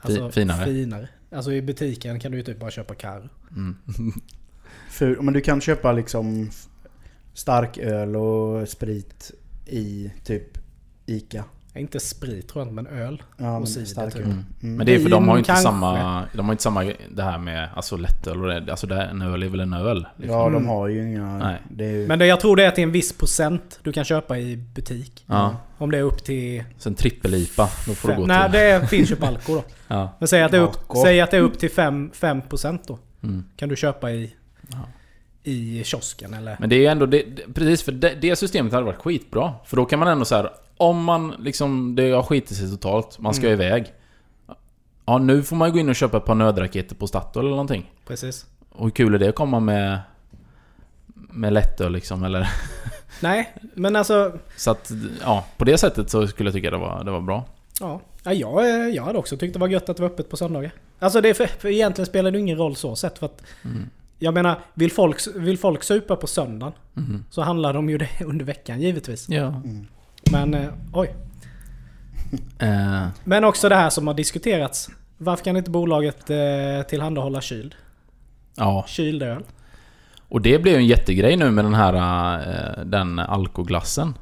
Alltså, 0.00 0.28
Fi- 0.28 0.32
finare. 0.32 0.64
finare. 0.64 1.08
Alltså 1.30 1.52
i 1.52 1.62
butiken 1.62 2.20
kan 2.20 2.30
du 2.32 2.38
ju 2.38 2.44
typ 2.44 2.58
bara 2.60 2.70
köpa 2.70 2.94
kar. 2.94 3.28
Mm. 3.56 3.76
Ful. 4.90 5.22
Men 5.22 5.34
du 5.34 5.40
kan 5.40 5.60
köpa 5.60 5.92
liksom 5.92 6.46
f- 6.48 6.66
starköl 7.34 8.16
och 8.16 8.68
sprit 8.68 9.30
i 9.66 10.12
typ 10.24 10.58
Ica. 11.06 11.44
Inte 11.80 12.00
sprit 12.00 12.48
tror 12.48 12.60
jag 12.64 12.72
inte, 12.72 12.82
men 12.82 13.00
öl. 13.00 13.22
Ja, 13.36 13.58
men 13.58 13.66
cider, 13.66 14.10
typ. 14.10 14.24
Mm. 14.24 14.44
Mm. 14.62 14.76
Men 14.76 14.86
det 14.86 14.94
är 14.94 14.98
för 15.00 15.10
de 15.10 15.28
har 15.28 15.34
ju 15.34 15.38
inte 15.38 15.46
Kanske. 15.46 15.62
samma... 15.64 16.24
De 16.32 16.46
har 16.46 16.52
inte 16.52 16.62
samma 16.62 16.84
det 17.10 17.22
här 17.22 17.38
med 17.38 17.68
alltså 17.74 17.96
lättöl 17.96 18.44
och 18.44 18.48
det. 18.60 18.70
Alltså 18.70 18.86
det, 18.86 18.94
här- 18.94 19.06
en 19.08 19.22
öl 19.22 19.42
är 19.42 19.48
väl 19.48 19.60
en 19.60 19.72
öl? 19.72 20.06
Liksom. 20.16 20.38
Ja, 20.38 20.48
de 20.50 20.66
har 20.68 20.88
ju 20.88 21.08
inga... 21.08 21.38
Nej. 21.38 21.56
Det 21.70 21.84
är 21.84 21.90
ju, 21.90 22.06
Men 22.06 22.18
det, 22.18 22.26
jag 22.26 22.40
tror 22.40 22.56
det 22.56 22.64
är 22.64 22.70
till 22.70 22.84
en 22.84 22.92
viss 22.92 23.12
procent 23.12 23.80
du 23.82 23.92
kan 23.92 24.04
köpa 24.04 24.38
i 24.38 24.56
butik. 24.56 25.24
Ja. 25.26 25.56
Om 25.78 25.90
det 25.90 25.98
är 25.98 26.02
upp 26.02 26.24
till... 26.24 26.64
Sen 26.78 26.94
trippel-IPA. 26.94 27.68
Då 27.86 27.94
får 27.94 28.08
du 28.08 28.14
Fem. 28.14 28.20
gå 28.20 28.26
Nej, 28.26 28.42
till... 28.50 28.52
det 28.60 28.86
finns 28.90 29.10
ju 29.10 29.16
på 29.16 29.26
Alko 29.26 29.54
då. 29.54 29.62
Ja. 29.88 30.16
Men 30.18 30.28
säg 30.28 30.42
att 30.42 30.50
det 30.50 30.56
är 30.56 30.62
upp, 30.62 30.76
säg 31.02 31.20
att 31.20 31.30
det 31.30 31.36
är 31.36 31.40
upp 31.40 31.58
till 31.58 31.70
5%, 31.70 32.10
5% 32.48 32.78
då. 32.86 32.98
Mm. 33.22 33.44
Kan 33.56 33.68
du 33.68 33.76
köpa 33.76 34.10
i, 34.10 34.34
Ja. 34.68 34.78
i 35.42 35.84
kiosken 35.84 36.34
eller... 36.34 36.56
Men 36.60 36.68
det 36.68 36.76
är 36.76 36.80
ju 36.80 36.86
ändå... 36.86 37.06
Det, 37.06 37.22
det, 37.22 37.52
precis, 37.54 37.82
för 37.82 37.92
det, 37.92 38.14
det 38.20 38.36
systemet 38.36 38.72
hade 38.72 38.84
varit 38.86 38.98
skitbra. 38.98 39.52
För 39.64 39.76
då 39.76 39.84
kan 39.84 39.98
man 39.98 40.08
ändå 40.08 40.24
så 40.24 40.34
här, 40.34 40.50
Om 40.80 41.04
man 41.04 41.34
liksom... 41.38 41.96
Det 41.96 42.10
har 42.10 42.22
skitit 42.22 42.56
sig 42.56 42.70
totalt. 42.70 43.18
Man 43.18 43.34
ska 43.34 43.46
Mm. 43.46 43.60
iväg. 43.60 43.92
Ja, 45.06 45.18
nu 45.18 45.42
får 45.42 45.56
man 45.56 45.68
ju 45.68 45.72
gå 45.72 45.78
in 45.78 45.88
och 45.88 45.96
köpa 45.96 46.16
ett 46.16 46.24
par 46.24 46.34
nödraketer 46.34 46.94
på 46.94 47.06
Statoil 47.06 47.44
eller 47.46 47.50
någonting. 47.50 47.90
Precis. 48.06 48.46
Och 48.68 48.84
hur 48.84 48.90
kul 48.90 49.14
är 49.14 49.18
det 49.18 49.28
att 49.28 49.34
komma 49.34 49.60
med... 49.60 49.98
Med 51.32 51.52
lättöl 51.52 51.92
liksom, 51.92 52.24
eller... 52.24 52.48
Nej, 53.20 53.54
men 53.74 53.96
alltså... 53.96 54.32
Så 54.56 54.70
att, 54.70 54.90
ja, 55.22 55.44
på 55.56 55.64
det 55.64 55.78
sättet 55.78 56.10
så 56.10 56.26
skulle 56.26 56.46
jag 56.48 56.54
tycka 56.54 56.70
det 56.70 56.76
var, 56.76 57.04
det 57.04 57.10
var 57.10 57.20
bra. 57.20 57.44
Ja, 57.80 58.00
ja 58.24 58.32
jag, 58.32 58.90
jag 58.94 59.02
hade 59.04 59.18
också 59.18 59.36
tyckt 59.36 59.52
det 59.52 59.58
var 59.60 59.68
gött 59.68 59.88
att 59.88 59.96
det 59.96 60.02
var 60.02 60.10
öppet 60.10 60.28
på 60.30 60.36
söndagar. 60.36 60.70
Alltså 60.98 61.20
det 61.20 61.28
är 61.28 61.34
för, 61.34 61.46
för 61.46 61.68
egentligen 61.68 62.06
spelar 62.06 62.30
det 62.30 62.38
ingen 62.38 62.58
roll 62.58 62.76
så 62.76 62.96
sett 62.96 63.18
för 63.18 63.26
att... 63.26 63.42
Mm. 63.64 63.90
Jag 64.18 64.34
menar, 64.34 64.58
vill 64.74 64.92
folk, 64.92 65.18
vill 65.34 65.58
folk 65.58 65.82
supa 65.82 66.16
på 66.16 66.26
söndagen 66.26 66.72
Mhm. 66.94 67.24
så 67.30 67.42
handlar 67.42 67.72
de 67.74 67.90
ju 67.90 67.98
det 67.98 68.08
under 68.24 68.44
veckan 68.44 68.80
givetvis. 68.80 69.28
Ja. 69.28 69.46
Mm. 69.46 69.86
Men 70.30 70.54
eh, 70.54 70.68
oj. 70.92 71.14
Eh, 72.58 73.06
Men 73.24 73.44
också 73.44 73.68
det 73.68 73.74
här 73.74 73.90
som 73.90 74.06
har 74.06 74.14
diskuterats. 74.14 74.88
Varför 75.18 75.44
kan 75.44 75.56
inte 75.56 75.70
bolaget 75.70 76.30
eh, 76.30 76.82
tillhandahålla 76.88 77.40
kyld? 77.40 77.74
ja. 78.56 78.84
Kyld 78.88 79.22
öl? 79.22 79.42
Och 80.28 80.40
det 80.40 80.58
blev 80.58 80.74
ju 80.74 80.80
en 80.80 80.86
jättegrej 80.86 81.36
nu 81.36 81.50
med 81.50 81.64
den 81.64 81.74
här... 81.74 81.94
eh, 82.78 82.84
den 82.84 83.18
alkoglassen. 83.18 84.14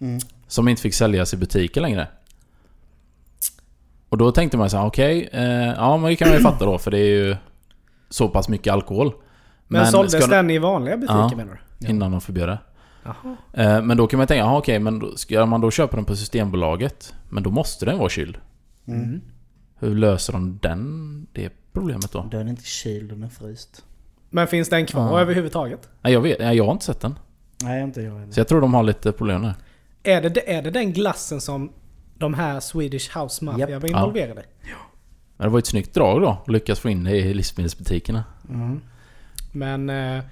Mm. 0.00 0.20
Som 0.46 0.68
inte 0.68 0.82
fick 0.82 0.94
säljas 0.94 1.34
i 1.34 1.36
butiker 1.36 1.80
längre. 1.80 2.08
Och 4.08 4.18
då 4.18 4.32
tänkte 4.32 4.56
man 4.56 4.70
så 4.70 4.76
här, 4.76 4.86
okej, 4.86 5.28
eh, 5.32 5.42
ja 5.72 5.96
men 5.96 6.10
det 6.10 6.16
kan 6.16 6.28
man 6.28 6.36
ju 6.36 6.42
fatta 6.42 6.64
då 6.64 6.78
för 6.78 6.90
det 6.90 6.98
är 6.98 7.24
ju 7.26 7.36
så 8.10 8.28
pass 8.28 8.48
mycket 8.48 8.72
alkohol. 8.72 9.12
Men, 9.68 9.86
såldes 9.86 10.12
ska 10.24 10.26
den 10.26 10.50
i 10.50 10.58
vanliga 10.58 10.96
butiker 10.96 11.14
Ja. 11.14 11.30
menar 11.36 11.60
du? 11.78 11.88
Innan 11.88 12.10
de 12.12 12.20
förbjöd 12.20 12.48
det. 12.48 12.58
Jaha. 13.06 13.36
Eh, 13.52 13.82
men 13.82 13.96
då 13.96 14.06
kan 14.06 14.18
man 14.18 14.26
tänka, 14.26 14.44
aha, 14.44 14.58
okej 14.58 14.78
men 14.78 14.98
då, 14.98 15.16
ska 15.16 15.46
man 15.46 15.60
då 15.60 15.70
köpa 15.70 15.96
den 15.96 16.04
på 16.04 16.16
Systembolaget? 16.16 17.14
Men 17.28 17.42
då 17.42 17.50
måste 17.50 17.84
den 17.84 17.98
vara 17.98 18.08
kyld. 18.08 18.38
Mm. 18.88 19.20
Hur 19.78 19.94
löser 19.94 20.32
de 20.32 20.58
den, 20.62 21.26
det 21.32 21.52
problemet 21.72 22.12
då? 22.12 22.28
Den 22.30 22.46
är 22.46 22.50
inte 22.50 22.64
kyld, 22.64 23.10
den 23.10 23.22
är 23.22 23.28
fryst. 23.28 23.84
Men 24.30 24.46
finns 24.46 24.68
den 24.68 24.86
kvar 24.86 25.12
Ja. 25.12 25.20
överhuvudtaget? 25.20 25.88
Nej, 26.02 26.12
jag, 26.12 26.20
vet, 26.20 26.38
jag 26.56 26.64
har 26.64 26.72
inte 26.72 26.84
sett 26.84 27.00
den. 27.00 27.14
Nej, 27.62 27.82
inte 27.82 28.00
jag 28.02 28.18
heller. 28.18 28.32
Så 28.32 28.40
jag 28.40 28.48
tror 28.48 28.60
de 28.60 28.74
har 28.74 28.82
lite 28.82 29.12
problem 29.12 29.42
där. 29.42 29.54
Är 30.02 30.20
det, 30.30 30.54
är 30.54 30.62
det 30.62 30.70
den 30.70 30.92
glassen 30.92 31.40
som 31.40 31.72
de 32.18 32.34
här 32.34 32.60
Swedish 32.60 33.18
House 33.18 33.44
Mafia 33.44 33.70
Japp. 33.70 33.82
var 33.82 33.88
involverade 33.88 34.40
i? 34.40 34.44
Men 35.36 35.46
det 35.46 35.50
var 35.50 35.58
ju 35.58 35.60
ett 35.60 35.66
snyggt 35.66 35.94
drag 35.94 36.20
då, 36.20 36.28
att 36.28 36.48
lyckas 36.48 36.78
få 36.80 36.88
in 36.88 37.04
det 37.04 37.16
i 37.16 37.34
livsmedelsbutikerna. 37.34 38.24
Mm. 38.48 38.80
Men 39.52 39.90
eh, 39.90 39.96
ja, 39.96 40.22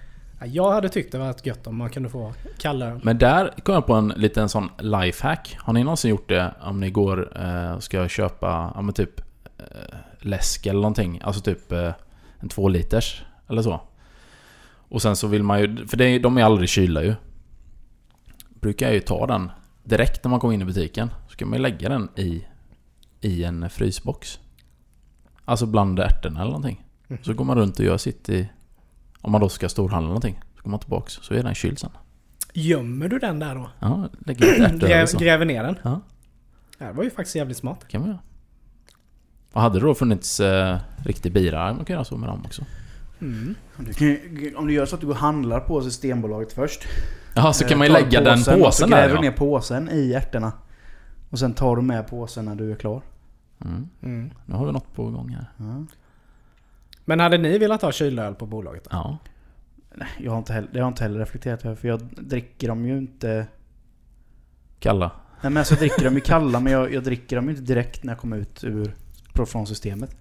jag 0.44 0.72
hade 0.72 0.88
tyckt 0.88 1.12
det 1.12 1.18
var 1.18 1.34
gött 1.42 1.66
om 1.66 1.76
man 1.76 1.90
kunde 1.90 2.08
få 2.08 2.34
kalla 2.58 2.86
öl. 2.86 3.00
Men 3.02 3.18
där 3.18 3.54
kom 3.62 3.74
jag 3.74 3.86
på 3.86 3.94
en 3.94 4.08
liten 4.08 4.48
sån 4.48 4.70
lifehack. 4.78 5.56
Har 5.60 5.72
ni 5.72 5.84
någonsin 5.84 6.10
gjort 6.10 6.28
det 6.28 6.54
om 6.60 6.80
ni 6.80 6.90
går 6.90 7.42
eh, 7.44 7.72
och 7.72 7.82
ska 7.82 8.08
köpa, 8.08 8.72
ja 8.74 8.82
men 8.82 8.94
typ 8.94 9.20
eh, 9.58 9.98
läsk 10.20 10.66
eller 10.66 10.80
någonting? 10.80 11.20
Alltså 11.22 11.42
typ 11.42 11.72
eh, 11.72 11.92
en 12.40 12.48
två 12.48 12.68
liters 12.68 13.22
eller 13.48 13.62
så. 13.62 13.80
Och 14.88 15.02
sen 15.02 15.16
så 15.16 15.26
vill 15.26 15.42
man 15.42 15.60
ju, 15.60 15.86
för 15.86 15.96
det, 15.96 16.18
de 16.18 16.38
är 16.38 16.44
aldrig 16.44 16.68
kylda 16.68 17.04
ju. 17.04 17.14
Brukar 18.60 18.86
jag 18.86 18.94
ju 18.94 19.00
ta 19.00 19.26
den 19.26 19.50
direkt 19.84 20.24
när 20.24 20.30
man 20.30 20.40
kommer 20.40 20.54
in 20.54 20.62
i 20.62 20.64
butiken. 20.64 21.10
Så 21.28 21.36
kan 21.36 21.48
man 21.48 21.58
ju 21.58 21.62
lägga 21.62 21.88
den 21.88 22.08
i, 22.16 22.46
i 23.20 23.44
en 23.44 23.70
frysbox. 23.70 24.38
Alltså 25.44 25.66
bland 25.66 25.98
ärtorna 25.98 26.40
eller 26.40 26.50
någonting. 26.50 26.84
Så 27.22 27.34
går 27.34 27.44
man 27.44 27.56
runt 27.56 27.78
och 27.78 27.84
gör 27.84 27.96
sitt 27.96 28.28
i... 28.28 28.48
Om 29.24 29.32
man 29.32 29.40
då 29.40 29.48
ska 29.48 29.68
storhandla 29.68 30.08
någonting. 30.08 30.40
Så 30.56 30.62
går 30.62 30.70
man 30.70 30.80
tillbaks 30.80 31.12
så 31.22 31.34
är 31.34 31.42
den 31.42 31.54
kyld 31.54 31.78
sen. 31.78 31.90
Gömmer 32.52 33.08
du 33.08 33.18
den 33.18 33.38
där 33.38 33.54
då? 33.54 33.70
Ja, 33.80 34.08
lägger 34.26 34.46
lite 34.46 34.64
ärtor 34.64 34.86
Gräv, 34.86 35.06
så. 35.06 35.18
gräver 35.18 35.44
ner 35.44 35.62
den? 35.62 35.78
Ja. 35.82 36.00
Det 36.78 36.92
var 36.92 37.04
ju 37.04 37.10
faktiskt 37.10 37.36
jävligt 37.36 37.56
smart. 37.56 37.88
kan 37.88 38.00
man 38.00 38.10
göra. 38.10 38.18
Och 39.52 39.60
hade 39.60 39.78
det 39.78 39.86
då 39.86 39.94
funnits 39.94 40.40
eh, 40.40 40.78
riktig 41.04 41.32
bira, 41.32 41.72
man 41.72 41.84
kan 41.84 41.94
göra 41.94 42.04
så 42.04 42.16
med 42.16 42.28
dem 42.28 42.42
också. 42.44 42.64
Mm. 43.20 43.54
Du 43.78 43.92
kan, 43.92 44.56
om 44.56 44.66
du 44.66 44.74
gör 44.74 44.86
så 44.86 44.94
att 44.94 45.00
du 45.00 45.06
går 45.06 45.14
och 45.14 45.20
handlar 45.20 45.60
på 45.60 45.82
Systembolaget 45.82 46.52
först. 46.52 46.84
Ja, 47.34 47.52
så 47.52 47.64
kan 47.64 47.72
eh, 47.72 47.78
man 47.78 47.86
ju 47.86 47.92
lägga 47.92 48.20
den 48.20 48.32
och 48.32 48.38
så 48.38 48.58
påsen 48.58 48.90
där 48.90 48.96
gräver 48.96 49.08
du 49.08 49.14
ja. 49.24 49.30
ner 49.30 49.36
påsen 49.36 49.88
i 49.92 50.12
ärtorna. 50.12 50.52
Och 51.30 51.38
sen 51.38 51.52
tar 51.52 51.76
du 51.76 51.82
med 51.82 52.06
påsen 52.06 52.44
när 52.44 52.54
du 52.54 52.72
är 52.72 52.76
klar. 52.76 53.02
Mm. 53.64 53.88
Mm. 54.02 54.30
Nu 54.46 54.54
har 54.54 54.66
vi 54.66 54.72
något 54.72 54.94
på 54.94 55.10
gång 55.10 55.28
här. 55.28 55.46
Ja. 55.56 55.86
Men 57.04 57.20
hade 57.20 57.38
ni 57.38 57.58
velat 57.58 57.82
ha 57.82 57.92
kylöl 57.92 58.34
på 58.34 58.46
bolaget? 58.46 58.84
Då? 58.84 58.88
Ja. 58.92 59.18
Nej, 59.94 60.08
Jag 60.18 60.30
har 60.30 60.38
inte 60.38 60.52
heller, 60.52 60.68
det 60.72 60.78
har 60.78 60.84
jag 60.86 60.90
inte 60.90 61.02
heller 61.02 61.18
reflekterat 61.18 61.64
över 61.64 61.74
för 61.76 61.88
jag 61.88 62.00
dricker 62.16 62.68
dem 62.68 62.86
ju 62.86 62.98
inte... 62.98 63.46
Kalla. 64.80 65.10
Nej 65.40 65.50
men 65.52 65.56
alltså 65.56 65.74
jag 65.74 65.80
dricker 65.80 66.04
dem 66.04 66.14
ju 66.14 66.20
kalla 66.20 66.60
men 66.60 66.72
jag, 66.72 66.94
jag 66.94 67.04
dricker 67.04 67.36
dem 67.36 67.44
ju 67.44 67.50
inte 67.50 67.62
direkt 67.62 68.04
när 68.04 68.12
jag 68.12 68.20
kommer 68.20 68.36
ut 68.36 68.64
ur 68.64 68.94
från 69.46 69.66
systemet. 69.66 70.16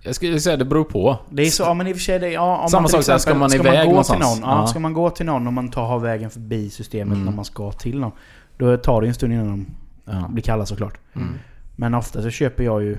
Jag 0.00 0.14
skulle 0.14 0.40
säga 0.40 0.56
det 0.56 0.64
beror 0.64 0.84
på. 0.84 1.18
Det 1.30 1.42
är 1.42 1.46
så, 1.50 1.62
ja 1.62 1.74
men 1.74 1.86
i 1.86 1.92
och 1.92 1.96
för 1.96 2.02
sig 2.02 2.18
det, 2.18 2.28
ja, 2.30 2.58
om 2.62 2.68
Samma 2.68 2.80
man 2.82 2.90
till 2.90 3.02
sak 3.02 3.20
ska 3.20 3.34
man 3.34 3.54
iväg 3.54 3.64
gå 3.74 3.80
till 3.82 3.88
någonstans? 3.88 4.40
någon, 4.40 4.50
ja, 4.50 4.60
Ja. 4.60 4.66
Ska 4.66 4.78
man 4.78 4.92
gå 4.92 5.10
till 5.10 5.26
någon 5.26 5.46
och 5.46 5.52
man 5.52 5.68
tar 5.70 5.86
har 5.86 5.98
vägen 5.98 6.30
förbi 6.30 6.70
systemet 6.70 7.14
Mm. 7.14 7.24
när 7.24 7.32
man 7.32 7.44
ska 7.44 7.72
till 7.72 8.00
någon. 8.00 8.12
Då 8.56 8.70
Då 8.70 8.76
tar 8.76 9.02
det 9.02 9.08
en 9.08 9.14
stund 9.14 9.32
innan 9.32 9.46
de 9.46 9.66
Ja. 10.04 10.28
blir 10.28 10.42
kalla 10.42 10.66
såklart. 10.66 10.98
Mm. 11.14 11.28
Men 11.76 11.94
ofta 11.94 12.22
så 12.22 12.30
köper 12.30 12.64
jag 12.64 12.82
ju 12.82 12.98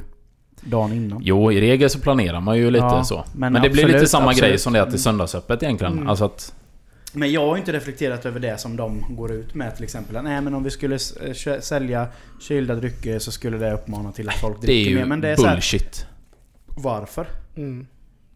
dagen 0.65 0.93
innan. 0.93 1.19
Jo, 1.23 1.51
i 1.51 1.61
regel 1.61 1.89
så 1.89 1.99
planerar 1.99 2.39
man 2.41 2.57
ju 2.57 2.71
lite 2.71 2.85
Ja, 2.85 3.03
så. 3.03 3.23
men 3.35 3.53
Men, 3.53 3.61
det 3.61 3.69
blir 3.69 3.83
absolut, 3.83 3.95
lite 4.01 4.07
samma 4.11 4.29
absolut. 4.29 4.49
grej 4.49 4.59
som 4.59 4.73
det 4.73 4.81
att 4.81 4.89
det 4.89 4.95
är 4.95 4.99
söndagsöppet 4.99 5.63
egentligen. 5.63 5.93
Mm. 5.93 6.07
Alltså 6.09 6.25
att... 6.25 6.53
Men 7.13 7.31
jag 7.31 7.45
har 7.45 7.55
ju 7.55 7.59
inte 7.59 7.71
reflekterat 7.73 8.25
över 8.25 8.39
det 8.39 8.57
som 8.57 8.75
de 8.77 9.05
går 9.09 9.31
ut 9.31 9.53
med 9.55 9.75
till 9.75 9.83
exempel. 9.83 10.23
Nej 10.23 10.41
men 10.41 10.53
om 10.55 10.63
vi 10.63 10.71
skulle 10.71 10.95
eh, 10.95 11.59
sälja 11.59 12.07
kylda 12.41 12.75
drycker 12.75 13.19
så 13.19 13.31
skulle 13.31 13.57
det 13.57 13.73
uppmana 13.73 14.11
till 14.11 14.29
att 14.29 14.35
folk 14.35 14.61
Det 14.61 14.65
är 14.65 14.67
dricker 14.67 14.89
ju 14.91 14.97
mer. 14.97 15.05
Men 15.05 15.21
det 15.21 15.29
är 15.29 15.35
så 15.35 15.45
här, 15.45 15.55
bullshit. 15.55 16.05
varför? 16.67 17.27
Mm. 17.55 17.87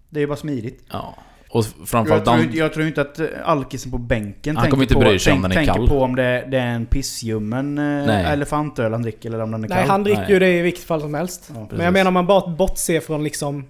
Det 0.10 0.20
är 0.20 0.22
ju 0.22 0.28
bara 0.28 0.38
smidigt. 0.38 0.84
Ja. 0.92 1.16
Och 1.50 1.66
Jag 1.80 1.88
framförallt 1.88 2.26
tror, 2.26 2.38
de... 2.38 2.44
inte- 2.44 2.58
jag 2.58 2.74
tror 2.74 2.88
inte 2.88 3.02
att 3.02 3.20
eh, 3.20 3.26
alkisen 3.46 3.92
på 3.92 3.98
bänken 3.98 4.56
Han 4.56 4.64
tänker 4.64 4.72
kommer 4.72 4.84
inte 4.84 4.94
på, 4.94 5.00
bry 5.00 5.20
sig 5.20 5.34
om 5.34 5.42
tänk- 5.42 5.44
den 5.44 5.52
är 5.52 5.56
tänker 5.66 5.74
kall. 5.74 5.88
på 5.88 6.02
om 6.02 6.16
det, 6.16 6.48
det 6.52 6.58
är 6.58 6.68
en 6.68 6.86
pissljummen 6.86 7.78
eh, 7.78 7.84
Nej. 7.84 8.26
elefantöl 8.26 8.92
han 8.92 9.02
dricker 9.02 9.30
eller 9.30 9.42
om 9.44 9.52
den 9.52 9.64
är 9.64 9.68
Nej, 9.70 9.78
kall. 9.78 9.90
han 9.90 10.04
dricker 10.04 10.22
Nej. 10.22 10.32
ju 10.34 10.40
det 10.40 10.60
i 10.60 10.62
vilket 10.62 10.84
fall 10.84 11.02
som 11.02 11.14
helst. 11.14 11.52
Ja, 11.56 11.68
Men 11.72 11.80
jag 11.86 11.94
menar 11.94 12.08
om 12.08 12.14
man 12.14 12.28
bara 12.28 12.48
bortser 12.48 13.00
från 13.00 13.24
liksom 13.24 13.66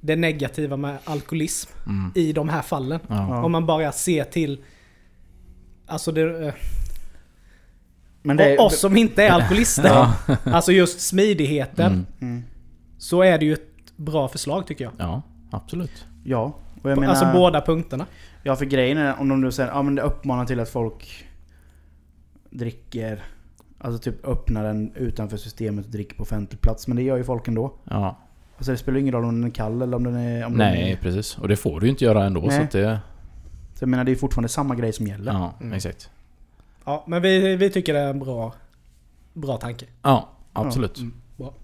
det 0.00 0.16
negativa 0.16 0.76
med 0.76 0.96
alkoholism 1.04 1.70
Mm. 1.86 2.12
i 2.14 2.32
de 2.32 2.48
här 2.48 2.62
fallen. 2.62 3.00
Ja. 3.08 3.14
Ja. 3.30 3.42
Om 3.44 3.52
man 3.52 3.66
bara 3.66 3.92
ser 3.92 4.24
till 4.24 4.58
Alltså 5.86 6.12
det, 6.12 6.46
eh, 6.46 6.54
Men 8.22 8.36
det 8.36 8.44
är, 8.54 8.60
oss 8.60 8.80
som 8.80 8.96
inte 8.96 9.24
är 9.24 9.30
alkoholister. 9.30 9.88
Ja. 9.88 10.14
Alltså 10.44 10.72
just 10.72 11.00
smidigheten. 11.00 11.92
Mm. 11.92 12.06
Mm, 12.20 12.42
Så 12.98 13.22
är 13.22 13.38
det 13.38 13.44
ju 13.44 13.52
ett 13.52 13.96
bra 13.96 14.28
förslag 14.28 14.66
tycker 14.66 14.84
jag. 14.84 14.92
ja, 14.98 15.22
absolut. 15.50 16.06
ja. 16.24 16.58
Och 16.84 16.90
jag 16.90 16.98
menar, 16.98 17.10
alltså 17.14 17.32
båda 17.32 17.60
punkterna. 17.60 18.06
Ja 18.42 18.56
för 18.56 18.64
grejen 18.64 18.98
är 18.98 19.20
om 19.20 19.28
de 19.28 19.40
nu 19.40 19.52
säger 19.52 19.70
ja 19.70 19.82
men 19.82 19.94
det 19.94 20.02
uppmanar 20.02 20.44
till 20.44 20.60
att 20.60 20.68
folk 20.68 21.26
dricker 22.50 23.22
Alltså 23.78 23.98
typ 24.10 24.24
öppnar 24.26 24.64
den 24.64 24.92
utanför 24.94 25.36
systemet 25.36 25.84
och 25.84 25.90
dricker 25.90 26.16
på 26.16 26.22
offentlig 26.22 26.60
plats. 26.60 26.86
Men 26.88 26.96
det 26.96 27.02
gör 27.02 27.16
ju 27.16 27.24
folk 27.24 27.48
ändå. 27.48 27.74
Ja. 27.84 28.16
Alltså 28.56 28.70
det 28.72 28.78
spelar 28.78 28.96
ju 28.96 29.00
ingen 29.02 29.14
roll 29.14 29.24
om 29.24 29.40
den 29.40 29.50
är 29.50 29.54
kall 29.54 29.82
eller 29.82 29.96
om 29.96 30.04
den 30.04 30.16
är... 30.16 30.46
Om 30.46 30.52
Nej, 30.52 30.80
Den 30.80 30.88
är, 30.92 30.96
precis. 30.96 31.38
Och 31.38 31.48
det 31.48 31.56
får 31.56 31.80
du 31.80 31.86
ju 31.86 31.90
inte 31.90 32.04
göra 32.04 32.24
ändå. 32.24 32.40
Nej. 32.40 32.50
Så 32.56 32.62
att 32.62 32.70
det... 32.70 32.98
så 33.74 33.82
jag 33.82 33.88
menar 33.88 34.04
det 34.04 34.12
är 34.12 34.16
fortfarande 34.16 34.48
samma 34.48 34.74
grej 34.74 34.92
som 34.92 35.06
gäller. 35.06 35.32
Ja, 35.32 35.54
Mm. 35.60 35.72
exakt. 35.72 36.10
Ja, 36.84 37.04
men 37.06 37.22
vi, 37.22 37.56
vi 37.56 37.70
tycker 37.70 37.94
det 37.94 38.00
är 38.00 38.10
en 38.10 38.18
bra, 38.18 38.54
bra 39.32 39.56
tanke. 39.56 39.86
Ja, 40.02 40.28
absolut. 40.52 40.98
Mm, 40.98 41.12
bra. 41.36 41.54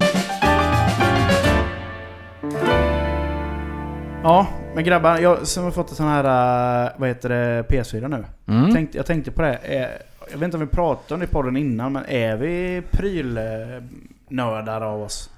Ja, 4.22 4.46
men 4.74 4.84
grabbar, 4.84 5.18
jag 5.18 5.46
som 5.46 5.64
har 5.64 5.70
fått 5.70 5.90
en 5.90 5.96
sån 5.96 6.06
här, 6.06 6.84
äh, 6.86 6.90
vad 6.96 7.08
heter 7.08 7.28
det, 7.28 7.62
PS4 7.68 8.08
nu. 8.08 8.24
Mm. 8.54 8.74
Tänkte, 8.74 8.96
jag 8.96 9.06
tänkte 9.06 9.30
på 9.30 9.42
det. 9.42 9.54
eh, 9.54 9.86
Jag 10.32 10.38
vet 10.38 10.42
inte 10.44 10.56
om 10.56 10.60
vi 10.60 10.66
pratade 10.66 11.14
om 11.14 11.20
det 11.20 11.26
i 11.26 11.28
podden 11.28 11.56
innan, 11.56 11.92
men 11.92 12.04
är 12.08 12.36
vi 12.36 12.82
prylnördar 12.90 14.80
av 14.80 15.02
oss? 15.02 15.30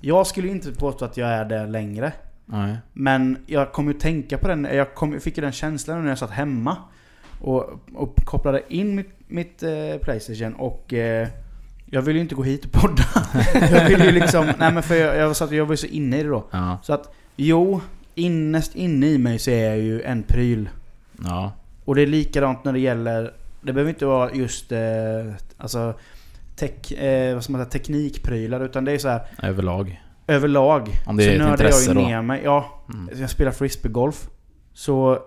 Jag 0.00 0.26
skulle 0.26 0.48
inte 0.48 0.72
påstå 0.72 1.04
att 1.04 1.16
jag 1.16 1.28
är 1.28 1.44
det 1.44 1.66
längre. 1.66 2.12
Nej. 2.46 2.76
Men 2.92 3.38
jag 3.46 3.72
kom 3.72 3.88
ju 3.88 3.94
tänka 3.94 4.38
på 4.38 4.48
den, 4.48 4.68
jag 4.72 4.94
kom, 4.94 5.20
fick 5.20 5.36
ju 5.38 5.42
den 5.42 5.52
känslan 5.52 6.02
när 6.02 6.08
jag 6.08 6.18
satt 6.18 6.30
hemma. 6.30 6.76
Och, 7.40 7.70
och 7.94 8.16
kopplade 8.24 8.62
in 8.68 8.94
mitt, 8.94 9.10
mitt 9.26 9.62
eh, 9.62 9.96
Playstation 10.02 10.54
och 10.54 10.94
eh, 10.94 11.28
jag 11.86 12.02
ville 12.02 12.18
ju 12.18 12.22
inte 12.22 12.34
gå 12.34 12.42
hit 12.42 12.64
och 12.64 12.72
podda. 12.72 13.02
jag 13.70 13.88
ville 13.88 14.04
ju 14.04 14.12
liksom, 14.12 14.46
nej 14.58 14.72
men 14.72 14.82
för 14.82 14.94
jag, 14.94 15.16
jag, 15.16 15.36
satt, 15.36 15.50
jag 15.50 15.64
var 15.66 15.72
ju 15.72 15.76
så 15.76 15.86
inne 15.86 16.18
i 16.18 16.22
det 16.22 16.28
då. 16.28 16.44
Ja. 16.50 16.78
Så 16.82 16.92
att, 16.94 17.14
jo, 17.36 17.80
innest 18.14 18.74
inne 18.76 19.06
i 19.06 19.18
mig 19.18 19.38
så 19.38 19.50
är 19.50 19.68
jag 19.68 19.78
ju 19.78 20.02
en 20.02 20.22
pryl. 20.22 20.68
Ja. 21.24 21.52
Och 21.84 21.94
det 21.94 22.02
är 22.02 22.06
likadant 22.06 22.64
när 22.64 22.72
det 22.72 22.78
gäller, 22.80 23.32
det 23.62 23.72
behöver 23.72 23.90
inte 23.90 24.06
vara 24.06 24.32
just 24.34 24.72
eh, 24.72 24.78
alltså 25.58 25.94
tech, 26.56 26.92
eh, 26.92 27.34
vad 27.34 27.44
ska 27.44 27.52
man 27.52 27.60
säga, 27.60 27.70
teknikprylar 27.70 28.64
utan 28.64 28.84
det 28.84 28.92
är 28.92 28.98
så 28.98 29.08
här 29.08 29.20
Överlag. 29.42 30.02
överlag. 30.26 30.88
Om 31.06 31.16
det 31.16 31.24
är 31.24 31.26
så 31.26 31.32
ett 31.32 31.38
nördar 31.38 31.52
intresse 31.52 31.90
jag 31.90 31.96
ju 31.96 32.02
då. 32.02 32.08
ner 32.08 32.22
mig. 32.22 32.40
Ja, 32.44 32.84
Mm. 32.94 33.20
jag 33.20 33.30
spelar 33.30 33.52
frisbeegolf. 33.52 34.28
Så 34.72 35.18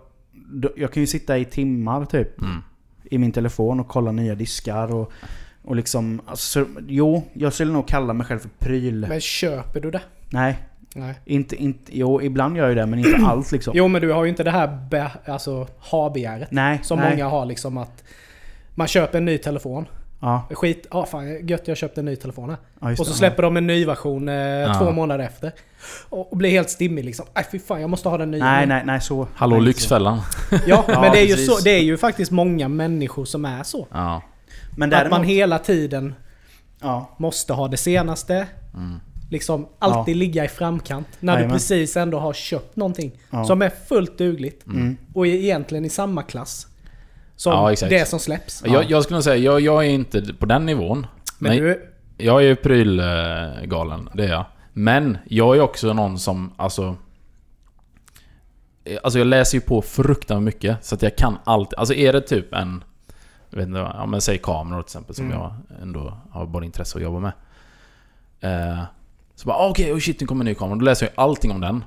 då, 0.54 0.70
jag 0.78 0.94
kan 0.94 1.04
ju 1.04 1.08
sitta 1.08 1.38
i 1.38 1.46
timmar 1.46 2.06
typ 2.06 2.42
Mm. 2.42 2.62
i 3.04 3.18
min 3.18 3.32
telefon 3.32 3.80
och 3.80 3.88
kolla 3.88 4.12
nya 4.12 4.36
diskar 4.36 4.96
och, 4.96 5.12
och 5.64 5.76
liksom... 5.76 6.22
Alltså, 6.26 6.66
så, 6.66 6.70
jo, 6.88 7.24
jag 7.34 7.54
skulle 7.54 7.72
nog 7.74 7.88
kalla 7.88 8.14
mig 8.14 8.28
själv 8.28 8.40
för 8.40 8.50
pryl. 8.60 9.06
Men 9.10 9.22
köper 9.22 9.82
du 9.82 9.92
det? 9.92 10.02
Nej, 10.30 10.58
Nej. 10.98 11.16
inte, 11.26 11.56
inte... 11.56 11.98
Jo, 11.98 12.22
ibland 12.22 12.58
gör 12.58 12.68
jag 12.68 12.78
det 12.78 12.86
men 12.86 13.00
inte 13.00 13.26
allt 13.26 13.52
liksom. 13.52 13.74
Jo 13.76 13.88
men 13.88 14.02
du 14.02 14.12
har 14.12 14.24
ju 14.24 14.30
inte 14.30 14.44
det 14.44 14.52
här 14.52 14.80
be, 14.90 15.12
alltså, 15.26 15.68
ha-begäret. 15.80 16.52
Nej, 16.52 16.80
Som 16.84 17.00
nej. 17.00 17.10
många 17.10 17.28
har 17.28 17.46
liksom 17.46 17.78
att 17.78 18.04
man 18.76 18.88
köper 18.88 19.18
en 19.18 19.26
ny 19.26 19.38
telefon. 19.38 19.86
Ja, 20.20 20.48
Skit, 20.52 20.88
ja 20.92 21.06
fan 21.06 21.48
gött 21.48 21.68
jag 21.68 21.78
köpte 21.78 22.02
en 22.02 22.06
ny 22.06 22.16
telefon 22.16 22.50
här. 22.50 22.58
ja 22.82 22.92
Och 22.92 22.98
så 22.98 23.04
det. 23.04 23.10
släpper 23.10 23.44
de 23.44 23.58
en 23.58 23.68
ny 23.68 23.86
version 23.86 24.30
eh, 24.30 24.80
två 24.80 24.92
månader 24.92 25.26
efter. 25.26 25.52
Och, 26.10 26.32
och 26.32 26.38
blir 26.38 26.50
helt 26.50 26.70
stimmig 26.70 27.06
liksom. 27.06 27.26
Nej 27.36 27.46
fy 27.52 27.60
fan 27.60 27.82
jag 27.82 27.90
måste 27.90 28.10
ha 28.10 28.18
den 28.18 28.32
nya. 28.32 28.44
Nej, 28.44 28.66
nej, 28.66 28.84
nej 28.86 29.02
så. 29.02 29.28
Hallå 29.36 29.56
nej, 29.56 29.66
Lyxfällan. 29.66 30.20
Ja, 30.52 30.60
Ja, 30.88 31.02
men 31.02 31.12
det 31.12 31.20
är, 31.20 31.26
ju 31.26 31.36
så, 31.38 31.64
det 31.64 31.70
är 31.70 31.84
ju 31.84 31.98
faktiskt 31.98 32.32
många 32.32 32.68
människor 32.68 33.26
som 33.26 33.46
är 33.46 33.64
så. 33.64 33.88
Ja. 33.92 34.22
Men 34.78 34.90
Att 34.94 35.00
däremot... 35.00 35.12
man 35.12 35.24
hela 35.24 35.60
tiden 35.60 36.16
ja, 36.82 37.16
måste 37.18 37.54
ha 37.54 37.68
det 37.68 37.78
senaste. 37.78 38.48
Mm. 38.74 39.00
Liksom 39.30 39.68
alltid 39.80 40.16
ligga 40.16 40.46
i 40.46 40.48
framkant. 40.48 41.08
När 41.20 41.34
Jajamän. 41.34 41.50
du 41.50 41.56
precis 41.56 41.98
ändå 41.98 42.20
har 42.20 42.34
köpt 42.34 42.76
någonting 42.76 43.12
Ja. 43.30 43.46
som 43.46 43.62
är 43.62 43.70
fullt 43.70 44.18
dugligt. 44.18 44.66
Mm. 44.66 44.98
Och 45.14 45.28
är 45.28 45.32
egentligen 45.32 45.86
i 45.86 45.90
samma 45.90 46.24
klass. 46.24 46.68
Som 47.36 47.54
Ja, 47.54 47.88
det 47.90 48.08
som 48.08 48.20
släpps. 48.20 48.64
Jag, 48.66 48.90
jag 48.92 49.04
skulle 49.04 49.22
säga, 49.22 49.36
jag, 49.38 49.62
jag 49.62 49.86
är 49.86 49.90
inte 49.90 50.34
på 50.40 50.46
den 50.46 50.66
nivån. 50.66 51.08
Men 51.40 51.56
Men 51.56 51.64
du, 51.64 51.90
jag 52.18 52.42
är 52.44 52.48
ju 52.48 52.56
prylgalen, 52.56 54.10
det 54.14 54.24
är 54.24 54.30
jag. 54.30 54.46
Men 54.74 55.18
jag 55.26 55.56
är 55.58 55.62
också 55.62 55.94
någon 55.94 56.20
som, 56.20 56.54
alltså... 56.58 56.96
Alltså 59.04 59.20
jag 59.20 59.28
läser 59.28 59.58
ju 59.58 59.62
på 59.62 59.82
fruktansvärt 59.82 60.44
mycket, 60.44 60.86
så 60.86 60.96
att 60.96 61.02
jag 61.02 61.16
kan 61.16 61.38
allt. 61.44 61.74
Alltså 61.74 61.94
är 61.94 62.14
det 62.14 62.22
typ 62.22 62.54
en... 62.54 62.84
Jag 63.50 63.58
vet 63.58 63.68
inte, 63.68 63.80
ja 63.80 64.06
men 64.06 64.22
säg 64.22 64.38
kameror 64.38 64.82
till 64.82 64.88
exempel, 64.88 65.16
som 65.16 65.26
Mm. 65.26 65.38
jag 65.38 65.56
ändå 65.82 66.18
har 66.32 66.46
både 66.46 66.66
intresse 66.66 66.98
att 66.98 67.04
jobba 67.04 67.20
med. 67.20 67.32
Eh, 68.42 68.84
så 69.38 69.48
bara, 69.48 69.58
ah, 69.58 69.70
okej, 69.70 69.94
oh 69.94 70.00
shit, 70.00 70.20
nu 70.22 70.28
kommer 70.28 70.42
en 70.42 70.46
ny 70.46 70.56
kamera. 70.56 70.76
Då 70.76 70.86
läser 70.86 71.06
jag 71.06 71.24
allting 71.24 71.52
om 71.52 71.62
den. 71.62 71.84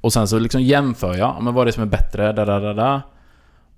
Och 0.00 0.12
sen 0.12 0.28
så 0.28 0.38
liksom 0.38 0.62
jämför 0.62 1.08
jag, 1.08 1.18
ja, 1.18 1.40
men 1.40 1.54
vad 1.54 1.62
är 1.62 1.66
det 1.66 1.72
som 1.72 1.82
är 1.82 1.86
bättre, 1.86 2.32
da, 2.32 2.44
da, 2.44 2.60
da, 2.60 2.72
da. 2.74 3.02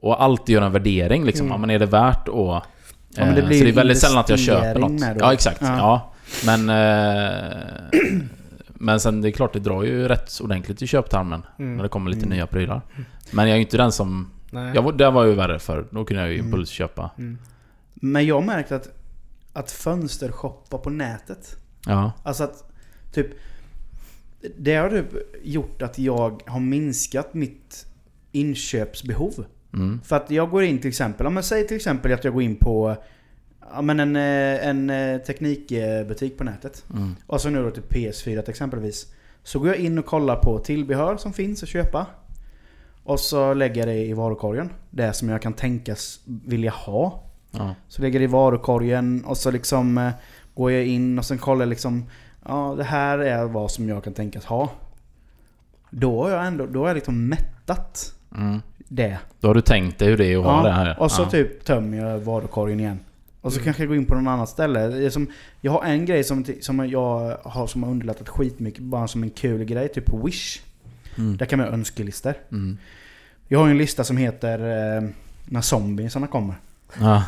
Och 0.01 0.23
alltid 0.23 0.55
göra 0.55 0.67
en 0.67 0.73
värdering 0.73 1.25
liksom. 1.25 1.47
Mm. 1.47 1.61
Men 1.61 1.71
är 1.71 1.79
det 1.79 1.87
värt 1.87 2.29
att... 2.29 2.35
Ja, 2.35 2.63
men 3.17 3.35
det 3.35 3.41
eh, 3.41 3.47
blir 3.47 3.59
så 3.59 3.65
det 3.65 3.71
är 3.71 3.75
väldigt 3.75 3.99
sällan 3.99 4.19
att 4.19 4.29
jag 4.29 4.39
köper 4.39 4.79
något. 4.81 5.03
Ja, 5.21 5.33
exakt. 5.33 5.61
Ja. 5.63 5.77
Ja. 5.77 6.13
Men... 6.47 6.69
Eh, 6.69 8.01
men 8.69 9.01
sen 9.01 9.21
det 9.21 9.29
är 9.29 9.33
klart, 9.33 9.53
det 9.53 9.59
drar 9.59 9.83
ju 9.83 10.09
rätt 10.09 10.41
ordentligt 10.43 10.83
i 10.83 10.87
köptarmen. 10.87 11.43
Mm. 11.59 11.77
När 11.77 11.83
det 11.83 11.89
kommer 11.89 12.11
lite 12.11 12.27
Mm. 12.27 12.37
nya 12.37 12.47
prylar. 12.47 12.81
Men 13.31 13.45
jag 13.47 13.53
är 13.53 13.57
ju 13.57 13.63
inte 13.63 13.77
den 13.77 13.93
som... 13.93 14.31
nej. 14.51 14.73
Jag, 14.75 14.99
det 14.99 15.11
var 15.11 15.25
ju 15.25 15.35
värre 15.35 15.59
för 15.59 15.87
Då 15.91 16.05
kunde 16.05 16.23
jag 16.23 16.33
ju 16.33 16.35
Mm. 16.39 16.47
impulsköpa. 16.47 17.11
Mm. 17.19 17.39
Men 17.95 18.27
jag 18.27 18.35
har 18.35 18.43
märkt 18.43 18.73
att, 18.73 18.89
att 19.53 19.71
fönstershoppa 19.71 20.79
på 20.79 20.91
nätet. 20.91 21.57
Ja. 21.87 22.13
Alltså 22.23 22.45
att 22.45 22.68
typ... 23.23 23.37
Det 24.57 24.75
har 24.75 24.91
typ 24.91 25.13
gjort 25.43 25.83
att 25.83 25.99
jag 25.99 26.43
har 26.47 26.61
minskat 26.61 27.35
mitt 27.35 27.87
inköpsbehov. 28.33 29.45
Mm. 29.73 30.01
För 30.05 30.17
att 30.17 30.31
jag 30.31 30.51
går 30.51 30.63
in 30.63 30.79
till 30.79 30.89
exempel, 30.89 31.27
om 31.27 31.35
man 31.35 31.43
säger 31.43 31.65
till 31.65 31.77
exempel 31.77 32.13
att 32.13 32.25
jag 32.25 32.35
går 32.35 32.43
in 32.43 32.57
på 32.57 32.97
ja, 33.73 33.83
men 33.83 34.01
en, 34.01 34.17
eh, 34.17 34.69
en 34.69 34.91
eh, 34.91 35.19
teknikbutik 35.19 36.39
på 36.39 36.45
nätet. 36.45 36.85
Mm. 36.95 37.17
Och 37.27 37.41
så 37.41 37.51
nu 37.51 37.63
då 37.63 37.71
till 37.71 37.83
PS4 37.83 38.51
exempelvis. 38.51 39.07
Så 39.43 39.59
går 39.59 39.69
jag 39.69 39.77
in 39.77 39.99
och 39.99 40.07
kollar 40.07 40.37
på 40.37 40.59
tillbehör 40.59 41.17
som 41.17 41.33
finns 41.33 41.63
att 41.63 41.69
köpa. 41.69 42.07
Och 43.05 43.21
så 43.21 43.55
lägger 43.55 43.81
jag 43.81 43.89
det 43.89 44.05
i 44.05 44.13
varukorgen. 44.13 44.71
Det 44.91 45.13
som 45.13 45.29
jag 45.29 45.43
kan 45.43 45.53
tänkas 45.53 46.21
vilja 46.25 46.71
ha. 46.71 47.23
Ja. 47.51 47.75
Så 47.89 48.03
lägger 48.03 48.21
jag 48.21 48.31
det 48.31 48.33
i 48.33 48.33
varukorgen 48.33 49.25
och 49.25 49.37
så 49.37 49.51
liksom 49.51 49.99
eh, 49.99 50.11
går 50.55 50.73
jag 50.73 50.87
in 50.87 51.19
och 51.19 51.25
sen 51.25 51.39
kollar 51.39 51.63
jag 51.63 51.69
liksom 51.69 52.05
Ja 52.49 52.75
det 52.77 52.85
här 52.85 53.19
är 53.19 53.45
vad 53.45 53.71
som 53.71 53.89
jag 53.89 54.05
kan 54.05 54.13
tänkas 54.13 54.45
ha. 54.45 54.71
Då 55.91 56.23
har 56.23 56.31
jag 56.31 56.47
ändå, 56.47 56.67
då 56.67 56.81
har 56.81 56.89
jag 56.89 56.95
liksom 56.95 57.29
mättat 57.29 58.15
Mm. 58.37 58.61
det. 58.79 59.19
Då 59.41 59.49
har 59.49 59.55
du 59.55 59.61
tänkt 59.61 59.99
dig 59.99 60.09
hur 60.09 60.17
det 60.17 60.27
är 60.33 60.39
att 60.39 60.45
ha 60.45 60.63
det 60.63 60.73
här. 60.73 61.01
och 61.01 61.13
så 61.13 61.23
ja. 61.23 61.31
typ 61.31 61.65
tömmer 61.65 61.99
jag 61.99 62.19
varukorgen 62.19 62.81
igen. 62.81 63.01
Och 63.41 63.53
så 63.53 63.59
Mm. 63.59 63.65
kanske 63.65 63.83
jag 63.83 63.89
går 63.89 63.97
in 63.97 64.05
på 64.07 64.15
någon 64.15 64.29
annat 64.29 64.49
ställe. 64.49 65.11
Som, 65.11 65.27
jag 65.61 65.73
har 65.73 65.83
en 65.85 66.05
grej 66.05 66.25
som, 66.25 66.45
som 66.61 66.89
jag 66.91 67.39
har 67.45 67.67
som 67.67 67.83
har 67.83 67.91
underlättat 67.91 68.29
skitmycket, 68.29 68.83
bara 68.83 69.09
som 69.09 69.23
en 69.23 69.31
kul 69.31 69.65
grej, 69.65 69.89
typ 69.89 70.07
på 70.07 70.17
Wish. 70.27 70.61
Mm. 71.19 71.37
Där 71.37 71.47
kan 71.47 71.59
man 71.59 71.67
göra 71.67 71.75
önskelistor. 71.75 72.35
Mm. 72.53 72.79
Jag 73.49 73.59
har 73.59 73.67
ju 73.67 73.71
en 73.71 73.79
lista 73.79 74.05
som 74.05 74.17
heter 74.17 74.59
eh, 74.99 75.09
När 75.45 75.61
zombiesarna 75.61 76.27
kommer. 76.27 76.55
Ja. 77.01 77.25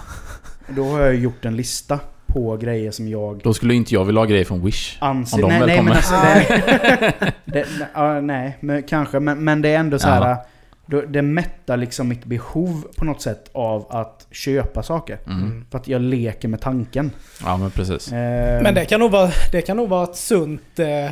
Då 0.69 0.85
har 0.85 1.01
jag 1.01 1.15
gjort 1.15 1.45
en 1.45 1.57
lista 1.57 2.01
på 2.33 2.57
grejer 2.57 2.91
som 2.91 3.09
jag 3.09 3.41
Då 3.45 3.55
skulle 3.55 3.75
inte 3.75 3.95
jag 3.95 4.05
vilja 4.05 4.21
ha 4.21 4.27
grejer 4.27 4.45
från 4.45 4.65
Wish. 4.65 4.97
anser... 5.01 5.37
Om 5.37 5.41
de 5.43 5.49
nej, 5.49 5.59
väl 5.61 5.69
nej, 5.69 5.77
men 5.77 5.87
kommer. 5.87 5.97
alltså, 5.97 6.15
det, 6.15 7.33
det, 7.45 7.67
nej, 7.79 7.89
ja, 7.95 8.21
nej 8.21 8.57
men 8.61 8.83
kanske. 8.83 9.21
Men, 9.21 9.45
men 9.45 9.63
det 9.63 9.69
är 9.69 9.79
ändå 9.79 9.99
så 9.99 10.09
här. 10.09 10.29
Ja. 10.29 10.47
då, 10.87 11.01
det 11.01 11.23
mättar 11.23 11.77
liksom 11.77 12.09
mitt 12.09 12.25
behov 12.25 12.85
på 12.97 13.05
något 13.05 13.23
sätt 13.23 13.51
av 13.53 13.87
att 13.91 14.27
köpa 14.31 14.83
saker. 14.83 15.19
Mm. 15.27 15.67
För 15.71 15.79
att 15.79 15.89
jag 15.89 16.01
leker 16.03 16.49
med 16.49 16.61
tanken. 16.61 17.11
Ja 17.45 17.57
men 17.57 17.71
precis. 17.71 18.13
Eh, 18.13 18.63
Men 18.63 18.75
det 18.75 18.85
kan 18.85 19.01
nog 19.01 19.11
vara, 19.11 19.31
det 19.53 19.63
kan 19.63 19.77
nog 19.77 19.89
vara 19.89 20.05
ett 20.05 20.17
sunt, 20.17 20.79
eh, 20.79 21.11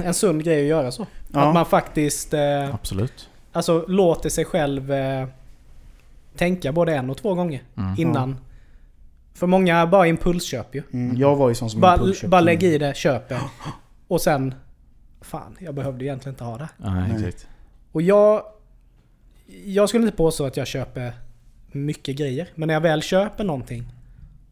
en 0.04 0.14
sund 0.14 0.44
grej 0.44 0.60
att 0.62 0.68
göra 0.68 0.90
så. 0.90 1.06
Ja. 1.32 1.40
Att 1.40 1.54
man 1.54 1.66
faktiskt 1.66 2.34
eh, 2.34 2.74
Absolut. 2.74 3.28
alltså, 3.52 3.84
låter 3.88 4.28
sig 4.30 4.44
själv 4.44 4.92
eh, 4.92 5.26
tänka 6.36 6.72
både 6.72 6.94
en 6.94 7.10
och 7.10 7.16
två 7.16 7.34
gånger 7.34 7.62
Mm. 7.76 7.94
innan. 7.98 8.36
För 9.34 9.46
många 9.46 9.86
bara 9.86 10.06
impulsköp 10.06 10.74
ju. 10.74 10.82
Mm, 10.92 11.16
jag 11.16 11.36
var 11.36 11.48
ju 11.48 11.54
sån 11.54 11.70
som 11.70 11.80
Bara, 11.80 11.94
impulsköpte. 11.94 12.28
bara 12.28 12.40
lägg 12.40 12.62
i 12.62 12.78
det, 12.78 12.96
köp 12.96 13.28
det. 13.28 13.40
Och 14.08 14.20
sen... 14.20 14.54
Fan, 15.20 15.56
jag 15.60 15.74
behövde 15.74 16.04
egentligen 16.04 16.32
inte 16.34 16.44
ha 16.44 16.58
det. 16.58 16.68
Nej. 16.76 17.10
exakt. 17.14 17.48
Och 17.92 18.02
jag... 18.02 18.42
Jag 19.64 19.88
skulle 19.88 20.04
inte 20.04 20.16
påstå 20.16 20.46
att 20.46 20.56
jag 20.56 20.66
köper 20.66 21.12
mycket 21.72 22.16
grejer. 22.16 22.48
Men 22.54 22.66
när 22.66 22.74
jag 22.74 22.80
väl 22.80 23.02
köper 23.02 23.44
någonting 23.44 23.84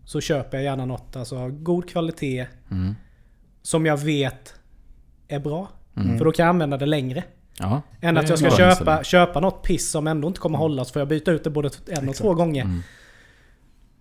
så 0.04 0.20
köper 0.20 0.56
jag 0.58 0.64
gärna 0.64 0.84
något 0.86 1.16
alltså 1.16 1.38
av 1.38 1.50
god 1.50 1.88
kvalitet 1.90 2.46
Mm. 2.70 2.94
som 3.62 3.86
jag 3.86 3.96
vet 3.96 4.54
är 5.28 5.38
bra. 5.38 5.68
Mm. 5.96 6.18
För 6.18 6.24
då 6.24 6.32
kan 6.32 6.42
jag 6.46 6.50
använda 6.50 6.76
det 6.76 6.86
längre. 6.86 7.24
Ja. 7.58 7.82
Än 8.00 8.14
det 8.14 8.20
att 8.20 8.28
jag 8.28 8.38
ska 8.38 8.50
köpa, 8.50 9.04
köpa 9.04 9.40
något 9.40 9.62
piss 9.62 9.90
som 9.90 10.06
ändå 10.06 10.28
inte 10.28 10.40
kommer 10.40 10.58
hålla 10.58 10.84
så 10.84 10.92
får 10.92 11.00
jag 11.00 11.08
byta 11.08 11.30
ut 11.30 11.44
det 11.44 11.50
både 11.50 11.68
en 11.88 11.96
och 11.96 12.02
Exakt. 12.02 12.18
två 12.18 12.34
gånger. 12.34 12.64
Mm. 12.64 12.82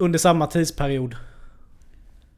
Under 0.02 0.20
samma 0.20 0.48
tidsperiod 0.48 1.16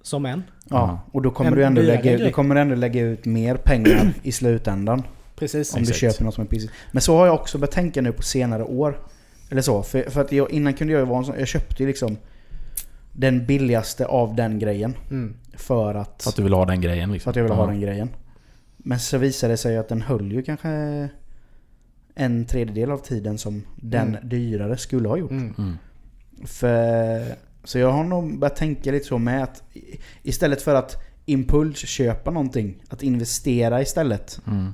som 0.02 0.26
en. 0.26 0.44
Ja, 0.70 1.00
och 1.12 1.22
då 1.22 1.32
kommer, 1.32 1.52
En 1.52 1.58
du 1.58 1.64
ändå 1.64 1.82
lägga, 1.82 2.18
du 2.18 2.32
kommer 2.32 2.56
ändå 2.56 2.76
lägga 2.76 3.02
ut 3.02 3.26
mer 3.26 3.56
pengar 3.56 4.14
i 4.24 4.32
slutändan. 4.32 5.04
Precis. 5.36 5.74
Om 5.74 5.82
Exakt. 5.82 5.96
du 5.96 6.00
köper 6.00 6.24
något 6.26 6.34
som 6.34 6.44
är 6.44 6.48
pissigt. 6.48 6.74
Men 6.92 7.02
så 7.02 7.18
har 7.18 7.26
jag 7.26 7.36
också 7.36 7.58
börjat 7.58 7.72
tänka 7.72 8.02
nu 8.02 8.12
på 8.12 8.22
senare 8.22 8.64
år. 8.64 9.00
Eller 9.50 9.62
så. 9.62 9.84
För, 9.84 10.10
för 10.10 10.22
att 10.22 10.32
jag, 10.32 10.52
innan 10.52 10.74
kunde 10.74 10.94
jag 10.94 11.00
ju 11.00 11.06
vara 11.06 11.20
en 11.20 11.26
sån, 11.26 11.40
Jag 11.40 11.48
köpte 11.48 11.84
ju 11.84 11.88
liksom 11.88 12.18
den 13.12 13.46
billigaste 13.46 14.06
av 14.06 14.36
den 14.36 14.60
grejen. 14.60 14.94
Mm. 15.10 15.36
För 15.54 15.96
att, 15.96 16.24
För 16.24 16.30
att 16.30 16.36
du 16.36 16.44
vill 16.44 16.54
ha 16.54 16.66
den 16.66 16.82
grejen 16.82 17.12
liksom. 17.12 17.24
för 17.24 17.30
att 17.30 17.36
jag 17.36 17.44
ville 17.44 17.56
ja. 17.56 17.62
ha 17.62 17.68
den 17.68 17.82
grejen. 17.82 18.10
Men 18.78 19.00
så 19.00 19.18
visade 19.18 19.54
det 19.54 19.58
sig 19.58 19.78
att 19.78 19.90
den 19.90 20.02
höll 20.02 20.32
ju 20.32 20.44
kanske 20.44 20.70
en 22.16 22.46
tredjedel 22.46 22.92
av 22.92 22.98
tiden 22.98 23.38
som 23.38 23.64
den 23.76 24.08
Mm. 24.08 24.30
dyrare 24.30 24.78
skulle 24.78 25.10
ha 25.10 25.18
gjort. 25.18 25.32
Mm. 25.32 25.54
Mm. 25.58 25.78
För, 26.46 27.22
så 27.64 27.80
jag 27.80 27.92
har 27.92 28.04
nog 28.04 28.40
börjat 28.40 28.56
tänka 28.56 28.92
lite 28.92 29.06
så 29.06 29.18
med 29.18 29.44
att 29.44 29.64
istället 30.24 30.62
för 30.62 30.76
att 30.76 30.98
impulsköpa 31.26 32.32
någonting, 32.32 32.84
att 32.90 33.04
investera 33.04 33.82
istället 33.82 34.40
Mm. 34.48 34.74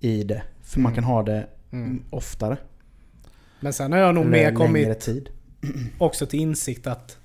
i 0.00 0.22
det. 0.24 0.42
För 0.62 0.80
man 0.80 0.92
Mm. 0.92 0.94
kan 0.94 1.04
ha 1.04 1.22
det 1.22 1.46
Mm. 1.72 2.02
oftare. 2.10 2.56
Men 3.60 3.72
sen 3.72 3.92
har 3.92 3.98
jag 3.98 4.14
nog 4.14 4.22
Eller 4.24 4.30
mer 4.30 4.38
längre 4.44 4.54
kommit 4.56 5.00
tid. 5.00 5.28
också 5.98 6.26
till 6.26 6.40
insikt 6.40 6.86
att... 6.86 7.18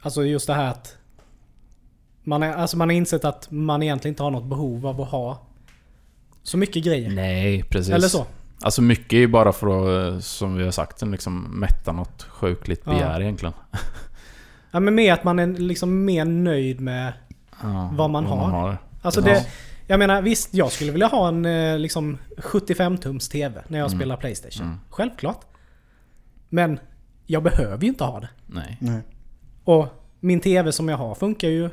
Alltså 0.00 0.24
just 0.24 0.46
det 0.46 0.54
här 0.54 0.70
att... 0.70 0.96
Man, 2.22 2.42
är, 2.42 2.52
alltså 2.52 2.76
man 2.76 2.88
har 2.88 2.96
insett 2.96 3.24
att 3.24 3.50
man 3.50 3.82
egentligen 3.82 4.12
inte 4.12 4.22
har 4.22 4.30
något 4.30 4.48
behov 4.48 4.86
av 4.86 5.00
att 5.00 5.08
ha 5.08 5.46
så 6.42 6.56
mycket 6.56 6.84
grejer. 6.84 7.10
Nej, 7.10 7.62
precis. 7.62 7.94
Eller 7.94 8.08
så. 8.08 8.26
Alltså 8.64 8.82
mycket 8.82 9.12
är 9.12 9.16
ju 9.16 9.26
bara 9.26 9.52
för 9.52 9.66
att, 10.16 10.24
som 10.24 10.56
vi 10.56 10.64
har 10.64 10.70
sagt, 10.70 11.02
liksom 11.02 11.42
mätta 11.42 11.92
något 11.92 12.22
sjukligt 12.22 12.82
Ja. 12.84 12.92
begär 12.92 13.20
egentligen. 13.22 13.54
Ja 14.70 14.80
men 14.80 14.94
mer 14.94 15.12
att 15.12 15.24
man 15.24 15.38
är 15.38 15.46
liksom 15.46 16.04
mer 16.04 16.24
nöjd 16.24 16.80
med... 16.80 17.12
Ja, 17.62 17.90
Vad 17.94 18.10
man 18.10 18.26
har. 18.26 18.78
Alltså 19.02 19.20
Ja. 19.20 19.26
det... 19.26 19.46
Jag 19.86 19.98
menar 19.98 20.22
visst, 20.22 20.54
jag 20.54 20.72
skulle 20.72 20.92
vilja 20.92 21.06
ha 21.06 21.28
en 21.28 21.44
eh, 21.44 21.78
liksom 21.78 22.18
75-tums 22.36 23.30
TV 23.30 23.62
när 23.68 23.78
jag 23.78 23.86
Mm. 23.86 23.98
spelar 23.98 24.16
Playstation. 24.16 24.66
Mm. 24.66 24.78
Självklart. 24.90 25.40
Men 26.48 26.78
jag 27.26 27.42
behöver 27.42 27.82
ju 27.82 27.88
inte 27.88 28.04
ha 28.04 28.20
det. 28.20 28.28
Nej. 28.46 28.76
Nej. 28.80 29.00
Och 29.64 29.86
min 30.20 30.40
TV 30.40 30.72
som 30.72 30.88
jag 30.88 30.96
har 30.96 31.14
funkar 31.14 31.48
ju... 31.48 31.70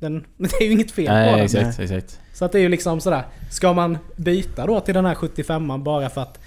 Den, 0.00 0.24
det 0.36 0.54
är 0.60 0.64
ju 0.64 0.72
inget 0.72 0.90
fel 0.90 1.06
på 1.06 1.12
den. 1.12 1.32
Nej, 1.32 1.44
exakt, 1.44 1.78
exakt. 1.78 2.20
Så 2.34 2.44
att 2.44 2.52
det 2.52 2.58
är 2.58 2.62
ju 2.62 2.68
liksom 2.68 3.00
sådär. 3.00 3.24
Ska 3.50 3.72
man 3.72 3.98
byta 4.16 4.66
då 4.66 4.80
till 4.80 4.94
den 4.94 5.04
här 5.04 5.14
75an 5.14 5.82
bara 5.82 6.08
för 6.10 6.20
att 6.20 6.38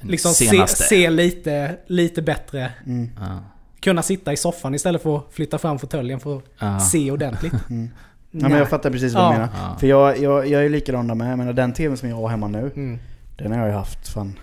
liksom 0.00 0.32
se, 0.32 0.66
se 0.66 1.10
lite, 1.10 1.76
lite 1.86 2.22
bättre. 2.22 2.72
Mm. 2.86 3.10
Ja. 3.20 3.38
Kunna 3.80 4.02
sitta 4.02 4.32
i 4.32 4.36
soffan 4.36 4.74
istället 4.74 5.02
för 5.02 5.16
att 5.16 5.24
flytta 5.30 5.58
fram 5.58 5.78
fåtöljen 5.78 6.20
för 6.20 6.36
att 6.36 6.44
Ja. 6.58 6.80
se 6.80 7.10
ordentligt. 7.10 7.52
Mm. 7.70 8.42
Ja, 8.42 8.48
men 8.48 8.58
jag 8.58 8.68
fattar 8.68 8.90
precis 8.90 9.14
vad 9.14 9.22
du 9.22 9.26
Ja. 9.26 9.32
menar. 9.32 9.48
Ja. 9.70 9.76
För 9.80 9.86
jag, 9.86 10.18
jag, 10.18 10.46
jag 10.48 10.64
är 10.64 10.68
likadan 10.68 11.06
där 11.06 11.14
med. 11.14 11.30
Jag 11.30 11.38
menar 11.38 11.52
den 11.52 11.72
TVn 11.72 11.96
som 11.96 12.08
jag 12.08 12.16
har 12.16 12.28
hemma 12.28 12.48
nu. 12.48 12.70
Mm. 12.76 12.98
Den 13.38 13.52
har 13.52 13.58
jag 13.58 13.68
ju 13.68 13.74
haft 13.74 14.08
fan... 14.08 14.38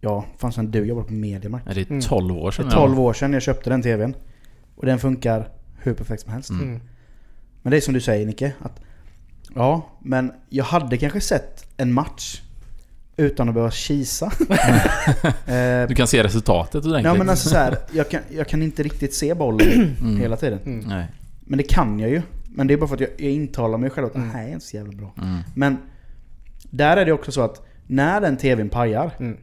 Ja, 0.00 0.24
fan 0.38 0.52
sen 0.52 0.70
du 0.70 0.84
jobbade 0.86 1.06
på 1.06 1.12
Mediamarkt. 1.12 1.66
Ja, 1.68 1.74
Det 1.74 1.80
är 1.80 1.90
Mm. 1.90 2.00
12 2.02 2.36
år 2.38 2.46
Det 2.50 2.52
sedan. 2.56 2.66
är 2.66 2.70
12 2.70 3.00
år 3.00 3.12
sedan 3.12 3.32
jag 3.32 3.42
köpte 3.42 3.70
den 3.70 3.82
TVn. 3.82 4.14
Och 4.76 4.86
den 4.86 4.98
funkar 4.98 5.48
hur 5.82 5.94
perfekt 5.94 6.22
som 6.22 6.32
helst. 6.32 6.50
Mm. 6.50 6.68
Mm. 6.68 6.80
Men 7.62 7.70
det 7.70 7.76
är 7.76 7.80
som 7.80 7.94
du 7.94 8.00
säger 8.00 8.26
Nicke. 8.26 8.52
Att, 8.60 8.80
ja, 9.54 9.90
men 10.00 10.32
jag 10.48 10.64
hade 10.64 10.96
kanske 10.96 11.20
sett 11.20 11.66
en 11.76 11.92
match 11.92 12.40
utan 13.16 13.48
att 13.48 13.54
behöva 13.54 13.70
kisa. 13.70 14.26
eh, 15.46 15.88
Du 15.88 15.94
kan 15.94 16.06
se 16.06 16.22
resultatet 16.24 16.74
ordentligt. 16.84 17.04
ja 17.04 17.14
men 17.14 17.28
alltså 17.30 17.48
så 17.48 17.56
här, 17.56 17.76
jag, 17.92 18.10
kan, 18.10 18.20
jag 18.30 18.48
kan 18.48 18.62
inte 18.62 18.82
riktigt 18.82 19.14
se 19.14 19.34
bollen 19.34 19.96
Mm. 20.00 20.16
hela 20.20 20.36
tiden. 20.36 20.58
Mm. 20.64 20.80
Nej. 20.88 21.06
Men 21.40 21.56
det 21.56 21.62
kan 21.62 21.98
jag 22.00 22.10
ju. 22.10 22.22
Men 22.48 22.66
det 22.66 22.74
är 22.74 22.78
bara 22.78 22.86
för 22.88 22.94
att 22.94 23.00
jag, 23.00 23.10
jag 23.16 23.30
intalar 23.32 23.78
mig 23.78 23.90
själv 23.90 24.06
att 24.06 24.12
det 24.14 24.20
här 24.20 24.44
är 24.48 24.52
inte 24.52 24.66
så 24.66 24.76
jävla 24.76 24.92
bra. 24.92 25.14
Mm. 25.22 25.38
Men 25.54 25.76
där 26.70 26.96
är 26.96 27.04
det 27.04 27.12
också 27.12 27.32
så 27.32 27.40
att 27.42 27.66
när 27.86 28.20
den 28.20 28.36
TVn 28.36 28.68
pajar, 28.68 29.10
Mm. 29.20 29.36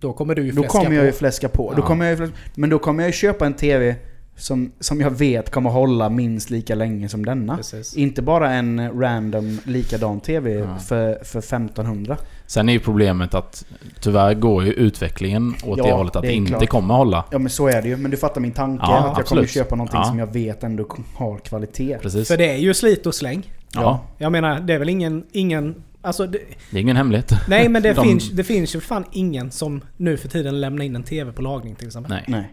Då 0.00 0.12
kommer 0.12 0.34
du 0.34 0.42
ju 0.42 0.50
då 0.52 0.62
fläska 0.62 0.78
kommer 0.78 0.96
jag 0.96 1.04
ju 1.04 1.10
på. 1.10 1.16
fläska 1.16 1.48
på. 1.48 1.72
Då 1.76 1.82
Ja. 1.82 1.86
kommer 1.86 2.04
jag 2.04 2.10
ju 2.10 2.16
fläska, 2.16 2.36
men 2.54 2.70
då 2.70 2.78
kommer 2.78 3.02
jag 3.02 3.08
ju 3.08 3.12
köpa 3.12 3.46
en 3.46 3.54
TV 3.54 3.96
som, 4.40 4.72
som 4.80 5.00
jag 5.00 5.10
vet 5.10 5.50
kommer 5.50 5.70
hålla 5.70 6.08
minst 6.08 6.50
lika 6.50 6.74
länge 6.74 7.08
som 7.08 7.24
denna. 7.26 7.56
Precis. 7.56 7.96
Inte 7.96 8.22
bara 8.22 8.52
en 8.52 9.00
random 9.00 9.58
likadan 9.64 10.20
TV 10.20 10.50
Ja. 10.54 10.78
för, 10.78 11.24
för 11.24 11.38
1500. 11.38 12.16
Sen 12.46 12.68
är 12.68 12.72
ju 12.72 12.78
problemet 12.78 13.34
att 13.34 13.64
tyvärr 14.00 14.34
går 14.34 14.64
ju 14.64 14.72
utvecklingen 14.72 15.54
åt 15.64 15.78
Ja, 15.78 15.84
det 15.84 15.92
hållet 15.92 16.16
att 16.16 16.22
det 16.22 16.28
det 16.28 16.34
inte 16.34 16.52
klart. 16.52 16.68
kommer 16.68 16.94
hålla. 16.94 17.24
Ja 17.30 17.38
men 17.38 17.50
så 17.50 17.68
är 17.68 17.82
det 17.82 17.88
ju. 17.88 17.96
Men 17.96 18.10
du 18.10 18.16
fattar 18.16 18.40
min 18.40 18.52
tanke. 18.52 18.84
Ja, 18.88 18.96
att 18.98 19.02
jag 19.04 19.10
kommer 19.12 19.20
absolut. 19.20 19.50
köpa 19.50 19.76
någonting 19.76 20.00
Ja. 20.00 20.04
som 20.04 20.18
jag 20.18 20.32
vet 20.32 20.62
ändå 20.64 20.86
har 21.14 21.38
kvalitet. 21.38 21.98
Precis. 22.02 22.28
För 22.28 22.36
det 22.36 22.50
är 22.50 22.56
ju 22.58 22.74
slit 22.74 23.06
och 23.06 23.14
släng. 23.14 23.52
Ja. 23.74 24.00
Jag 24.18 24.32
menar, 24.32 24.60
det 24.60 24.74
är 24.74 24.78
väl 24.78 24.88
ingen... 24.88 25.24
ingen 25.32 25.74
alltså 26.02 26.26
det, 26.26 26.38
Det 26.70 26.76
är 26.76 26.80
ingen 26.80 26.96
hemlighet. 26.96 27.32
nej 27.48 27.68
men 27.68 27.82
det, 27.82 27.92
De- 27.92 28.04
finns, 28.04 28.30
det 28.30 28.44
finns 28.44 28.74
ju 28.76 28.80
fan 28.80 29.04
ingen 29.12 29.50
som 29.50 29.80
nu 29.96 30.16
för 30.16 30.28
tiden 30.28 30.60
lämnar 30.60 30.84
in 30.84 30.96
en 30.96 31.02
TV 31.02 31.32
på 31.32 31.42
lagning 31.42 31.74
till 31.74 31.86
exempel. 31.86 32.10
Nej. 32.12 32.24
Nej. 32.28 32.50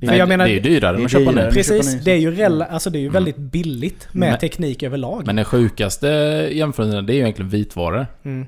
Är, 0.00 0.14
jag 0.14 0.28
menar- 0.28 0.44
det 0.44 0.50
är 0.50 0.54
ju 0.54 0.60
dyrare 0.60 0.96
än 0.96 1.04
att 1.04 1.10
köpa 1.10 1.30
nu. 1.30 1.50
Precis. 1.52 2.04
det 2.04 2.10
är 2.12 2.16
ju, 2.16 2.30
rela, 2.30 2.64
alltså 2.66 2.90
det 2.90 2.98
är 2.98 3.00
ju 3.00 3.06
Mm. 3.06 3.12
väldigt 3.12 3.36
billigt 3.36 4.08
med 4.12 4.30
Men- 4.30 4.38
teknik 4.38 4.82
överlag. 4.82 5.26
Men 5.26 5.36
den 5.36 5.44
sjukaste 5.44 6.06
jämförelsen 6.52 7.06
det 7.06 7.12
är 7.12 7.14
ju 7.14 7.20
egentligen 7.20 7.48
vitvaror. 7.48 8.06
Mm. 8.22 8.46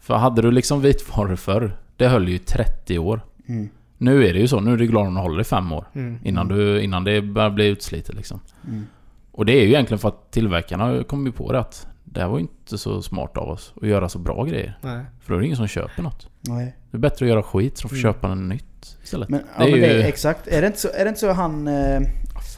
För 0.00 0.14
hade 0.14 0.42
du 0.42 0.50
liksom 0.50 0.80
vitvaror 0.80 1.36
förr, 1.36 1.76
det 1.96 2.08
höll 2.08 2.28
ju 2.28 2.38
30 2.38 2.98
år. 2.98 3.20
Mm. 3.48 3.68
Nu 3.98 4.26
är 4.26 4.32
det 4.32 4.38
ju 4.40 4.48
så, 4.48 4.60
nu 4.60 4.72
är 4.72 4.76
du 4.76 4.86
glad 4.86 5.06
om 5.06 5.14
du 5.14 5.20
håller 5.20 5.40
i 5.40 5.44
fem 5.44 5.72
år. 5.72 5.84
Mm. 5.94 6.18
Innan, 6.24 6.48
du, 6.48 6.80
innan 6.82 7.04
det 7.04 7.22
börjar 7.22 7.50
bli 7.50 7.66
utslitet 7.66 8.14
liksom. 8.16 8.40
Mm. 8.68 8.86
Och 9.32 9.46
det 9.46 9.52
är 9.52 9.62
ju 9.62 9.68
egentligen 9.68 9.98
för 9.98 10.08
att 10.08 10.30
tillverkarna 10.30 11.02
kom 11.04 11.26
ju 11.26 11.32
på 11.32 11.52
det 11.52 11.58
att 11.58 11.86
det 12.04 12.20
här 12.20 12.28
var 12.28 12.36
ju 12.38 12.42
inte 12.42 12.78
så 12.78 13.02
smart 13.02 13.36
av 13.36 13.48
oss 13.48 13.72
att 13.82 13.88
göra 13.88 14.08
så 14.08 14.18
bra 14.18 14.44
grejer. 14.44 14.78
Nej. 14.82 15.04
För 15.20 15.30
då 15.32 15.34
är 15.36 15.40
det 15.40 15.44
ingen 15.46 15.56
som 15.56 15.66
köper 15.66 16.02
något. 16.02 16.28
Nej. 16.40 16.76
Det 16.90 16.96
är 16.96 17.00
bättre 17.00 17.24
att 17.26 17.30
göra 17.30 17.42
skit 17.42 17.78
så 17.78 17.88
får 17.88 17.96
Mm. 17.96 18.02
köpa 18.02 18.28
en 18.28 18.48
nytt 18.48 18.64
istället. 19.02 19.28
Men, 19.28 19.40
Det 19.40 19.46
ja, 19.58 19.64
är 19.66 19.70
men 19.70 19.80
det 19.80 19.86
ju- 19.86 20.00
är 20.00 20.04
exakt. 20.08 20.48
Är 20.48 20.60
det 20.60 20.66
inte 20.66 20.78
så, 20.80 20.88
är 20.94 21.04
det 21.04 21.08
inte 21.08 21.20
så 21.20 21.32
han... 21.32 21.68
Eh, 21.68 22.00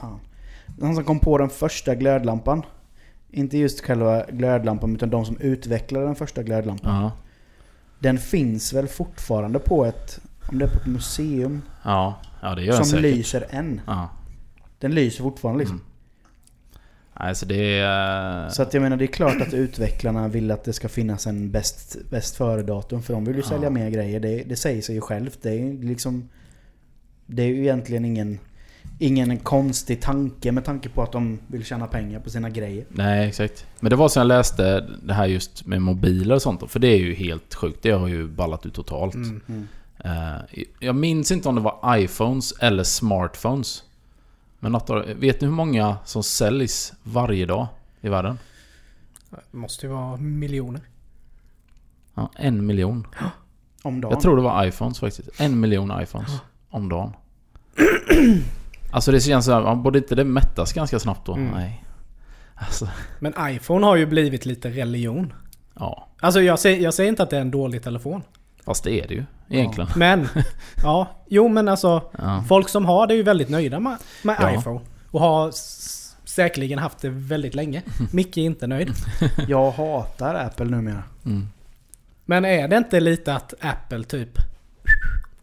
fan. 0.00 0.20
Han 0.80 0.94
som 0.94 1.04
kom 1.04 1.18
på 1.20 1.38
den 1.38 1.48
första 1.50 1.94
glödlampan. 1.94 2.62
Inte 3.30 3.58
just 3.58 3.80
själva 3.84 4.24
glödlampan 4.26 4.94
utan 4.94 5.10
de 5.10 5.24
som 5.24 5.36
utvecklade 5.40 6.06
den 6.06 6.14
första 6.14 6.42
glödlampan. 6.42 7.02
Ja. 7.02 7.12
Den 7.98 8.18
finns 8.18 8.72
väl 8.72 8.88
fortfarande 8.88 9.58
på 9.58 9.84
ett... 9.84 10.20
Om 10.50 10.58
det 10.58 10.64
är 10.64 10.68
på 10.68 10.78
ett 10.78 10.86
museum. 10.86 11.62
Ja, 11.84 12.20
ja 12.42 12.54
det 12.54 12.62
gör 12.62 12.74
den 12.74 12.84
som 12.84 12.98
lyser 12.98 13.46
än. 13.50 13.80
Ja. 13.86 14.08
Den 14.78 14.94
lyser 14.94 15.22
fortfarande 15.22 15.58
liksom. 15.58 15.80
Mm. 17.18 17.26
Nej, 17.26 17.34
så 17.34 17.46
det 17.46 17.78
är... 17.78 18.48
Så 18.48 18.62
att 18.62 18.74
jag 18.74 18.82
menar 18.82 18.96
det 18.96 19.04
är 19.04 19.06
klart 19.06 19.40
att 19.40 19.54
utvecklarna 19.54 20.28
vill 20.28 20.50
att 20.50 20.64
det 20.64 20.72
ska 20.72 20.88
finnas 20.88 21.26
en 21.26 21.50
bäst, 21.50 21.96
bäst 22.10 22.36
före-datum. 22.36 23.02
För 23.02 23.14
de 23.14 23.24
vill 23.24 23.36
ju 23.36 23.42
Ja. 23.42 23.48
sälja 23.48 23.70
mer 23.70 23.90
grejer. 23.90 24.20
Det, 24.20 24.42
det 24.42 24.56
säger 24.56 24.82
sig 24.82 24.94
ju 24.94 25.00
självt. 25.00 25.38
Det 25.42 25.50
är 25.50 25.54
ju 25.54 25.82
liksom... 25.82 26.28
Det 27.26 27.42
är 27.42 27.46
ju 27.46 27.58
egentligen 27.62 28.04
ingen, 28.04 28.38
ingen 28.98 29.38
konstig 29.38 30.00
tanke 30.02 30.52
med 30.52 30.64
tanke 30.64 30.88
på 30.88 31.02
att 31.02 31.12
de 31.12 31.38
vill 31.46 31.64
tjäna 31.64 31.86
pengar 31.86 32.20
på 32.20 32.30
sina 32.30 32.50
grejer. 32.50 32.84
Nej, 32.88 33.28
exakt. 33.28 33.66
Men 33.80 33.90
det 33.90 33.96
var 33.96 34.08
så 34.08 34.20
jag 34.20 34.26
läste 34.26 34.86
det 35.02 35.14
här 35.14 35.26
just 35.26 35.66
med 35.66 35.82
mobiler 35.82 36.34
och 36.34 36.42
sånt. 36.42 36.70
För 36.70 36.78
det 36.80 36.88
är 36.88 36.98
ju 36.98 37.14
helt 37.14 37.54
sjukt. 37.54 37.82
Det 37.82 37.90
har 37.90 38.08
ju 38.08 38.28
ballat 38.28 38.66
ut 38.66 38.74
totalt. 38.74 39.14
Mm. 39.14 39.40
Mm. 39.48 39.66
Eh, 40.04 40.62
jag 40.80 40.94
minns 40.94 41.30
inte 41.32 41.48
om 41.48 41.54
det 41.54 41.60
var 41.60 41.98
iPhones 41.98 42.52
eller 42.60 42.84
smartphones. 42.84 43.82
Men 44.60 44.72
något 44.72 44.90
av, 44.90 45.04
vet 45.06 45.40
ni 45.40 45.46
hur 45.46 45.54
många 45.54 45.96
som 46.04 46.22
säljs 46.22 46.92
varje 47.02 47.46
dag 47.46 47.66
i 48.00 48.08
världen? 48.08 48.38
Det 49.30 49.56
måste 49.56 49.86
ju 49.86 49.92
vara 49.92 50.16
miljoner. 50.16 50.80
Ja, 52.14 52.30
en 52.36 52.66
miljon. 52.66 53.06
Om 53.82 54.00
dagen. 54.00 54.12
Jag 54.12 54.20
tror 54.22 54.36
det 54.36 54.42
var 54.42 54.64
iPhones 54.64 55.00
faktiskt. 55.00 55.40
En 55.40 55.60
miljon 55.60 56.02
iPhones. 56.02 56.30
Om 56.70 56.88
dagen. 56.88 57.12
Alltså 58.92 59.12
det 59.12 59.20
känns 59.20 59.44
så 59.44 59.52
här, 59.52 59.74
borde 59.74 59.98
inte 59.98 60.14
det 60.14 60.24
mättas 60.24 60.72
ganska 60.72 60.98
snabbt 60.98 61.26
då? 61.26 61.34
Mm. 61.34 61.50
Nej. 61.54 61.84
Alltså, 62.54 62.88
Men 63.20 63.34
iPhone 63.40 63.86
har 63.86 63.96
ju 63.96 64.06
blivit 64.06 64.46
lite 64.46 64.70
religion. 64.70 65.32
ja. 65.74 66.08
Alltså 66.20 66.40
jag 66.40 66.58
säger, 66.58 66.82
jag 66.82 66.94
säger 66.94 67.08
inte 67.10 67.22
att 67.22 67.30
det 67.30 67.36
är 67.36 67.40
en 67.40 67.50
dålig 67.50 67.82
telefon. 67.82 68.22
Fast 68.64 68.84
det 68.84 69.00
är 69.04 69.08
det 69.08 69.14
ju 69.14 69.24
egentligen. 69.48 69.90
Men, 69.96 70.28
ja. 70.82 71.06
Jo 71.28 71.48
men 71.48 71.68
alltså. 71.68 72.02
Ja. 72.18 72.44
Folk 72.48 72.68
som 72.68 72.86
har 72.86 73.06
det 73.06 73.14
är 73.14 73.16
ju 73.16 73.22
väldigt 73.22 73.48
nöjda 73.48 73.80
med, 73.80 73.96
med 74.22 74.36
Ja. 74.40 74.54
iPhone. 74.54 74.80
Och 75.10 75.20
har 75.20 75.50
säkerligen 76.24 76.78
haft 76.78 76.98
det 76.98 77.08
väldigt 77.10 77.54
länge. 77.54 77.82
Micke 78.12 78.36
är 78.38 78.42
inte 78.42 78.66
nöjd. 78.66 78.92
Jag 79.48 79.70
hatar 79.70 80.34
Apple 80.34 80.66
numera. 80.66 81.02
Mm. 81.24 81.48
Men 82.24 82.44
är 82.44 82.68
det 82.68 82.76
inte 82.76 83.00
lite 83.00 83.34
att 83.34 83.54
Apple 83.60 84.04
typ 84.04 84.38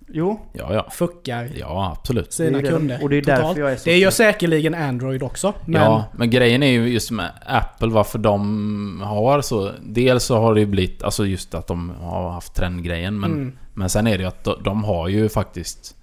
Jo. 0.08 0.40
Ja, 0.54 0.74
ja. 0.74 0.88
fuckar 0.92 1.50
Ja, 1.60 1.96
absolut. 2.00 2.34
sina 2.34 2.50
Det 2.52 2.58
är 2.58 2.62
det. 2.62 2.68
kunder 2.70 3.04
Och 3.04 3.10
det 3.10 3.18
är 3.18 3.22
därför 3.22 3.60
jag 3.60 3.72
är 3.72 3.76
så- 3.76 3.90
Det 3.90 3.98
gör 3.98 4.12
säkerligen 4.12 4.74
Android 4.76 5.24
också. 5.24 5.54
Men 5.66 5.82
Ja, 5.82 6.06
men 6.14 6.30
grejen 6.30 6.64
är 6.64 6.72
ju 6.72 6.88
just 6.88 7.12
med 7.12 7.32
Apple 7.46 7.88
varför 7.88 8.20
de 8.20 9.02
har 9.06 9.42
så... 9.42 9.72
Dels 9.82 10.24
så 10.24 10.38
har 10.40 10.54
det 10.54 10.60
ju 10.60 10.66
blivit, 10.66 11.04
alltså 11.04 11.26
just 11.26 11.54
att 11.56 11.68
de 11.68 11.90
har 12.02 12.30
haft 12.30 12.54
trendgrejen 12.56 13.20
men... 13.20 13.32
Mm. 13.32 13.58
Men 13.74 13.90
sen 13.90 14.08
är 14.08 14.18
det 14.18 14.22
ju 14.24 14.28
att 14.28 14.44
de, 14.44 14.64
de 14.64 14.84
har 14.84 15.08
ju 15.08 15.30
faktiskt 15.30 15.96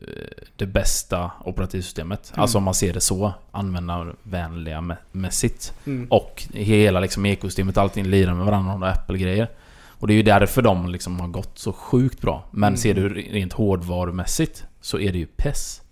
eh, 0.00 0.06
det 0.56 0.66
bästa 0.66 1.30
operativsystemet. 1.44 2.30
Mm. 2.34 2.42
Alltså 2.42 2.58
om 2.58 2.64
man 2.64 2.74
ser 2.74 2.92
det 2.92 3.00
så. 3.00 3.32
Användarvänliga 3.52 4.78
mä- 4.80 4.96
mässigt. 5.12 5.72
Mm. 5.86 6.06
Och 6.10 6.42
hela 6.52 7.00
liksom 7.00 7.26
ekosystemet, 7.26 7.76
allting 7.78 8.04
lirar 8.06 8.34
med 8.34 8.46
varandra 8.46 8.74
och 8.74 8.88
Apple-grejer. 8.88 9.48
Och 10.00 10.06
det 10.06 10.12
är 10.12 10.16
ju 10.16 10.22
därför 10.22 10.62
de 10.62 10.88
liksom 10.88 11.20
har 11.20 11.28
gått 11.28 11.58
så 11.58 11.72
sjukt 11.72 12.20
bra. 12.20 12.44
Men 12.50 12.66
Mm. 12.68 12.76
ser 12.76 12.94
du 12.94 13.08
rent 13.08 13.52
hårdvarumässigt 13.52 14.64
så 14.80 14.98
är 14.98 15.12
det 15.12 15.18
ju 15.18 15.26
PES. 15.26 15.82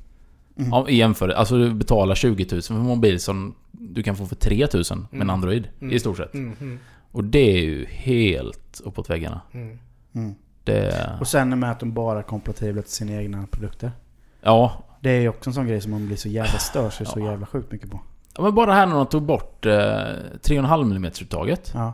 Mm. 0.59 0.70
Ja, 0.70 0.88
i 0.88 0.96
jämförelse, 0.96 1.36
alltså 1.38 1.59
du 1.59 1.74
betalar 1.74 2.14
20 2.14 2.46
000 2.52 2.62
för 2.62 2.74
en 2.74 2.80
mobil 2.80 3.20
som 3.20 3.54
du 3.70 4.02
kan 4.02 4.16
få 4.16 4.26
för 4.26 4.36
3 4.36 4.66
000 4.74 4.84
med 4.88 5.06
en 5.12 5.16
Mm. 5.20 5.30
Android. 5.30 5.68
Mm. 5.80 5.94
I 5.94 6.00
stort 6.00 6.16
sett. 6.16 6.34
Mm, 6.34 6.52
mm, 6.61 6.78
Och 7.12 7.24
det 7.24 7.38
är 7.59 7.59
ju 7.64 7.86
helt 7.86 8.80
uppåt 8.84 9.11
väggarna. 9.11 9.40
mm. 9.52 9.78
Mm. 10.14 10.34
Det... 10.64 11.11
Och 11.20 11.28
sen 11.28 11.59
med 11.61 11.70
att 11.70 11.80
de 11.80 11.92
bara 11.92 12.18
är 12.18 12.22
kompatibla 12.22 12.82
till 12.82 12.90
sina 12.92 13.12
egna 13.12 13.46
produkter. 13.50 13.92
Ja, 14.40 14.84
Det 15.00 15.11
är 15.11 15.20
ju 15.20 15.28
också 15.28 15.50
en 15.50 15.54
sån 15.54 15.66
grej 15.66 15.80
som 15.80 15.90
man 15.90 16.06
blir 16.06 16.16
så 16.16 16.28
jävla 16.28 16.59
stör 16.59 16.90
sig 16.90 17.06
så 17.06 17.20
Ja. 17.20 17.24
jävla 17.30 17.46
sjukt 17.46 17.72
mycket 17.72 17.90
på. 17.90 18.00
Ja, 18.36 18.42
men 18.42 18.54
bara 18.54 18.72
här 18.72 18.86
när 18.86 18.94
de 18.94 19.06
tog 19.06 19.22
bort 19.22 19.66
eh, 19.66 19.72
3,5 19.72 20.82
mm 20.82 21.04
uttaget. 21.04 21.70
Ja. 21.74 21.92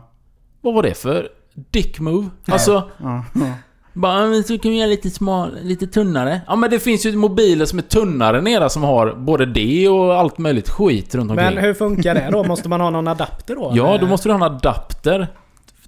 Vad 0.61 0.73
var 0.73 0.83
det 0.83 0.93
för 0.93 1.29
dick 1.71 1.99
move? 1.99 2.27
Alltså, 2.47 2.89
Ja. 2.97 3.23
ja. 3.33 3.45
bara 3.93 4.25
"Men 4.27 4.43
så 4.43 4.57
kan 4.57 4.71
vi 4.71 4.77
göra 4.77 4.89
lite 4.89 5.09
smal, 5.09 5.57
lite 5.61 5.87
tunnare. 5.87 6.41
Ja 6.47 6.55
men 6.55 6.69
det 6.69 6.79
finns 6.79 7.05
ju 7.05 7.15
mobiler 7.17 7.65
som 7.65 7.79
är 7.79 7.83
tunnare 7.83 8.37
än 8.37 8.47
era 8.47 8.69
som 8.69 8.83
har 8.83 9.13
både 9.13 9.45
det 9.45 9.89
och 9.89 10.15
allt 10.15 10.37
möjligt 10.37 10.69
skit 10.69 11.15
runt 11.15 11.31
omkring. 11.31 11.45
Men 11.55 11.63
hur 11.63 11.73
funkar 11.73 12.15
det 12.15 12.29
då? 12.31 12.43
Måste 12.43 12.69
man 12.69 12.81
ha 12.81 12.89
någon 12.89 13.07
adapter 13.07 13.55
då? 13.55 13.71
Ja, 13.75 13.97
då 14.01 14.07
måste 14.07 14.29
du 14.29 14.33
ha 14.33 14.45
en 14.45 14.53
adapter 14.55 15.27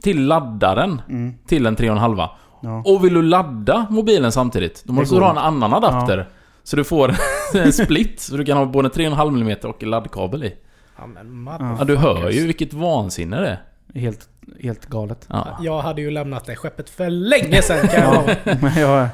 till 0.01 0.25
laddaren 0.25 1.01
Mm. 1.09 1.33
till 1.47 1.65
en 1.65 1.75
3,5. 1.75 2.29
Ja. 2.61 2.83
Och 2.85 3.05
vill 3.05 3.13
du 3.13 3.21
ladda 3.21 3.87
mobilen 3.89 4.31
samtidigt, 4.31 4.83
då 4.85 4.93
måste 4.93 5.15
du 5.15 5.21
ha 5.21 5.31
en 5.31 5.37
annan 5.37 5.73
adapter. 5.73 6.29
Så 6.63 6.75
du 6.75 6.83
får 6.83 7.15
en 7.53 7.73
split, 7.73 8.19
så 8.19 8.37
du 8.37 8.45
kan 8.45 8.57
ha 8.57 8.65
både 8.65 8.89
3,5 8.89 9.27
mm 9.41 9.57
och 9.63 9.83
laddkabel 9.83 10.43
i. 10.43 10.53
Ja, 10.97 11.05
men 11.07 11.47
Ja. 11.59 11.75
Ja, 11.79 11.85
du 11.85 11.95
hör 11.97 12.29
ju 12.29 12.45
vilket 12.47 12.73
vansinne 12.73 13.39
det 13.41 13.47
är. 13.93 13.99
Helt, 13.99 14.19
helt 14.59 14.85
galet. 14.85 15.25
Ja. 15.29 15.57
Jag 15.61 15.81
hade 15.81 16.01
ju 16.01 16.11
lämnat 16.11 16.45
det 16.45 16.55
skeppet 16.55 16.89
för 16.89 17.09
länge 17.09 17.61
sedan 17.61 17.87
kan 17.87 18.01
jag 18.01 18.37
jag, 18.77 19.09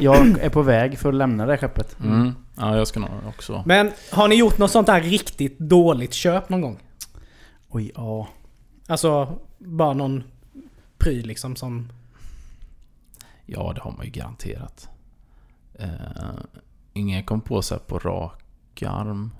jag 0.00 0.38
är 0.38 0.48
på 0.48 0.62
väg 0.62 0.98
för 0.98 1.08
att 1.08 1.14
lämna 1.14 1.46
det 1.46 1.58
skeppet. 1.58 2.00
Mm. 2.00 2.34
Ja, 2.56 2.76
jag 2.76 2.88
ska 2.88 3.00
nog 3.00 3.10
också... 3.28 3.62
Men 3.66 3.92
har 4.12 4.28
ni 4.28 4.34
gjort 4.34 4.58
något 4.58 4.70
sånt 4.70 4.88
här 4.88 5.00
riktigt 5.00 5.58
dåligt 5.58 6.12
köp 6.12 6.48
någon 6.48 6.60
gång? 6.60 6.78
Oj, 7.68 7.92
ja. 7.94 8.28
Alltså, 8.86 9.38
bara 9.58 9.92
någon 9.92 10.24
pryl 10.98 11.26
liksom 11.26 11.56
som... 11.56 11.92
Ja, 13.46 13.72
det 13.74 13.80
har 13.80 13.92
man 13.92 14.04
ju 14.04 14.10
garanterat. 14.10 14.88
Uh, 15.80 16.40
ingen 16.92 17.24
kom 17.24 17.40
på 17.40 17.62
sig 17.62 17.78
på 17.78 17.98
rak 17.98 18.82
arm. 18.82 19.30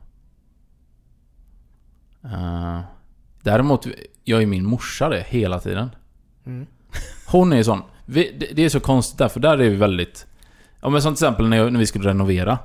Eh, 2.33 2.81
däremot, 3.43 3.87
jag 4.29 4.43
är 4.43 4.47
min 4.47 4.65
morsa 4.65 5.09
det 5.09 5.25
hela 5.29 5.61
tiden. 5.61 5.91
Mm. 6.47 6.67
Hon 7.27 7.53
är 7.53 7.57
ju 7.57 7.65
sån. 7.65 7.83
Vi, 8.05 8.37
det, 8.41 8.47
det 8.53 8.65
är 8.65 8.69
så 8.69 8.81
konstigt 8.81 9.19
där, 9.19 9.29
för 9.29 9.41
där 9.41 9.53
är 9.53 9.71
vi 9.71 9.77
väldigt... 9.77 10.27
Ja 10.81 10.89
men 10.89 11.03
som 11.03 11.15
till 11.15 11.25
exempel 11.25 11.49
när, 11.49 11.57
jag, 11.57 11.73
när 11.73 11.81
vi 11.81 11.87
skulle 11.87 12.09
renovera. 12.09 12.59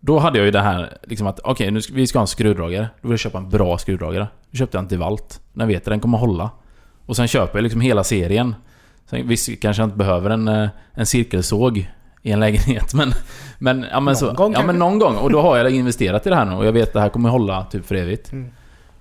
Då 0.00 0.18
hade 0.18 0.38
jag 0.38 0.44
ju 0.44 0.50
det 0.50 0.60
här 0.60 0.98
liksom 1.02 1.26
att 1.26 1.40
okej, 1.44 1.70
nu 1.70 1.82
ska, 1.82 1.94
vi 1.94 2.06
ska 2.06 2.18
ha 2.18 2.22
en 2.22 2.26
skruvdragare. 2.26 2.88
Då 3.02 3.08
vill 3.08 3.12
jag 3.12 3.20
köpa 3.20 3.38
en 3.38 3.50
bra 3.50 3.78
skruvdragare. 3.78 4.26
Då 4.50 4.56
köpte 4.56 4.76
jag 4.76 4.82
en 4.82 4.88
DeWalt. 4.88 5.40
Den 5.52 5.68
vet 5.68 5.86
jag, 5.86 5.92
den 5.92 6.00
kommer 6.00 6.18
hålla. 6.18 6.50
Och 7.06 7.16
sen 7.16 7.28
köper 7.28 7.58
jag 7.58 7.62
liksom 7.62 7.80
hela 7.80 8.04
serien. 8.04 8.54
Sen, 9.06 9.28
visst 9.28 9.60
kanske 9.60 9.82
jag 9.82 9.86
inte 9.86 9.98
behöver 9.98 10.30
en, 10.30 10.48
eh, 10.48 10.68
en 10.92 11.06
cirkelsåg 11.06 11.90
i 12.22 12.30
en 12.30 12.40
lägenhet 12.40 12.94
men... 12.94 13.12
Men, 13.58 13.86
ja, 13.90 14.00
men, 14.00 14.04
Någon 14.04 14.16
så, 14.16 14.32
gång 14.32 14.52
ja, 14.52 14.66
men 14.66 14.78
någon 14.78 14.98
gång. 14.98 15.16
Och 15.16 15.30
då 15.30 15.42
har 15.42 15.56
jag 15.56 15.70
investerat 15.70 16.26
i 16.26 16.30
det 16.30 16.36
här 16.36 16.44
nu 16.44 16.52
och 16.52 16.66
jag 16.66 16.72
vet 16.72 16.88
att 16.88 16.92
det 16.92 17.00
här 17.00 17.08
kommer 17.08 17.28
hålla 17.28 17.64
typ 17.64 17.86
för 17.86 17.94
evigt. 17.94 18.32
Mm. 18.32 18.50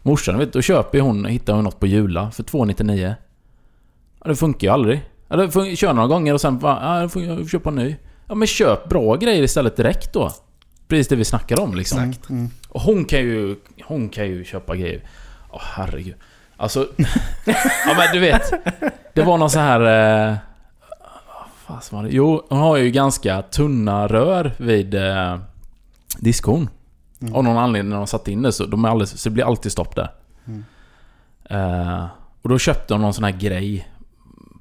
Morsan, 0.09 0.37
vet, 0.37 0.53
då 0.53 0.61
köper 0.61 0.99
hon, 0.99 1.25
hittar 1.25 1.53
hon 1.53 1.63
något 1.63 1.79
på 1.79 1.87
Jula 1.87 2.31
för 2.31 2.43
299. 2.43 3.15
Ja, 4.23 4.29
det 4.29 4.35
funkar 4.35 4.67
ju 4.67 4.73
aldrig. 4.73 5.01
Ja, 5.27 5.35
det 5.35 5.47
fun- 5.47 5.75
kör 5.75 5.93
några 5.93 6.07
gånger 6.07 6.33
och 6.33 6.41
sen 6.41 6.59
bara, 6.59 7.01
ja, 7.01 7.09
får 7.09 7.21
jag 7.21 7.49
köpa 7.49 7.69
en 7.69 7.75
ny. 7.75 7.95
Ja 8.27 8.35
men 8.35 8.47
köp 8.47 8.89
bra 8.89 9.15
grejer 9.15 9.43
istället 9.43 9.77
direkt 9.77 10.13
då. 10.13 10.31
Precis 10.87 11.07
det 11.07 11.15
vi 11.15 11.25
snackar 11.25 11.59
om 11.59 11.75
liksom. 11.75 11.99
Mm, 11.99 12.13
mm. 12.29 12.49
Och 12.69 12.81
hon 12.81 13.05
kan 13.05 13.19
ju, 13.19 13.55
hon 13.83 14.09
kan 14.09 14.25
ju 14.27 14.43
köpa 14.43 14.75
grejer. 14.75 15.01
Åh 15.49 15.61
herregud. 15.63 16.15
Alltså... 16.57 16.87
ja 17.85 17.93
men 17.97 18.13
du 18.13 18.19
vet. 18.19 18.53
Det 19.13 19.21
var 19.21 19.37
någon 19.37 19.49
så 19.49 19.59
här... 19.59 19.81
Eh, 20.29 20.35
vad 21.67 21.77
fasen 21.77 21.97
var 21.97 22.03
det? 22.03 22.09
Jo, 22.11 22.45
hon 22.49 22.59
har 22.59 22.77
ju 22.77 22.91
ganska 22.91 23.41
tunna 23.41 24.07
rör 24.07 24.51
vid 24.57 24.93
eh, 24.93 25.37
diskhon. 26.17 26.69
Mm. 27.21 27.35
Av 27.35 27.43
någon 27.43 27.57
anledning 27.57 27.89
när 27.89 27.97
de 27.97 28.07
satt 28.07 28.27
in 28.27 28.41
det 28.41 28.51
så, 28.51 28.65
de 28.65 28.85
är 28.85 28.89
alldeles, 28.89 29.21
så 29.21 29.29
det 29.29 29.33
blir 29.33 29.43
alltid 29.45 29.71
stopp 29.71 29.95
där. 29.95 30.11
Mm. 30.47 30.63
Eh, 31.49 32.05
och 32.41 32.49
då 32.49 32.57
köpte 32.59 32.93
hon 32.93 33.01
någon 33.01 33.13
sån 33.13 33.23
här 33.23 33.31
grej 33.31 33.87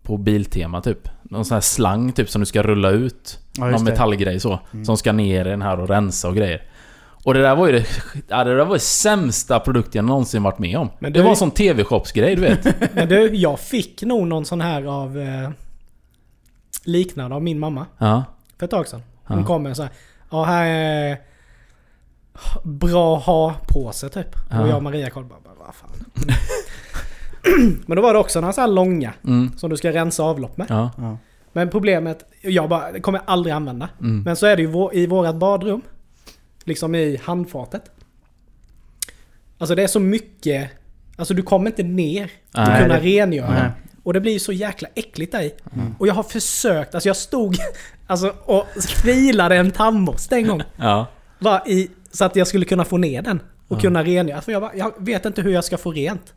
på 0.03 0.17
Biltema 0.17 0.81
typ. 0.81 1.09
Någon 1.23 1.45
sån 1.45 1.55
här 1.55 1.61
slang 1.61 2.13
typ 2.13 2.31
som 2.31 2.41
du 2.41 2.47
ska 2.47 2.63
rulla 2.63 2.91
ut. 2.91 3.39
Ja, 3.59 3.65
någon 3.65 3.85
det. 3.85 3.91
metallgrej 3.91 4.41
så. 4.41 4.59
Mm. 4.73 4.85
Som 4.85 4.97
ska 4.97 5.13
ner 5.13 5.47
i 5.47 5.51
den 5.51 5.63
här 5.63 5.81
och 5.81 5.89
rensa 5.89 6.29
och 6.29 6.37
grejer. 6.37 6.63
Och 7.25 7.35
det 7.35 7.43
där 7.43 7.57
var 7.57 7.67
ju 7.67 7.73
det... 7.73 7.87
Ja, 8.29 8.45
det 8.45 8.57
där 8.57 8.65
var 8.65 8.75
ju 8.75 8.81
sämsta 8.81 9.61
produkten 9.61 9.93
jag 9.99 10.05
någonsin 10.05 10.43
varit 10.43 10.59
med 10.59 10.79
om. 10.79 10.91
Men 10.99 11.13
det 11.13 11.19
du- 11.19 11.23
var 11.23 11.31
en 11.31 11.37
sån 11.37 11.51
TV-shopsgrej 11.51 12.35
du 12.37 12.43
vet. 12.43 12.65
Men 12.95 13.09
du, 13.09 13.35
jag 13.35 13.61
fick 13.61 14.03
nog 14.03 14.27
någon 14.27 14.45
sån 14.45 14.61
här 14.61 14.85
av... 14.85 15.19
Eh, 15.19 15.51
liknande 16.85 17.37
av 17.37 17.43
min 17.43 17.59
mamma. 17.59 17.87
Ja. 17.99 18.25
För 18.59 18.65
ett 18.65 18.71
tag 18.71 18.89
sedan. 18.89 19.03
Hon 19.25 19.39
Ja. 19.39 19.45
kom 19.47 19.63
med 19.63 19.77
så 19.77 19.83
här. 19.83 19.93
Ja, 20.31 20.45
här 20.45 20.67
är... 20.67 21.19
Bra 22.65 23.17
ha-påse 23.17 24.09
typ. 24.09 24.27
Ja. 24.51 24.61
Och 24.63 24.69
jag 24.69 24.77
och 24.77 24.83
Maria 24.83 25.11
kollade 25.11 25.35
bara, 25.45 25.55
vad 25.67 25.75
fan. 25.75 25.91
Men 27.87 27.97
då 27.97 28.03
var 28.03 28.13
det 28.13 28.19
också 28.19 28.41
några 28.41 28.53
så 28.53 28.61
här 28.61 28.69
långa. 28.69 29.13
Mm. 29.25 29.53
Som 29.59 29.71
du 29.71 29.77
ska 29.77 29.93
rensa 29.93 30.23
avlopp 30.23 30.57
med. 30.57 30.67
Ja. 30.71 30.91
Ja. 30.97 31.19
Men 31.53 31.71
problemet, 31.71 32.25
jag 32.41 32.69
bara, 32.69 32.93
det 32.93 33.01
kommer 33.01 33.19
jag 33.19 33.25
aldrig 33.27 33.55
använda. 33.55 33.89
Mm. 34.01 34.23
Men 34.23 34.37
så 34.37 34.47
är 34.47 34.57
det 34.57 34.63
ju 34.63 34.89
i 35.03 35.07
vårat 35.07 35.37
badrum. 35.37 35.83
Liksom 36.65 36.95
i 36.95 37.21
handfatet. 37.25 37.83
Alltså 39.59 39.75
det 39.75 39.83
är 39.83 39.87
så 39.87 40.01
mycket... 40.01 40.71
Alltså 41.17 41.35
du 41.35 41.43
kommer 41.43 41.67
inte 41.71 41.83
ner 41.83 42.25
och 42.25 42.31
Nej, 42.55 42.83
kunna 42.83 42.95
det- 42.95 43.01
rengöra. 43.01 43.51
Nej. 43.51 43.71
Och 44.03 44.13
det 44.13 44.21
blir 44.21 44.33
ju 44.33 44.39
så 44.39 44.53
jäkla 44.53 44.89
äckligt 44.95 45.33
där 45.33 45.43
i. 45.43 45.55
Mm. 45.75 45.95
Och 45.99 46.07
jag 46.07 46.15
har 46.15 46.23
försökt, 46.23 46.95
alltså 46.95 47.09
jag 47.09 47.17
stod 47.17 47.57
alltså, 48.07 48.35
och 48.45 48.67
filade 49.03 49.57
en 49.57 49.71
tandborste 49.71 50.37
en 50.37 50.47
gång. 50.47 50.63
Ja. 50.77 51.07
Bara 51.39 51.67
i, 51.67 51.91
så 52.11 52.25
att 52.25 52.37
jag 52.37 52.47
skulle 52.47 52.65
kunna 52.65 52.85
få 52.85 52.97
ner 52.97 53.23
den. 53.23 53.41
Och 53.69 53.77
Ja. 53.77 53.81
kunna 53.81 54.05
rengöra. 54.05 54.41
För 54.41 54.53
jag, 54.53 54.63
bara, 54.63 54.75
jag 54.75 54.93
vet 54.99 55.25
inte 55.27 55.43
hur 55.43 55.51
jag 55.53 55.65
ska 55.65 55.79
få 55.79 55.93
rent. 55.93 56.35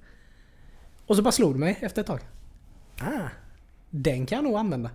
Och 1.07 1.15
så 1.15 1.21
bara 1.21 1.31
slog 1.31 1.53
det 1.55 1.59
mig 1.59 1.77
efter 1.81 2.01
ett 2.01 2.07
tag. 2.07 2.19
Ah, 3.01 3.27
den 3.89 4.25
kan 4.25 4.35
jag 4.35 4.43
nog 4.43 4.55
använda. 4.55 4.89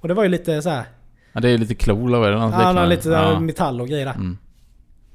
Och 0.00 0.08
det 0.08 0.14
var 0.14 0.22
ju 0.22 0.28
lite 0.28 0.62
så 0.62 0.70
här. 0.70 0.84
ja. 1.32 1.40
Det 1.40 1.50
är 1.50 1.58
lite 1.58 1.74
klor 1.74 2.26
eller 2.26 2.38
något 2.38 2.52
Ja, 2.52 2.58
liknande. 2.58 2.86
lite 2.86 3.02
så 3.02 3.10
ja. 3.10 3.40
metall 3.40 3.80
och 3.80 3.88
grejer 3.88 4.04
där. 4.06 4.14
Mm. 4.14 4.38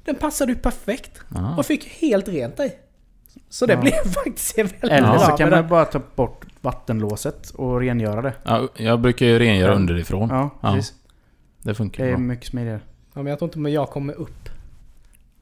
Den 0.04 0.14
passade 0.14 0.52
ju 0.52 0.58
perfekt. 0.58 1.20
Ja. 1.34 1.56
Och 1.56 1.66
fick 1.66 1.84
helt 1.84 2.28
rent 2.28 2.60
i. 2.60 2.72
Så 3.48 3.66
det 3.66 3.72
Ja. 3.72 3.80
blev 3.80 3.92
faktiskt 4.24 4.58
väldigt 4.58 4.84
Eller 4.84 5.00
bra 5.02 5.18
så 5.18 5.28
med 5.28 5.38
kan 5.38 5.50
den. 5.50 5.60
man 5.60 5.68
bara 5.68 5.84
ta 5.84 6.00
bort 6.14 6.44
vattenlåset 6.60 7.50
och 7.50 7.80
rengöra 7.80 8.22
det. 8.22 8.34
Ja, 8.44 8.68
jag 8.76 9.00
brukar 9.00 9.26
ju 9.26 9.38
rengöra 9.38 9.74
underifrån. 9.74 10.28
Ja, 10.28 10.50
Ja. 10.62 10.72
precis. 10.74 10.94
Det 11.62 11.74
funkar 11.74 12.04
Det 12.04 12.10
är 12.10 12.12
bra. 12.14 12.18
mycket 12.20 12.46
smidigare. 12.46 12.80
Ja, 13.14 13.22
men 13.22 13.26
jag 13.26 13.38
tror 13.38 13.56
inte 13.58 13.70
jag 13.70 13.88
kommer 13.90 14.12
upp 14.14 14.43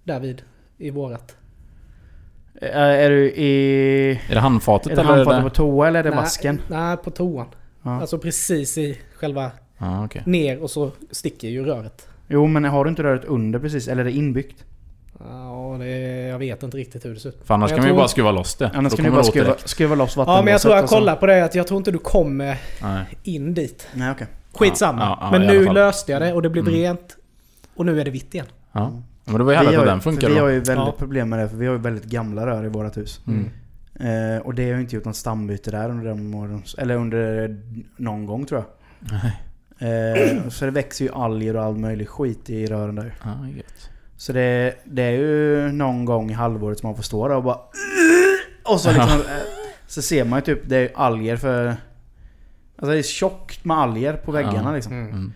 därvid 0.05 0.43
i 0.79 0.91
vårat. 0.91 1.37
Är, 2.61 2.89
är 2.91 3.11
du 3.11 3.31
i... 3.31 4.11
Är 4.29 4.35
det 4.35 4.41
handfatet 4.41 4.93
Är 4.93 4.97
det 4.97 5.03
eller? 5.03 5.11
handfatet 5.15 5.39
är 5.39 5.43
på 5.43 5.49
det... 5.49 5.55
toa 5.55 5.89
eller 5.89 5.99
är 5.99 6.05
det 6.05 6.11
nej, 6.11 6.19
vasken? 6.19 6.61
Nej, 6.69 6.97
på 6.97 7.11
toan. 7.11 7.47
Ja. 7.83 8.01
Alltså 8.01 8.19
precis 8.19 8.79
i 8.79 8.99
själva 9.17 9.51
Ja, 9.79 10.05
okej. 10.05 10.23
ner 10.27 10.63
och 10.63 10.71
så 10.71 10.91
sticker 11.11 11.49
ju 11.49 11.65
röret. 11.65 12.09
Jo 12.29 12.47
men 12.47 12.65
har 12.65 12.85
du 12.85 12.91
inte 12.91 13.03
röret 13.03 13.25
under 13.25 13.59
precis? 13.59 13.89
Eller 13.89 14.01
är 14.01 14.05
det 14.05 14.13
inbyggt? 14.13 14.65
Ja, 15.19 15.77
det, 15.79 15.87
jag 16.29 16.39
vet 16.39 16.63
inte 16.63 16.77
riktigt 16.77 17.05
hur 17.05 17.15
det 17.15 17.21
ser 17.21 17.29
ut. 17.29 17.41
För 17.45 17.55
annars 17.55 17.71
kan 17.71 17.77
jag 17.77 17.83
vi 17.83 17.89
ju 17.89 17.93
tror- 17.93 17.99
bara 18.01 18.09
skruva 18.09 18.31
loss 18.33 18.55
det. 18.55 18.71
Annars 18.75 18.95
kan 18.95 19.05
du 19.05 19.11
bara 19.11 19.23
skruva, 19.25 19.55
skruva 19.65 19.95
loss 19.95 20.17
Ja, 20.17 20.43
men 20.45 20.53
jag 20.53 20.61
tror 20.61 20.75
jag 20.77 20.87
kollar 20.89 21.17
på 21.17 21.27
det 21.27 21.45
att 21.45 21.55
jag 21.55 21.67
tror 21.67 21.79
inte 21.79 21.91
du 21.91 21.99
kommer 21.99 22.59
Nej. 22.83 23.05
in 23.23 23.55
dit. 23.55 23.89
Nej 23.95 24.11
okej. 24.11 24.27
Skitsamma. 24.55 25.01
Ja, 25.03 25.19
ja, 25.21 25.39
men 25.39 25.47
nu 25.47 25.65
löste 25.73 26.13
jag 26.13 26.23
det 26.23 26.33
och 26.33 26.43
det 26.43 26.51
blev 26.51 26.69
Mm. 26.69 26.81
rent. 26.81 27.17
Och 27.75 27.87
nu 27.87 28.01
är 28.01 28.05
det 28.05 28.11
vitt 28.11 28.35
igen. 28.35 28.47
Ja. 28.73 28.93
Men 29.25 29.35
det 29.39 29.45
var 29.45 29.53
ju 29.53 29.59
härligt 29.59 29.79
att 29.79 29.87
den 29.87 30.01
funkar 30.01 30.29
vi 30.29 30.39
har 30.39 30.49
ju 30.49 30.55
väldigt 30.55 30.77
Ja. 30.87 30.95
problem 30.99 31.29
med 31.29 31.39
det 31.39 31.49
för 31.49 31.57
vi 31.57 31.67
har 31.67 31.75
ju 31.75 31.81
väldigt 31.81 32.05
gamla 32.05 32.47
rör 32.47 32.65
i 32.65 32.69
vårt 32.69 32.97
hus. 32.97 33.21
Mm. 33.27 33.51
Eh, 33.95 34.43
och 34.43 34.55
det 34.55 34.63
har 34.71 34.75
ju 34.75 34.81
inte 34.81 34.97
gjort 34.97 35.05
något 35.05 35.17
stambyte 35.17 35.71
där 35.71 35.91
under 35.91 36.09
de 36.09 36.35
åren. 36.35 36.63
Eller 36.79 36.97
under 36.97 37.57
någon 37.97 38.27
gång 38.27 38.47
tror 38.47 38.61
jag. 38.61 38.69
Nej. 39.23 39.43
Eh, 39.79 40.49
så 40.49 40.65
det 40.65 40.71
växer 40.71 41.05
ju 41.05 41.13
alger 41.13 41.57
och 41.57 41.63
all 41.65 41.77
möjlig 41.77 42.09
skit 42.09 42.51
i 42.51 42.67
rören 42.67 42.95
där. 42.95 43.15
Gött. 43.57 43.91
Så 44.17 44.33
det, 44.33 44.75
det 44.85 45.03
är 45.03 45.11
ju 45.11 45.73
någon 45.73 46.05
gång 46.05 46.31
i 46.31 46.35
halvåret 46.35 46.79
som 46.79 46.87
man 46.89 46.97
får 46.97 47.03
stå 47.03 47.29
där 47.29 47.37
och 47.37 47.43
bara... 47.43 47.59
Och 48.65 48.81
så 48.81 48.89
liksom... 48.93 49.09
eh, 49.21 49.37
Så 49.87 50.03
ser 50.03 50.25
man 50.25 50.39
ju 50.39 50.45
typ, 50.45 50.69
det 50.69 50.77
är 50.77 50.91
alger 50.95 51.37
för... 51.37 51.67
Alltså 52.77 52.93
det 52.93 52.99
är 52.99 53.03
tjockt 53.03 53.65
med 53.65 53.77
alger 53.77 54.13
på 54.15 54.33
väggarna 54.33 54.71
Ja. 54.71 54.75
liksom. 54.75 54.93
Mm. 54.93 55.33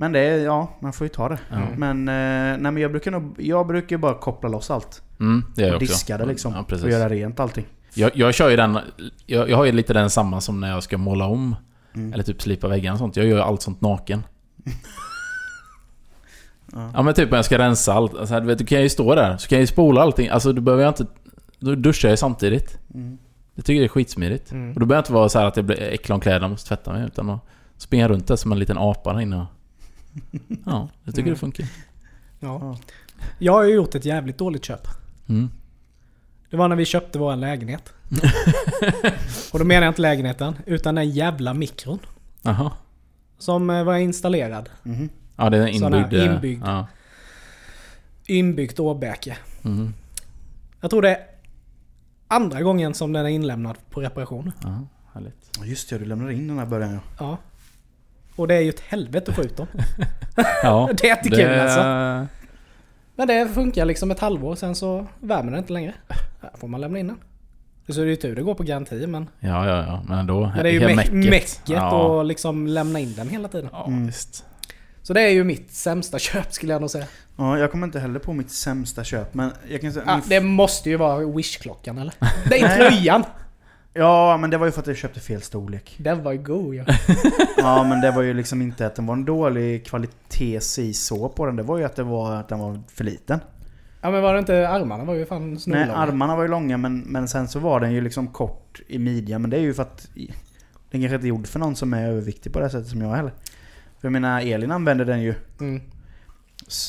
Men 0.00 0.12
det 0.12 0.18
är, 0.18 0.38
ja, 0.38 0.70
man 0.80 0.92
får 0.92 1.04
ju 1.04 1.08
ta 1.08 1.28
det. 1.28 1.38
Ja. 1.50 1.56
Men, 1.76 2.08
eh, 2.08 2.14
nej 2.62 2.72
men 2.72 2.76
jag 2.76 2.90
brukar 2.90 3.10
nog, 3.10 3.34
jag 3.38 3.66
brukar 3.66 3.98
bara 3.98 4.14
koppla 4.14 4.48
loss 4.48 4.70
allt. 4.70 5.02
Mm, 5.20 5.44
det 5.54 5.62
gör 5.62 5.68
jag 5.68 5.76
Och 5.76 5.82
också. 5.82 5.92
diska 5.92 6.18
det 6.18 6.26
liksom. 6.26 6.52
Ja, 6.68 6.76
och 6.82 6.90
göra 6.90 7.08
rent 7.08 7.40
allting. 7.40 7.66
Jag, 7.94 8.10
jag 8.14 8.34
kör 8.34 8.50
ju 8.50 8.56
den... 8.56 8.78
Jag, 9.26 9.50
jag 9.50 9.56
har 9.56 9.64
ju 9.64 9.72
lite 9.72 9.92
den 9.92 10.10
samma 10.10 10.40
som 10.40 10.60
när 10.60 10.70
jag 10.70 10.82
ska 10.82 10.98
måla 10.98 11.26
om. 11.26 11.56
Mm. 11.94 12.12
Eller 12.12 12.24
typ 12.24 12.42
slipa 12.42 12.68
väggarna 12.68 12.92
och 12.92 12.98
sånt. 12.98 13.16
Jag 13.16 13.26
gör 13.26 13.36
ju 13.36 13.42
allt 13.42 13.62
sånt 13.62 13.80
naken. 13.80 14.22
Ja. 16.72 16.90
Ja 16.94 17.02
men 17.02 17.14
typ 17.14 17.30
när 17.30 17.38
jag 17.38 17.44
ska 17.44 17.58
rensa 17.58 17.92
allt. 17.92 18.18
Alltså, 18.18 18.40
du, 18.40 18.46
vet, 18.46 18.58
du 18.58 18.66
kan 18.66 18.82
ju 18.82 18.88
stå 18.88 19.14
där, 19.14 19.36
så 19.36 19.48
kan 19.48 19.56
jag 19.56 19.60
ju 19.60 19.66
spola 19.66 20.02
allting. 20.02 20.28
Alltså 20.28 20.52
du 20.52 20.60
behöver 20.60 20.84
jag 20.84 20.90
inte... 20.90 21.06
Då 21.58 21.74
duschar 21.74 22.08
jag 22.08 22.18
samtidigt. 22.18 22.78
Mm. 22.94 23.18
Jag 23.54 23.64
tycker 23.64 23.80
det 23.80 23.86
är 23.86 23.88
skitsmidigt. 23.88 24.52
Mm. 24.52 24.72
Och 24.72 24.80
då 24.80 24.86
behöver 24.86 24.94
jag 24.94 25.00
inte 25.00 25.12
vara 25.12 25.28
så 25.28 25.38
här 25.38 25.46
att 25.46 25.56
jag 25.56 25.64
blir 25.64 25.82
äcklig 25.82 26.14
om 26.14 26.20
kläderna 26.20 26.46
och 26.46 26.50
måste 26.50 26.68
tvätta 26.68 26.92
mig. 26.92 27.06
Utan 27.06 27.30
att 27.30 27.40
springa 27.76 28.08
runt 28.08 28.26
där 28.26 28.36
som 28.36 28.52
en 28.52 28.58
liten 28.58 28.78
apa 28.78 29.12
där 29.12 29.20
inne 29.20 29.36
och... 29.36 29.46
Ja, 30.66 30.88
jag 31.04 31.14
tycker 31.14 31.20
Mm. 31.22 31.32
det 31.34 31.38
funkar. 31.40 31.66
Ja. 32.40 32.58
Ja. 32.60 32.78
Jag 33.38 33.52
har 33.52 33.64
ju 33.64 33.74
gjort 33.74 33.94
ett 33.94 34.04
jävligt 34.04 34.38
dåligt 34.38 34.64
köp. 34.64 34.88
Mm. 35.28 35.50
Det 36.50 36.56
var 36.56 36.68
när 36.68 36.76
vi 36.76 36.84
köpte 36.84 37.18
vår 37.18 37.36
lägenhet. 37.36 37.92
och 39.52 39.58
då 39.58 39.64
menar 39.64 39.82
jag 39.86 39.90
inte 39.90 40.02
lägenheten, 40.02 40.54
utan 40.66 40.94
den 40.94 41.10
jävla 41.10 41.54
mikron. 41.54 41.98
Jaha. 42.42 42.72
Som 43.38 43.70
eh, 43.70 43.84
var 43.84 43.96
installerad. 43.96 44.68
Mhm. 44.82 45.08
Ja, 45.36 45.50
det 45.50 45.56
är 45.58 45.72
Sån 45.72 45.92
här 45.92 46.02
inbyggd... 46.04 46.22
eh, 46.22 46.34
inbyggd. 46.34 46.62
Ja. 46.66 46.86
Inbyggt 48.26 48.80
åbäke. 48.80 49.36
Mm. 49.62 49.94
Jag 50.80 50.90
tror 50.90 51.02
det 51.02 51.10
är 51.10 51.26
andra 52.28 52.62
gången 52.62 52.94
som 52.94 53.12
den 53.12 53.24
är 53.26 53.30
inlämnad 53.30 53.76
på 53.90 54.00
reparation. 54.00 54.52
Ja, 54.62 54.86
härligt. 55.14 55.50
Just 55.64 55.90
det, 55.90 55.98
du 55.98 56.04
lämnade 56.04 56.34
in 56.34 56.48
den 56.48 56.58
här 56.58 56.66
början 56.66 56.92
ja. 56.92 57.00
Ja. 57.18 57.38
Och 58.40 58.48
det 58.48 58.54
är 58.54 58.60
ju 58.60 58.68
ett 58.68 58.80
helvete 58.80 59.30
att 59.30 59.36
få 59.36 59.42
ut 59.42 59.56
dem. 59.56 59.66
Ja, 60.62 60.90
Det 61.00 61.08
är 61.10 61.16
inte 61.26 61.36
kul 61.36 61.58
alltså. 61.60 61.80
Men 63.16 63.28
det 63.28 63.48
funkar 63.54 63.84
liksom 63.84 64.10
ett 64.10 64.18
halvår, 64.20 64.54
sen 64.54 64.74
så 64.74 65.06
värmer 65.20 65.50
den 65.50 65.58
inte 65.58 65.72
längre. 65.72 65.94
Här 66.42 66.50
får 66.60 66.68
man 66.68 66.80
lämna 66.80 66.98
in 66.98 67.06
den. 67.06 67.16
Så 67.88 68.00
det 68.00 68.06
är 68.06 68.10
ju 68.10 68.16
tur 68.16 68.36
det 68.36 68.42
går 68.42 68.54
på 68.54 68.62
garanti 68.62 69.06
men... 69.06 69.28
Ja, 69.40 69.66
ja, 69.66 69.84
ja. 69.86 70.02
Men 70.08 70.18
ändå. 70.18 70.40
Men 70.54 70.62
det 70.62 70.68
är 70.68 70.72
ju 70.72 70.80
helt 70.80 70.96
mäcket, 70.96 71.12
mäcket 71.14 71.60
Ja, 71.66 72.20
att 72.20 72.26
liksom 72.26 72.66
lämna 72.66 72.98
in 72.98 73.14
den 73.14 73.28
hela 73.28 73.48
tiden. 73.48 73.68
ja 73.72 73.86
Mm. 73.86 74.06
visst. 74.06 74.44
Så 75.02 75.12
det 75.12 75.20
är 75.22 75.28
ju 75.30 75.44
mitt 75.44 75.72
sämsta 75.72 76.18
köp 76.28 76.52
skulle 76.52 76.72
jag 76.72 76.80
nog 76.80 76.90
säga. 76.90 77.06
Ja, 77.36 77.58
jag 77.58 77.70
kommer 77.70 77.86
inte 77.86 78.00
heller 78.00 78.18
på 78.20 78.32
mitt 78.32 78.50
sämsta 78.50 79.04
köp 79.04 79.34
men 79.34 79.50
jag 79.70 79.80
kan 79.80 79.92
säga... 79.92 80.04
Ja, 80.06 80.20
det 80.28 80.40
måste 80.40 80.90
ju 80.90 80.96
vara 80.96 81.18
Wish-klockan 81.26 81.98
eller? 81.98 82.14
Det 82.48 82.60
är 82.60 82.68
Nej. 82.68 82.90
tröjan! 82.90 83.24
Ja, 83.94 84.36
men 84.36 84.50
det 84.50 84.58
var 84.58 84.66
ju 84.66 84.72
för 84.72 84.80
att 84.80 84.86
jag 84.86 84.96
köpte 84.96 85.20
fel 85.20 85.42
storlek. 85.42 85.94
Den 85.98 86.22
var 86.22 86.32
ju 86.32 86.38
god 86.38 86.74
ja. 86.74 86.84
Ja, 87.56 87.84
men 87.84 88.00
det 88.00 88.10
var 88.10 88.22
ju 88.22 88.34
liksom 88.34 88.62
inte 88.62 88.86
att 88.86 88.94
den 88.94 89.06
var 89.06 89.14
en 89.14 89.24
dålig 89.24 89.86
kvalitet 89.86 90.60
si 90.60 90.94
så 90.94 91.28
på 91.28 91.46
den. 91.46 91.56
Det 91.56 91.62
var 91.62 91.78
ju 91.78 91.84
att 91.84 91.96
det 91.96 92.02
var 92.02 92.34
att 92.34 92.48
den 92.48 92.58
var 92.58 92.80
för 92.88 93.04
liten. 93.04 93.40
Ja 94.00 94.10
men 94.10 94.22
var 94.22 94.32
det 94.32 94.38
inte 94.38 94.68
armarna 94.68 95.04
var 95.04 95.14
ju 95.14 95.26
fan 95.26 95.50
Nej, 95.50 95.58
snorlånga. 95.60 95.94
armarna 95.94 96.36
var 96.36 96.42
ju 96.42 96.48
långa 96.48 96.76
men, 96.76 96.98
men 96.98 97.28
sen 97.28 97.48
så 97.48 97.58
var 97.58 97.80
den 97.80 97.92
ju 97.92 98.00
liksom 98.00 98.28
kort 98.28 98.80
i 98.88 98.98
midjan. 98.98 99.40
Men 99.42 99.50
det 99.50 99.56
är 99.56 99.60
ju 99.60 99.74
för 99.74 99.82
att 99.82 100.08
den 100.90 101.00
kanske 101.00 101.14
inte 101.14 101.26
är 101.26 101.28
gjord 101.28 101.46
för 101.46 101.58
någon 101.58 101.76
som 101.76 101.94
är 101.94 102.08
överviktig 102.08 102.52
på 102.52 102.60
det 102.60 102.70
sättet 102.70 102.88
som 102.88 103.00
jag 103.00 103.10
heller. 103.14 103.32
För 104.00 104.08
jag 104.08 104.12
menar, 104.12 104.40
Elin 104.40 104.70
använder 104.70 105.04
den 105.04 105.22
ju. 105.22 105.34
Mm. 105.60 105.82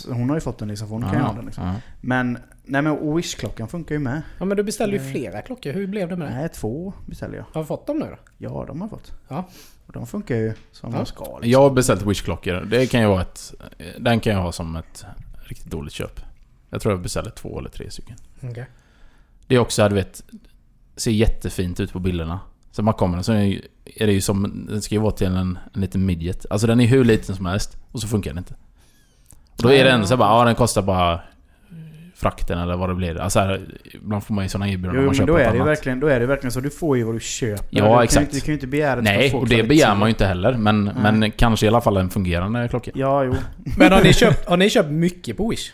Hon 0.08 0.30
har 0.30 0.38
ju 0.38 0.42
fått 0.42 0.58
den 0.58 0.68
liksom, 0.68 0.88
för 0.88 0.94
hon 0.96 1.04
kan 1.04 1.14
ju 1.14 1.20
ha 1.20 1.34
den 1.34 1.46
liksom. 1.46 1.64
ja. 1.68 1.76
Men, 2.02 2.38
nej 2.64 2.82
men 2.82 2.92
och 2.92 3.20
Wish-klockan 3.20 3.68
funkar 3.68 3.96
ju 3.96 4.00
med. 4.00 4.22
Ja 4.40 4.46
men 4.46 4.58
du 4.58 4.64
beställde 4.64 4.96
ju 4.96 5.02
Nej. 5.02 5.12
flera 5.12 5.42
klockor. 5.42 5.72
Hur 5.74 5.88
blev 5.88 6.10
det 6.10 6.16
med 6.16 6.28
det? 6.28 6.34
Nej, 6.36 6.50
två 6.50 6.94
beställer 7.06 7.36
jag. 7.38 7.46
Har 7.54 7.62
du 7.62 7.68
fått 7.68 7.88
dem 7.88 8.00
nu 8.00 8.06
då? 8.06 8.18
Ja, 8.38 8.66
de 8.68 8.82
har 8.82 8.88
jag 8.88 8.90
fått. 8.90 9.12
Ja. 9.28 9.50
Och 9.88 9.94
de 9.94 10.08
funkar 10.08 10.36
ju 10.36 10.54
som 10.72 10.92
Ja. 10.92 10.98
de 10.98 11.06
ska. 11.06 11.24
Liksom. 11.24 11.50
Jag 11.52 11.60
har 11.62 11.70
beställt 11.70 12.02
Wish-klockor. 12.02 12.66
Det 12.66 12.88
kan 12.88 13.02
ju 13.02 13.08
vara 13.08 13.22
ett... 13.22 13.54
Den 14.00 14.20
kan 14.20 14.34
jag 14.34 14.42
ha 14.42 14.52
som 14.52 14.76
ett 14.76 15.06
riktigt 15.44 15.72
dåligt 15.72 15.94
köp. 15.94 16.20
Jag 16.70 16.82
tror 16.82 16.94
jag 16.94 17.02
beställde 17.02 17.32
två 17.32 17.60
eller 17.60 17.70
tre 17.70 17.92
stycken. 17.92 18.16
Okej. 18.44 18.66
Det 19.48 19.56
är 19.56 19.60
också, 19.60 19.90
du 19.90 19.96
vet... 19.96 20.24
Ser 20.96 21.12
jättefint 21.12 21.80
ut 21.80 21.94
på 21.94 22.00
bilderna. 22.00 22.40
Så 22.72 22.84
man 22.84 22.94
kommer 22.94 23.22
så 23.22 23.32
är 23.32 23.38
det 23.38 23.46
ju, 23.46 23.62
är 23.86 24.08
det 24.08 24.14
ju 24.14 24.22
som... 24.22 24.66
Den 24.70 24.82
ska 24.82 24.96
ju 24.96 25.02
vara 25.02 25.12
till 25.12 25.28
en, 25.28 25.36
en 25.74 25.82
liten 25.82 26.06
midget. 26.06 26.46
Alltså 26.50 26.68
den 26.68 26.80
är 26.82 26.86
hur 26.88 27.04
liten 27.04 27.36
som 27.36 27.46
helst. 27.46 27.78
Och 27.92 28.02
så 28.02 28.08
funkar 28.08 28.32
den 28.32 28.38
inte. 28.38 28.56
Och 29.58 29.64
då 29.64 29.72
är 29.72 29.84
den 29.84 30.08
så 30.08 30.18
bara, 30.18 30.30
ja 30.40 30.46
den 30.46 30.56
kostar 30.56 30.82
bara 30.82 31.20
frakten 32.16 32.60
eller 32.60 32.78
vad 32.78 32.90
det 32.90 32.96
blir. 32.96 33.18
Alltså 33.22 33.40
här, 33.40 33.62
ibland 33.94 34.24
får 34.24 34.34
man 34.34 34.46
ju 34.46 34.50
såna 34.50 34.70
erbjudanden 34.70 34.96
Jo, 34.96 35.00
om 35.00 35.06
man 35.06 35.08
men 35.08 35.16
köper 35.16 35.32
då 35.34 35.38
är, 35.38 35.44
det 35.44 35.50
annat. 35.50 35.68
verkligen, 35.68 36.00
då 36.00 36.08
är 36.08 36.20
det 36.20 36.26
verkligen 36.26 36.52
så. 36.52 36.60
Du 36.60 36.70
får 36.70 36.98
ju 36.98 37.04
vad 37.04 37.16
du 37.16 37.20
köper. 37.20 37.68
Ja, 37.70 37.84
du 37.84 37.90
Kan 37.90 37.98
ju 37.98 38.04
exakt. 38.04 38.22
inte, 38.24 38.36
du 38.36 38.40
kan 38.42 38.48
ju 38.48 38.54
inte 38.54 38.68
begära 38.68 38.98
att 38.98 39.04
Nej, 39.04 39.34
och 39.34 39.48
det 39.48 39.64
begär 39.64 39.96
man 39.96 40.08
ju 40.08 40.10
inte 40.10 40.26
heller. 40.26 40.54
Men, 40.54 40.84
men 40.84 41.32
kanske 41.32 41.66
i 41.66 41.70
alla 41.70 41.82
fall 41.82 41.98
en 41.98 42.10
fungerande 42.10 42.68
klocka. 42.68 42.92
Ja, 42.94 43.24
jo. 43.24 43.36
Men 43.78 43.92
har 43.92 44.02
ni, 44.04 44.14
köpt, 44.14 44.46
har 44.48 44.58
ni 44.58 44.70
köpt 44.70 44.90
mycket 44.92 45.38
på 45.38 45.50
Wish? 45.50 45.72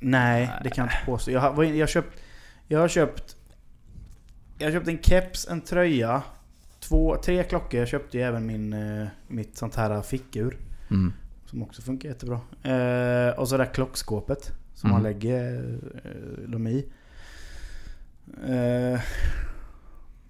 Nej, 0.00 0.50
det 0.64 0.70
kan 0.70 0.84
jag 0.84 0.92
inte 0.94 1.06
påstå. 1.06 1.30
Jag 1.30 1.40
har, 1.40 1.64
jag 1.64 1.82
har 1.82 1.86
köpt... 1.86 2.20
Jag 2.68 2.80
har 2.80 2.88
köpt... 2.88 3.36
Jag 4.58 4.66
har 4.66 4.72
köpt 4.72 4.88
en 4.88 4.98
keps, 5.02 5.48
en 5.48 5.60
tröja, 5.60 6.22
två, 6.88 7.16
tre 7.24 7.42
klockor. 7.42 7.80
Jag 7.80 7.88
köpte 7.88 8.16
ju 8.18 8.22
även 8.24 8.46
min, 8.46 8.72
eh, 8.72 9.06
mitt 9.28 9.56
sånt 9.56 9.74
här 9.76 10.02
fickur. 10.02 10.56
Mm. 10.90 11.12
Som 11.54 11.62
också 11.62 11.82
funkar 11.82 12.08
jättebra. 12.08 12.40
Eh, 12.62 13.38
och 13.38 13.48
så 13.48 13.56
det 13.56 13.64
där 13.64 13.74
klockskåpet. 13.74 14.52
Som 14.74 14.90
Mm. 14.90 14.92
man 14.92 15.02
lägger 15.12 15.58
eh, 16.04 16.48
dem 16.50 16.66
i. 16.66 16.86
Eh, 18.48 19.00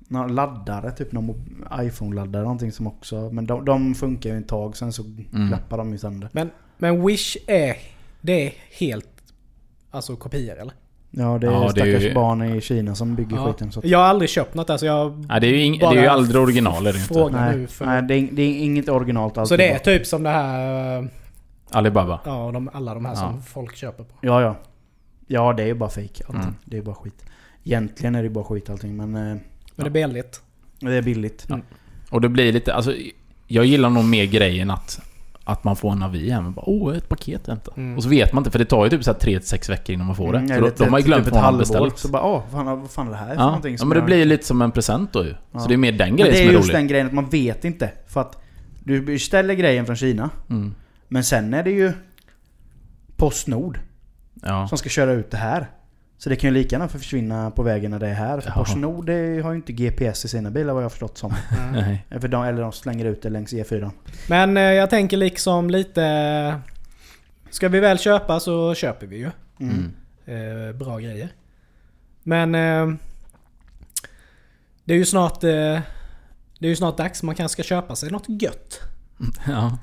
några 0.09 0.27
laddare, 0.27 0.91
typ 0.93 1.13
någon 1.13 1.67
iPhone-laddare 1.81 2.43
någonting 2.43 2.73
som 2.73 2.87
också... 2.87 3.31
Men 3.31 3.47
de, 3.47 3.65
de 3.65 3.95
funkar 3.95 4.31
ju 4.31 4.39
ett 4.39 4.49
tag, 4.49 4.77
sen 4.77 4.93
så 4.93 5.03
Mm. 5.03 5.49
klappar 5.49 5.79
de 5.79 5.93
ju 5.93 5.99
sönder. 5.99 6.29
Men 6.79 7.07
Wish 7.07 7.37
är... 7.47 7.77
Det 8.21 8.47
är 8.47 8.55
helt... 8.79 9.09
Alltså 9.91 10.17
kopior 10.17 10.57
eller? 10.57 10.75
Ja, 11.17 11.39
det 11.39 11.47
är 11.47 11.51
Ja, 11.51 11.59
det 11.61 11.65
är 11.67 11.69
stackars 11.71 12.03
ju- 12.03 12.15
barn 12.15 12.43
i 12.57 12.61
Kina 12.61 12.95
som 12.95 13.15
bygger 13.15 13.37
Ja. 13.37 13.47
skiten. 13.53 13.73
Så 13.73 13.79
att, 13.81 13.85
Jag 13.87 13.99
har 13.99 14.05
aldrig 14.07 14.31
köpt 14.31 14.55
något 14.55 14.67
där 14.67 14.77
så 14.77 14.87
jag... 14.87 15.25
Nej, 15.29 15.41
det 15.41 15.47
är 15.47 15.51
ju, 15.51 15.61
ing, 15.63 15.73
det 15.73 15.79
Bara 15.79 15.95
är 15.99 16.03
ju 16.03 16.07
aldrig 16.09 16.43
original 16.43 16.87
är 16.87 16.93
det 16.93 16.99
ju 16.99 17.03
inte. 17.03 17.15
fråga 17.15 17.41
nej, 17.41 17.57
nu 17.57 17.67
för... 17.67 17.87
nej 17.87 18.03
det, 18.03 18.15
är, 18.15 18.29
det 18.33 18.43
är 18.43 18.59
inget 18.65 18.89
originalt 18.89 19.39
alls. 19.39 19.49
så 19.49 19.57
det 19.57 19.71
är 19.73 19.79
typ 19.79 20.07
som 20.07 20.23
det 20.23 20.31
här... 20.31 20.99
eh, 21.03 21.05
Alibaba. 21.71 22.21
Ja, 22.25 22.51
de, 22.53 22.71
alla 22.73 22.95
de 22.95 23.05
här 23.05 23.13
Ja. 23.13 23.17
som 23.19 23.43
folk 23.43 23.77
köper 23.77 24.05
på. 24.05 24.15
Ja, 24.21 24.43
ja. 24.43 24.57
Ja, 25.27 25.53
det 25.53 25.63
är 25.63 25.67
ju 25.67 25.75
bara 25.75 25.91
fake 25.91 26.25
allting. 26.27 26.43
Mm. 26.43 26.55
Det 26.65 26.77
är 26.79 26.83
bara 26.83 26.95
skit. 26.95 27.25
Egentligen 27.65 28.15
är 28.15 28.23
det 28.23 28.29
bara 28.31 28.45
skit 28.45 28.71
allting, 28.71 28.97
men 28.97 29.15
eh, 29.15 29.21
Men 29.23 29.43
det 29.77 29.87
är 29.87 29.91
billigt. 29.91 30.41
det 30.81 30.93
är 30.95 31.03
billigt. 31.03 31.47
Ja. 31.49 31.59
Och 32.11 32.21
det 32.21 32.29
blir 32.29 32.53
lite, 32.53 32.75
alltså... 32.75 32.95
Jag 33.47 33.65
gillar 33.65 33.91
nog 33.91 34.05
mer 34.05 34.25
grejen 34.25 34.71
att... 34.71 35.01
Att 35.47 35.65
man 35.65 35.77
får 35.77 35.93
en 35.93 36.03
avi 36.03 36.31
hem 36.31 36.53
bara 36.53 36.69
Åh, 36.69 36.97
ett 36.97 37.09
paket 37.09 37.49
vänta. 37.49 37.71
Mm. 37.77 37.97
Och 37.97 38.03
så 38.03 38.09
vet 38.09 38.33
man 38.33 38.41
inte, 38.41 38.51
för 38.51 38.59
det 38.59 38.65
tar 38.65 38.85
ju 38.85 38.91
typ 38.91 39.05
så 39.05 39.13
här 39.13 39.19
3-6 39.19 39.71
veckor 39.71 39.95
innan 39.95 40.07
man 40.07 40.17
får 40.17 40.33
det. 40.33 40.39
Mm, 40.39 40.49
så 40.49 40.61
då, 40.61 40.71
de 40.85 40.91
har 40.91 40.99
ju 40.99 41.03
typ 41.03 41.07
glömt 41.07 41.27
ett 41.27 41.33
vad 41.33 41.43
man 41.43 41.59
beställt. 41.59 41.99
Så 41.99 42.09
bara 42.09 42.23
åh, 42.25 42.43
vad 42.51 42.65
fan, 42.67 42.81
vad 42.81 42.91
fan 42.91 43.07
är 43.07 43.11
det 43.11 43.17
här 43.17 43.27
för 43.29 43.35
Ja, 43.35 43.45
någonting? 43.47 43.77
ja 43.79 43.85
men 43.85 43.91
det 43.91 43.97
jag- 43.97 44.07
blir 44.07 44.25
lite 44.25 44.47
som 44.47 44.63
en 44.63 44.73
present 44.73 45.13
då 45.13 45.25
ju. 45.25 45.35
Ja. 45.53 45.59
Så 45.59 45.69
det 45.69 45.75
är 45.75 45.79
mer 45.79 45.93
den 45.93 46.17
grejen 46.17 46.33
det 46.33 46.39
som 46.39 46.47
är 46.47 46.49
är 46.49 46.53
just 46.53 46.65
rolig. 46.69 46.75
den 46.77 46.87
grejen 46.89 47.07
att 47.07 47.13
man 47.13 47.29
vet 47.29 47.65
inte. 47.65 47.91
För 48.07 48.21
att 48.21 48.43
du 48.85 49.01
beställer 49.01 49.55
grejen 49.55 49.87
från 49.87 49.97
Kina. 49.97 50.31
Mm. 50.51 50.75
Men 51.09 51.25
sen 51.25 51.55
är 51.55 51.63
det 51.63 51.71
ju 51.71 51.93
Postnord 53.17 53.79
Ja. 54.43 54.69
som 54.69 54.79
ska 54.79 54.89
köra 54.89 55.13
ut 55.13 55.31
det 55.31 55.37
här. 55.37 55.71
Så 56.25 56.31
det 56.31 56.37
kan 56.37 56.51
ju 56.51 56.55
lika 56.55 56.75
gärna 56.75 56.89
försvinna 56.89 57.51
på 57.51 57.63
vägen 57.63 57.91
när 57.91 57.99
det 57.99 58.09
är 58.09 58.15
här. 58.15 58.41
För 58.41 58.51
Ja. 58.51 58.55
Postnord 58.55 59.07
det 59.07 59.43
har 59.43 59.51
ju 59.51 59.57
inte 59.57 59.73
GPS 59.73 60.25
i 60.25 60.29
sina 60.29 60.51
bilar 60.51 60.73
vad 60.73 60.83
jag 60.83 60.85
har 60.85 60.91
förstått 60.91 61.19
som. 61.19 61.35
Nej. 61.73 62.07
För 62.21 62.29
de, 62.29 62.45
eller 62.45 62.63
de 62.63 62.73
slänger 62.73 63.05
ut 63.05 63.23
det 63.23 63.31
längs 63.31 63.53
E4. 63.53 63.91
Men 64.29 64.57
eh, 64.57 64.63
jag 64.63 64.91
tänker 64.91 65.17
liksom 65.17 65.71
lite... 65.71 66.61
Ska 67.51 67.69
vi 67.69 67.81
väl 67.81 67.99
köpa 67.99 68.41
så 68.41 68.75
köper 68.75 69.07
vi 69.07 69.17
ju. 69.17 69.31
Mm. 69.61 69.93
Mm. 70.27 70.69
Eh, 70.69 70.75
bra 70.75 70.99
grejer. 70.99 71.29
Men 72.23 72.55
eh, 72.55 72.97
det 74.85 74.95
är 74.95 74.99
ju 74.99 75.05
snart... 75.05 75.45
Eh, 75.45 75.81
det 76.59 76.67
är 76.67 76.69
ju 76.69 76.77
snart 76.77 76.97
dags. 76.97 77.23
Man 77.23 77.35
kanske 77.35 77.53
ska 77.53 77.63
köpa 77.63 77.97
sig 77.97 78.11
något 78.11 78.29
gött. 78.29 78.81
Ja. 79.47 79.79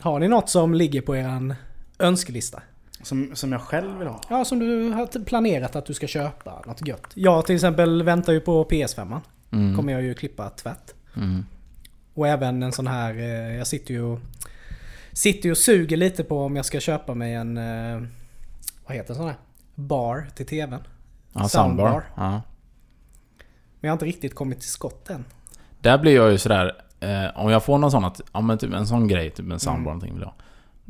Har 0.00 0.20
ni 0.20 0.28
något 0.28 0.48
som 0.48 0.74
ligger 0.74 1.00
på 1.00 1.16
eran 1.16 1.54
önskelista? 1.98 2.62
Som, 3.02 3.30
som 3.36 3.52
jag 3.52 3.60
själv 3.60 3.98
vill 3.98 4.08
ha. 4.08 4.20
Ja, 4.28 4.44
som 4.44 4.58
du 4.58 4.90
har 4.90 5.24
planerat 5.24 5.76
att 5.76 5.86
du 5.86 5.94
ska 5.94 6.06
köpa. 6.06 6.62
Något 6.66 6.86
gött. 6.88 7.06
Jag 7.14 7.46
till 7.46 7.54
exempel 7.54 8.02
väntar 8.02 8.32
ju 8.32 8.40
på 8.40 8.64
PS5. 8.64 9.20
Mm. 9.50 9.76
Kommer 9.76 9.92
jag 9.92 10.02
ju 10.02 10.14
klippa 10.14 10.50
tvärt. 10.50 10.94
Mm. 11.16 11.44
Och 12.14 12.28
även 12.28 12.62
en 12.62 12.72
sån 12.72 12.86
här... 12.86 13.14
Eh, 13.14 13.56
jag 13.56 13.66
sitter 13.66 13.94
ju... 13.94 14.16
Sitter 15.12 15.46
ju 15.46 15.50
och 15.50 15.58
suger 15.58 15.96
lite 15.96 16.24
på 16.24 16.44
om 16.44 16.56
jag 16.56 16.64
ska 16.64 16.80
köpa 16.80 17.14
mig 17.14 17.34
en... 17.34 17.56
Eh, 17.56 18.02
vad 18.86 18.96
heter 18.96 19.14
sån 19.14 19.26
här? 19.26 19.36
Bar 19.74 20.26
till 20.34 20.46
TVn. 20.46 20.80
Ja, 21.32 21.48
Soundbar. 21.48 21.48
soundbar. 21.88 22.04
Ja. 22.16 22.30
Men 22.30 22.42
jag 23.80 23.90
har 23.90 23.92
inte 23.94 24.04
riktigt 24.06 24.34
kommit 24.34 24.60
till 24.60 24.70
skott 24.70 25.10
än. 25.10 25.24
Där 25.80 25.98
blir 25.98 26.14
jag 26.14 26.30
ju 26.32 26.38
sådär... 26.38 26.82
Eh, 27.00 27.38
om 27.40 27.50
jag 27.50 27.64
får 27.64 27.78
någon 27.78 27.90
sån 27.90 28.04
att... 28.04 28.20
Ja 28.32 28.40
men 28.40 28.58
typ 28.58 28.72
en 28.74 28.86
sån 28.86 29.08
grej, 29.08 29.30
typ 29.30 29.38
en 29.38 29.44
Mm. 29.46 29.58
soundbar 29.58 29.92
någonting 29.92 30.12
vill 30.12 30.20
jag 30.22 30.28
ha. 30.28 30.34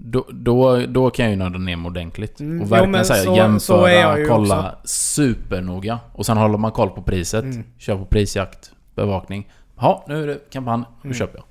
Då, 0.03 0.26
då, 0.32 0.86
då 0.86 1.11
kan 1.11 1.24
jag 1.24 1.30
ju 1.32 1.38
nörda 1.38 1.59
ner 1.59 1.76
mig 1.76 1.86
ordentligt. 1.86 2.40
Mm. 2.40 2.61
Och 2.62 2.72
verkligen 2.72 2.90
men 2.90 3.05
så 3.05 3.12
här, 3.14 3.24
så- 3.24 3.36
jämföra, 3.36 4.16
så 4.16 4.24
kolla 4.28 4.68
också. 4.72 4.78
supernoga. 4.84 5.98
Och 6.12 6.26
sen 6.26 6.36
håller 6.36 6.59
man 6.59 6.72
koll 6.72 6.90
på 6.90 7.03
priset. 7.03 7.44
Mm. 7.44 7.64
Kör 7.78 7.96
på 7.96 8.05
prisjakt, 8.05 8.72
bevakning. 8.94 9.48
Ja, 9.80 10.05
nu 10.09 10.22
är 10.22 10.26
det 10.26 10.38
kampanj. 10.51 10.82
Nu 11.03 11.07
Mm. 11.07 11.14
köper 11.14 11.38
jag. 11.38 11.46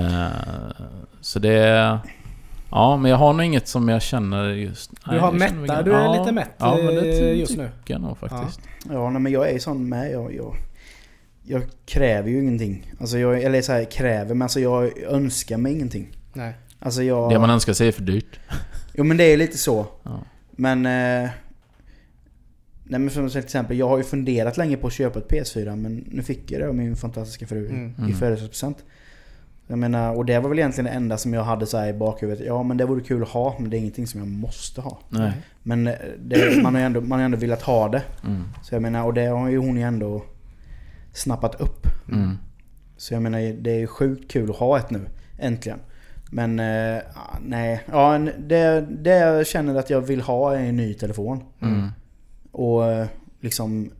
Eh, 0.00 0.26
så 1.20 1.38
det... 1.38 1.98
Ja, 2.70 2.96
men 2.96 3.10
jag 3.10 3.18
har 3.18 3.32
nog 3.32 3.44
inget 3.46 3.68
som 3.68 3.88
jag 3.88 4.02
känner 4.02 4.48
just... 4.48 4.90
Du 4.90 5.10
nej, 5.10 5.20
har 5.20 5.32
mätta, 5.32 5.82
du 5.82 5.92
är 5.92 6.04
ja, 6.04 6.18
lite 6.18 6.32
mätt 6.32 6.50
ja, 6.58 6.76
men 6.76 6.86
det 6.94 7.32
just 7.34 7.56
nu. 7.56 7.70
jag 7.86 8.00
nog 8.00 8.18
faktiskt. 8.18 8.60
Ja, 8.92 9.10
nej, 9.10 9.20
men 9.22 9.32
jag 9.32 9.48
är 9.48 9.52
ju 9.52 9.60
sån 9.60 9.88
med. 9.88 10.12
Jag, 10.12 10.34
jag, 10.34 10.54
jag 11.44 11.62
kräver 11.86 12.30
ju 12.30 12.38
ingenting. 12.42 12.92
Alltså 13.00 13.18
jag, 13.18 13.42
eller 13.42 13.62
så 13.62 13.72
här, 13.72 13.84
kräver, 13.84 14.34
men 14.34 14.42
alltså 14.42 14.60
jag 14.60 14.98
önskar 14.98 15.56
mig 15.56 15.72
ingenting. 15.72 16.08
Nej. 16.32 16.54
Alltså 16.78 17.02
jag... 17.02 17.30
Det 17.30 17.38
man 17.38 17.50
önskar 17.50 17.72
sig 17.72 17.88
är 17.88 17.92
för 17.92 18.02
dyrt. 18.02 18.40
Jo 18.94 19.04
men 19.04 19.16
det 19.16 19.24
är 19.24 19.36
lite 19.36 19.58
så. 19.58 19.86
Ja. 20.02 20.20
Men... 20.50 20.86
Eh, 20.86 21.30
nej 22.90 23.00
men 23.00 23.10
som 23.10 23.28
till 23.30 23.38
exempel, 23.38 23.78
jag 23.78 23.88
har 23.88 23.98
ju 23.98 24.04
funderat 24.04 24.56
länge 24.56 24.76
på 24.76 24.86
att 24.86 24.92
köpa 24.92 25.18
ett 25.18 25.28
PS4 25.30 25.76
men 25.76 26.04
nu 26.10 26.22
fick 26.22 26.50
jag 26.52 26.60
det 26.60 26.68
av 26.68 26.74
min 26.74 26.96
fantastiska 26.96 27.46
fru 27.46 27.66
Mm. 27.68 27.94
i 27.98 28.00
Mm. 28.02 28.14
födelsedagspresent. 28.14 28.84
Jag 29.66 29.78
menar, 29.78 30.14
och 30.14 30.24
det 30.24 30.38
var 30.38 30.48
väl 30.48 30.58
egentligen 30.58 30.84
det 30.84 30.90
enda 30.96 31.16
som 31.18 31.34
jag 31.34 31.42
hade 31.44 31.66
så 31.66 31.78
här 31.78 31.88
i 31.88 31.92
bakhuvudet. 31.92 32.46
Ja 32.46 32.62
men 32.62 32.76
det 32.76 32.84
vore 32.84 33.00
kul 33.00 33.22
att 33.22 33.28
ha, 33.28 33.56
men 33.58 33.70
det 33.70 33.76
är 33.76 33.78
ingenting 33.78 34.06
som 34.06 34.20
jag 34.20 34.28
måste 34.28 34.80
ha. 34.80 34.98
Nej. 35.08 35.32
Men 35.62 35.86
eh, 35.86 35.94
det, 36.18 36.62
man 36.62 36.74
har 36.74 36.80
ju 36.80 36.86
ändå, 36.86 37.00
man 37.00 37.10
har 37.12 37.18
ju 37.18 37.24
ändå 37.24 37.36
velat 37.38 37.62
ha 37.62 37.88
det. 37.88 38.02
Mm. 38.24 38.44
Så 38.62 38.74
jag 38.74 38.82
menar, 38.82 39.04
och 39.04 39.14
det 39.14 39.26
har 39.26 39.48
ju 39.48 39.58
hon 39.58 39.76
ju 39.76 39.82
ändå 39.82 40.24
snappat 41.12 41.60
upp. 41.60 41.86
Mm. 42.12 42.38
Så 42.96 43.14
jag 43.14 43.22
menar, 43.22 43.38
det 43.62 43.70
är 43.70 43.78
ju 43.78 43.86
sjukt 43.86 44.30
kul 44.30 44.50
att 44.50 44.56
ha 44.56 44.78
ett 44.78 44.90
nu. 44.90 45.00
Äntligen. 45.38 45.78
Men 46.30 46.58
eh, 46.60 47.02
nej, 47.40 47.80
ja, 47.90 48.14
en- 48.14 48.30
det, 48.48 48.86
det 48.90 49.10
jag 49.18 49.46
känner 49.46 49.74
att 49.74 49.90
jag 49.90 50.00
vill 50.00 50.20
ha 50.20 50.54
är 50.56 50.60
en 50.64 50.76
ny 50.76 50.94
telefon. 50.94 51.44
Mm. 51.62 51.88
Och 52.52 52.86
eh, 52.86 53.06
liksom 53.40 53.90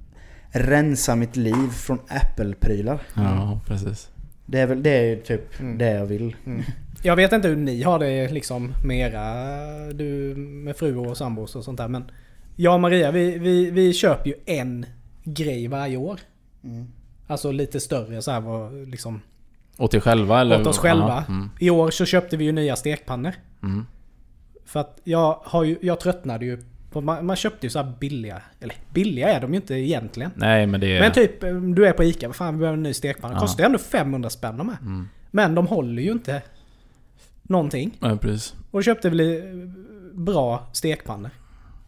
rensa 0.50 1.16
mitt 1.16 1.36
liv 1.36 1.68
från 1.72 1.98
Apple-prylar. 2.08 2.98
Ja, 3.14 3.60
precis. 3.66 4.08
Det 4.46 4.60
är 4.60 4.66
väl 4.66 4.82
det 4.82 4.90
är 4.90 5.04
ju 5.04 5.16
typ 5.22 5.60
Mm. 5.60 5.78
det 5.78 5.90
jag 5.90 6.06
vill. 6.06 6.36
Jag 7.02 7.16
vet 7.16 7.32
inte 7.32 7.48
hur 7.48 7.56
ni 7.56 7.82
har 7.82 7.98
det 7.98 8.28
liksom 8.32 8.74
med 8.84 8.98
era... 8.98 9.92
Du 9.92 10.34
med 10.36 10.76
fru 10.76 10.96
och 10.96 11.16
sambos 11.16 11.56
och 11.56 11.64
sånt 11.64 11.78
där 11.78 11.88
men... 11.88 12.04
Jag 12.56 12.74
och 12.74 12.80
Maria 12.80 13.10
vi, 13.10 13.38
vi, 13.38 13.70
vi 13.70 13.92
köper 13.92 14.28
ju 14.30 14.34
en 14.46 14.86
grej 15.24 15.68
varje 15.68 15.96
år. 15.96 16.20
Mm. 16.64 16.86
Alltså 17.26 17.52
lite 17.52 17.80
större 17.80 18.22
så 18.22 18.30
här 18.30 18.40
vad 18.40 18.88
liksom... 18.88 19.20
Åt 19.78 19.94
er 19.94 20.00
själva 20.00 20.40
eller? 20.40 20.60
Åt 20.60 20.66
oss 20.66 20.78
själva. 20.78 21.24
Mm. 21.28 21.50
I 21.58 21.70
år 21.70 21.90
så 21.90 22.04
köpte 22.04 22.36
vi 22.36 22.44
ju 22.44 22.52
nya 22.52 22.76
stekpannor. 22.76 23.32
Mm. 23.62 23.86
För 24.64 24.80
att 24.80 25.00
jag 25.04 25.40
har 25.44 25.64
ju... 25.64 25.78
Jag 25.82 26.00
tröttnade 26.00 26.44
ju 26.44 26.62
på... 26.90 27.00
Man, 27.00 27.26
man 27.26 27.36
köpte 27.36 27.66
ju 27.66 27.70
så 27.70 27.82
här 27.82 27.92
billiga... 28.00 28.42
Eller 28.60 28.76
billiga 28.94 29.28
är 29.28 29.40
de 29.40 29.50
ju 29.50 29.56
inte 29.56 29.74
egentligen. 29.74 30.30
Nej 30.34 30.66
men 30.66 30.80
det 30.80 30.96
är... 30.96 31.00
Men 31.00 31.12
typ, 31.12 31.40
du 31.76 31.86
är 31.86 31.92
på 31.92 32.04
ICA, 32.04 32.26
vad 32.26 32.36
fan 32.36 32.54
vi 32.54 32.58
behöver 32.58 32.76
en 32.76 32.82
ny 32.82 32.94
stekpanna. 32.94 33.34
Ja. 33.34 33.40
Kostar 33.40 33.64
ju 33.64 33.66
ändå 33.66 33.78
500 33.78 34.30
spänn 34.30 34.56
de 34.56 34.68
här. 34.68 34.78
Mm. 34.80 35.08
Men 35.30 35.54
de 35.54 35.66
håller 35.66 36.02
ju 36.02 36.12
inte 36.12 36.42
någonting. 37.42 37.98
Ja, 38.00 38.16
precis. 38.16 38.54
Och 38.70 38.84
köpte 38.84 39.10
väl 39.10 39.42
bra 40.14 40.68
stekpannor. 40.72 41.30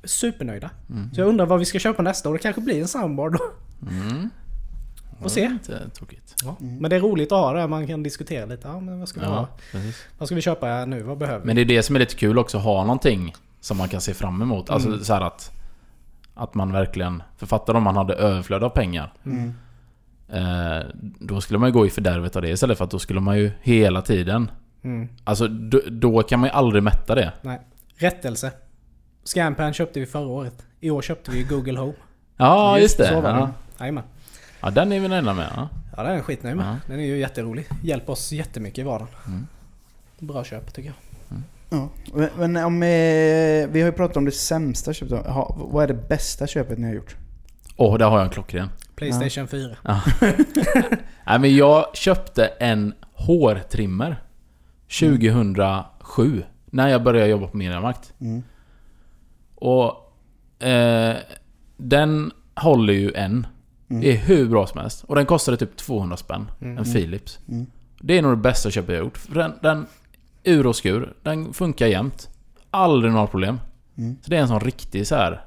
Supernöjda. 0.04 0.70
Mm. 0.90 1.14
Så 1.14 1.20
jag 1.20 1.28
undrar 1.28 1.46
vad 1.46 1.58
vi 1.58 1.64
ska 1.64 1.78
köpa 1.78 2.02
nästa 2.02 2.28
år. 2.28 2.32
Det 2.32 2.38
kanske 2.38 2.60
blir 2.60 2.80
en 2.80 2.88
soundbar 2.88 3.30
då. 3.30 3.38
Mm. 3.90 4.30
Får 5.22 5.28
se. 5.28 5.44
Inte 5.44 5.90
tokigt. 5.94 6.34
Ja. 6.44 6.56
Mm. 6.60 6.76
Men 6.78 6.90
det 6.90 6.96
är 6.96 7.00
roligt 7.00 7.32
att 7.32 7.38
ha 7.38 7.52
det. 7.52 7.66
Man 7.66 7.86
kan 7.86 8.02
diskutera 8.02 8.46
lite. 8.46 8.68
Ja, 8.68 8.80
men 8.80 8.98
vad 8.98 9.08
ska 9.08 9.20
vi 9.20 9.26
Ja, 9.26 9.32
ha? 9.32 9.48
precis. 9.72 10.06
Vad 10.18 10.28
ska 10.28 10.34
vi 10.34 10.40
köpa 10.40 10.84
nu? 10.84 11.02
Vad 11.02 11.18
behöver 11.18 11.40
vi? 11.40 11.46
Men 11.46 11.56
det 11.56 11.62
är 11.62 11.64
det 11.64 11.82
som 11.82 11.96
är 11.96 12.00
lite 12.00 12.14
kul 12.14 12.38
också, 12.38 12.58
att 12.58 12.64
ha 12.64 12.82
någonting 12.84 13.34
som 13.60 13.76
man 13.76 13.88
kan 13.88 14.00
se 14.00 14.14
fram 14.14 14.42
emot. 14.42 14.70
Alltså 14.70 14.88
Mm. 14.88 15.04
så 15.04 15.12
här 15.14 15.20
att... 15.20 15.50
Att 16.34 16.54
man 16.54 16.72
verkligen... 16.72 17.22
För 17.36 17.46
fattar 17.46 17.74
om 17.74 17.82
man 17.82 17.96
hade 17.96 18.14
överflöd 18.14 18.64
av 18.64 18.68
pengar. 18.68 19.12
Mm. 19.24 19.54
Eh, 20.28 20.84
då 21.20 21.40
skulle 21.40 21.58
man 21.58 21.68
ju 21.68 21.72
gå 21.72 21.86
i 21.86 21.90
fördärvet 21.90 22.36
av 22.36 22.42
det 22.42 22.48
istället 22.50 22.78
för 22.78 22.84
att 22.84 22.90
då 22.90 22.98
skulle 22.98 23.20
man 23.20 23.38
ju 23.38 23.50
hela 23.62 24.02
tiden... 24.02 24.50
Mm. 24.82 25.08
Alltså 25.24 25.48
då, 25.48 25.80
då 25.90 26.22
kan 26.22 26.40
man 26.40 26.48
ju 26.48 26.52
aldrig 26.52 26.82
mätta 26.82 27.14
det. 27.14 27.32
Nej. 27.42 27.60
Rättelse. 27.96 28.52
Scampan 29.24 29.72
köpte 29.72 30.00
vi 30.00 30.06
förra 30.06 30.26
året. 30.26 30.66
I 30.80 30.90
år 30.90 31.02
köpte 31.02 31.30
vi 31.30 31.42
Google 31.42 31.78
Home. 31.78 31.92
Ja, 32.36 32.78
just, 32.78 32.98
det. 32.98 33.08
Så 33.08 33.14
var 33.20 33.22
det. 33.32 33.38
Ja. 33.38 33.50
Jajamän. 33.80 34.04
Ja, 34.62 34.70
den 34.70 34.92
är 34.92 35.00
vi 35.00 35.08
nöjda 35.08 35.34
med. 35.34 35.48
Ja. 35.56 35.68
Ja, 35.96 36.02
den 36.02 36.16
är 36.16 36.20
skitnöjd 36.22 36.56
med. 36.56 36.66
Ja. 36.66 36.76
Den 36.86 37.00
är 37.00 37.04
ju 37.04 37.18
jätterolig. 37.18 37.66
Hjälper 37.82 38.12
oss 38.12 38.32
jättemycket 38.32 38.78
i 38.78 38.82
vardagen. 38.82 39.08
Mm. 39.26 39.46
Bra 40.18 40.44
köp 40.44 40.74
tycker 40.74 40.88
jag. 40.88 40.96
Ja. 41.70 41.88
Men- 42.14 42.30
Men 42.52 42.64
om... 42.64 42.82
Eh, 42.82 42.88
vi 43.72 43.80
har 43.80 43.86
ju 43.86 43.92
pratat 43.92 44.16
om 44.16 44.24
det 44.24 44.32
sämsta 44.32 44.92
köpet. 44.92 45.26
Ha, 45.26 45.56
vad 45.58 45.84
är 45.84 45.88
det 45.88 46.08
bästa 46.08 46.46
köpet 46.46 46.78
ni 46.78 46.86
har 46.86 46.94
gjort? 46.94 47.16
Åh, 47.76 47.98
där 47.98 48.06
har 48.08 48.16
jag 48.18 48.24
en 48.24 48.30
klockren. 48.30 48.68
Playstation 48.96 49.48
4. 49.48 49.76
Nej 51.26 51.38
men 51.38 51.56
jag 51.56 51.96
köpte 51.96 52.46
en 52.46 52.94
hårtrimmer 53.12 54.22
2007 55.00 56.42
När 56.66 56.88
jag 56.88 57.02
började 57.02 57.28
jobba 57.30 57.46
på 57.46 57.56
Mediamarkt 57.56 58.12
Mm. 58.20 58.42
Och 59.54 60.12
eh, 60.66 61.16
Den 61.76 62.32
håller 62.54 62.92
ju 62.92 63.12
än 63.12 63.46
Mm. 63.90 64.02
Det 64.02 64.12
är 64.12 64.16
hur 64.16 64.48
bra 64.48 64.66
som 64.66 64.80
helst 64.80 65.04
Och 65.04 65.14
den 65.16 65.26
kostade 65.26 65.56
typ 65.56 65.76
200 65.76 66.16
spänn 66.16 66.50
Mm. 66.60 66.78
En 66.78 66.84
Philips 66.84 67.38
Mm. 67.48 67.66
Det 68.00 68.18
är 68.18 68.22
nog 68.22 68.32
det 68.32 68.36
bästa 68.36 68.70
köpet 68.70 68.88
jag 68.94 68.96
har 69.00 69.04
gjort 69.04 69.18
För 69.18 69.34
den, 69.34 69.52
den 69.62 69.86
Ur 70.44 70.66
och 70.66 70.76
skur 70.76 71.14
Den 71.22 71.52
funkar 71.52 71.86
jämt 71.86 72.28
Aldrig 72.70 73.12
några 73.12 73.26
problem 73.26 73.60
Mm. 73.98 74.16
Så 74.22 74.30
det 74.30 74.36
är 74.36 74.40
en 74.40 74.48
sån 74.48 74.60
riktig 74.60 75.06
så 75.06 75.14
här. 75.14 75.44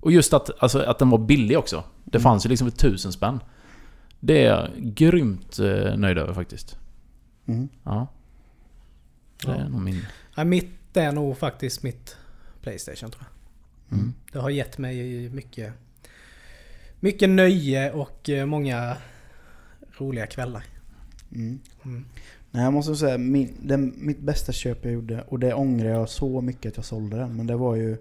Och 0.00 0.12
just 0.12 0.32
att, 0.32 0.50
alltså, 0.62 0.78
att 0.82 0.98
den 0.98 1.10
var 1.10 1.18
billig 1.18 1.58
också 1.58 1.84
Det 2.04 2.18
Mm. 2.18 2.22
fanns 2.22 2.46
ju 2.46 2.50
liksom 2.50 2.70
för 2.70 2.78
tusen 2.78 3.12
spänn 3.12 3.40
Det 4.20 4.44
är 4.46 4.50
jag 4.50 4.68
grymt 4.76 5.58
eh, 5.58 5.96
nöjd 5.96 6.18
över 6.18 6.34
faktiskt 6.34 6.78
Mm. 7.46 7.68
Ja 7.84 8.06
Det 9.44 9.50
är 9.52 9.56
Ja. 9.58 9.68
nog 9.68 9.80
min... 9.80 10.06
Ja, 10.36 10.44
mitt 10.44 10.96
är 10.96 11.12
nog 11.12 11.38
faktiskt 11.38 11.82
mitt 11.82 12.16
Playstation 12.62 13.10
tror 13.10 13.24
jag. 13.88 13.98
Mm. 13.98 14.12
Det 14.32 14.38
har 14.38 14.50
gett 14.50 14.78
mig 14.78 15.28
mycket, 15.30 15.72
mycket 17.02 17.28
nöje 17.28 17.92
och 17.92 18.28
eh, 18.28 18.46
många 18.46 18.96
roliga 19.98 20.26
kvällar. 20.26 20.64
Mm. 21.32 21.60
Mm. 21.84 22.04
Nej 22.50 22.64
jag 22.64 22.72
måste 22.72 22.96
säga, 22.96 23.18
min, 23.18 23.54
den, 23.62 23.94
mitt 23.96 24.20
bästa 24.20 24.52
köp 24.52 24.84
jag 24.84 24.94
gjorde, 24.94 25.22
och 25.22 25.38
det 25.38 25.54
ångrar 25.54 25.88
jag 25.90 26.08
så 26.08 26.40
mycket 26.40 26.70
att 26.70 26.76
jag 26.76 26.84
sålde 26.84 27.16
den, 27.16 27.36
men 27.36 27.46
det 27.46 27.56
var 27.56 27.76
ju 27.76 27.96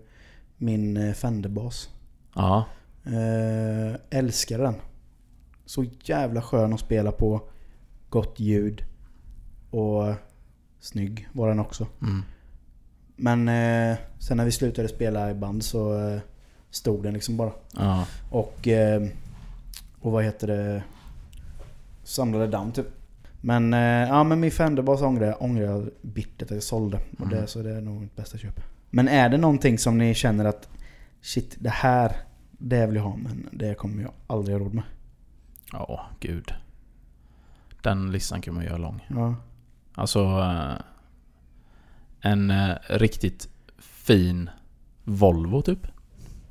min 0.57 0.97
eh, 0.97 1.13
Fender-bas. 1.13 1.89
Ja 2.35 2.65
Eh, 3.05 3.95
älskade 4.09 4.63
den. 4.63 4.75
Så 5.65 5.85
jävla 6.03 6.41
skön 6.41 6.73
att 6.73 6.79
spela 6.79 7.11
på. 7.11 7.41
Gott 8.09 8.39
ljud. 8.39 8.83
Och 9.69 10.13
snygg 10.79 11.27
var 11.33 11.49
den 11.49 11.59
också. 11.59 11.87
mm. 12.01 12.21
Men 13.15 13.47
eh, 13.47 13.97
sen 14.19 14.37
när 14.37 14.45
vi 14.45 14.51
slutade 14.51 14.87
spela 14.87 15.31
i 15.31 15.33
band 15.33 15.63
så 15.63 15.99
eh, 15.99 16.21
stod 16.71 17.03
den 17.03 17.13
liksom 17.13 17.37
bara. 17.37 17.51
Ja 17.77 18.05
Och, 18.29 18.67
eh, 18.67 19.07
och 20.01 20.11
vad 20.11 20.23
heter 20.23 20.47
det? 20.47 20.83
Samlade 22.03 22.47
damm 22.47 22.71
typ. 22.71 22.87
Men, 23.41 23.73
eh, 23.73 23.79
ja, 24.09 24.23
men 24.23 24.39
min 24.39 24.51
Fender-bas 24.51 25.01
ångrar 25.01 25.25
jag, 25.27 25.41
ångrar 25.41 25.63
jag 25.65 25.89
bittert 26.01 26.41
att 26.41 26.51
jag 26.51 26.63
sålde. 26.63 26.97
Och 27.19 27.27
det, 27.27 27.35
Mm. 27.35 27.47
så 27.47 27.61
det 27.61 27.71
är 27.77 27.81
nog 27.81 28.01
mitt 28.01 28.15
bästa 28.15 28.37
köp. 28.37 28.61
Men 28.89 29.07
är 29.07 29.29
det 29.29 29.37
någonting 29.37 29.77
som 29.77 29.97
ni 29.97 30.13
känner 30.13 30.45
att 30.45 30.67
Shit, 31.21 31.55
det 31.59 31.69
här 31.69 32.15
det 32.51 32.85
vill 32.85 32.95
jag 32.95 33.03
ha 33.03 33.15
men 33.15 33.49
det 33.51 33.73
kommer 33.77 34.01
jag 34.03 34.11
aldrig 34.27 34.55
ha 34.57 34.65
råd 34.65 34.73
med. 34.73 34.83
Ja, 35.71 36.05
gud 36.19 36.53
Den 37.81 38.11
listan 38.11 38.41
kan 38.41 38.53
man 38.53 38.63
göra 38.63 38.77
lång 38.77 39.05
Ja. 39.09 39.35
Alltså 39.95 40.19
eh, 40.19 40.71
En 42.31 42.53
riktigt 42.89 43.47
fin 43.79 44.49
Volvo 45.03 45.61
typ 45.61 45.87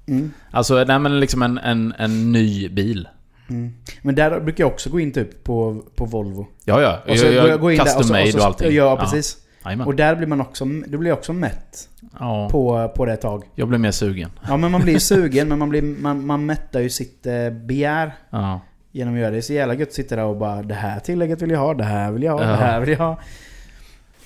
Mm. 0.06 0.32
Alltså, 0.50 0.84
nej 0.84 0.98
men 0.98 1.20
liksom 1.20 1.42
en, 1.42 1.58
en, 1.58 1.94
en 1.98 2.32
ny 2.32 2.68
bil. 2.68 3.08
Mm. 3.50 3.72
Men 4.02 4.14
där 4.14 4.40
brukar 4.40 4.64
jag 4.64 4.72
också 4.72 4.90
gå 4.90 5.00
in 5.00 5.12
typ 5.12 5.44
på, 5.44 5.82
på 5.94 6.04
Volvo. 6.04 6.46
Ja, 6.64 6.80
ja. 6.82 6.98
Och 7.12 7.18
så 7.18 7.26
jag, 7.26 7.34
går 7.42 7.48
jag, 7.50 7.60
gå 7.60 7.70
in 7.72 7.78
där 7.78 7.84
custom 7.84 8.00
och 8.00 8.06
så- 8.06 8.12
made 8.12 8.28
och, 8.32 8.34
och, 8.38 8.44
allting. 8.44 8.72
Ja, 8.74 8.96
precis. 8.96 9.36
Jajamän. 9.64 9.86
Och 9.86 9.94
där 9.94 10.16
blir 10.16 10.26
man 10.26 10.40
också, 10.40 10.64
då 10.86 10.98
blir 10.98 11.10
jag 11.10 11.18
också 11.18 11.32
mätt 11.32 11.88
Ja, 12.18 12.48
på, 12.50 12.88
på 12.96 13.04
det 13.06 13.12
ett 13.12 13.20
tag. 13.20 13.44
jag 13.54 13.68
blir 13.68 13.78
mer 13.78 13.90
sugen. 13.90 14.30
Ja 14.48 14.56
men 14.56 14.70
man 14.70 14.80
blir 14.80 14.98
sugen 14.98 15.48
men 15.48 15.58
man, 15.58 15.68
blir, 15.68 15.82
man, 15.82 16.26
man 16.26 16.46
mättar 16.46 16.80
ju 16.80 16.90
sitt 16.90 17.26
eh, 17.26 17.50
begär 17.50 18.12
Ja. 18.30 18.60
genom 18.92 19.14
att 19.14 19.20
göra 19.20 19.30
det. 19.30 19.36
Det 19.36 19.40
är 19.40 19.42
så 19.42 19.52
jävla 19.52 19.74
gött 19.74 19.88
att 19.88 19.94
sitta 19.94 20.16
där 20.16 20.24
och 20.24 20.36
bara 20.36 20.62
det 20.62 20.74
här 20.74 21.00
tillägget 21.00 21.42
vill 21.42 21.50
jag 21.50 21.58
ha, 21.58 21.74
det 21.74 21.84
här 21.84 22.12
vill 22.12 22.22
jag 22.22 22.32
ha, 22.32 22.40
Ja. 22.42 22.48
det 22.50 22.56
här 22.56 22.80
vill 22.80 22.88
jag 22.88 22.98
ha. 22.98 23.18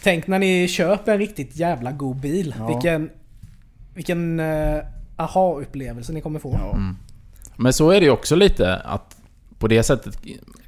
Tänk 0.02 0.26
när 0.26 0.38
ni 0.38 0.68
köper 0.68 1.12
en 1.12 1.18
riktigt 1.18 1.56
jävla 1.56 1.92
god 1.92 2.16
bil. 2.16 2.54
Ja. 2.58 2.66
Vilken, 2.66 3.10
vilken 3.94 4.40
uh, 4.40 4.80
aha-upplevelse 5.16 6.12
ni 6.12 6.20
kommer 6.20 6.38
få. 6.38 6.58
Ja. 6.60 6.70
Mm. 6.72 6.96
Men 7.56 7.72
så 7.72 7.90
är 7.90 8.00
det 8.00 8.06
ju 8.06 8.12
också 8.12 8.36
lite 8.36 8.76
att 8.76 9.16
på 9.58 9.68
det 9.68 9.82
sättet 9.82 10.18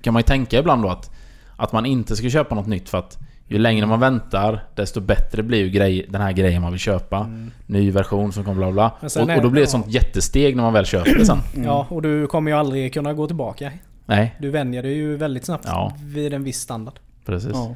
kan 0.00 0.12
man 0.12 0.20
ju 0.20 0.24
tänka 0.24 0.58
ibland 0.58 0.82
då 0.82 0.88
att, 0.88 1.10
att 1.56 1.72
man 1.72 1.86
inte 1.86 2.16
ska 2.16 2.30
köpa 2.30 2.54
något 2.54 2.66
nytt 2.66 2.88
för 2.88 2.98
att 2.98 3.18
ju 3.48 3.58
längre 3.58 3.86
man 3.86 4.00
väntar 4.00 4.64
desto 4.74 5.00
bättre 5.00 5.42
blir 5.42 5.58
ju 5.58 5.70
grej, 5.70 6.06
den 6.08 6.20
här 6.20 6.32
grejen 6.32 6.62
man 6.62 6.72
vill 6.72 6.80
köpa. 6.80 7.18
Mm. 7.18 7.50
Ny 7.66 7.90
version 7.90 8.32
som 8.32 8.44
kommer 8.44 8.56
bla 8.56 8.72
bla. 8.72 8.90
Och, 9.00 9.30
är- 9.30 9.36
och 9.36 9.42
då 9.42 9.50
blir 9.50 9.60
det 9.62 9.66
ett 9.66 9.72
ja. 9.74 9.80
sånt 9.82 9.88
jättesteg 9.94 10.56
när 10.56 10.62
man 10.62 10.72
väl 10.72 10.84
köper 10.84 11.14
det 11.18 11.26
sen. 11.26 11.38
Mm. 11.54 11.66
Ja, 11.68 11.86
och 11.90 12.02
du 12.02 12.26
kommer 12.26 12.50
ju 12.50 12.56
aldrig 12.56 12.94
kunna 12.94 13.12
gå 13.14 13.26
tillbaka. 13.26 13.72
Nej, 14.06 14.36
Du 14.40 14.50
vänjer 14.50 14.82
dig 14.82 14.92
ju 14.94 15.16
väldigt 15.16 15.44
snabbt 15.44 15.64
Ja. 15.66 15.92
vid 16.04 16.34
en 16.34 16.44
viss 16.44 16.60
standard. 16.60 16.98
precis. 17.24 17.50
Ja. 17.54 17.74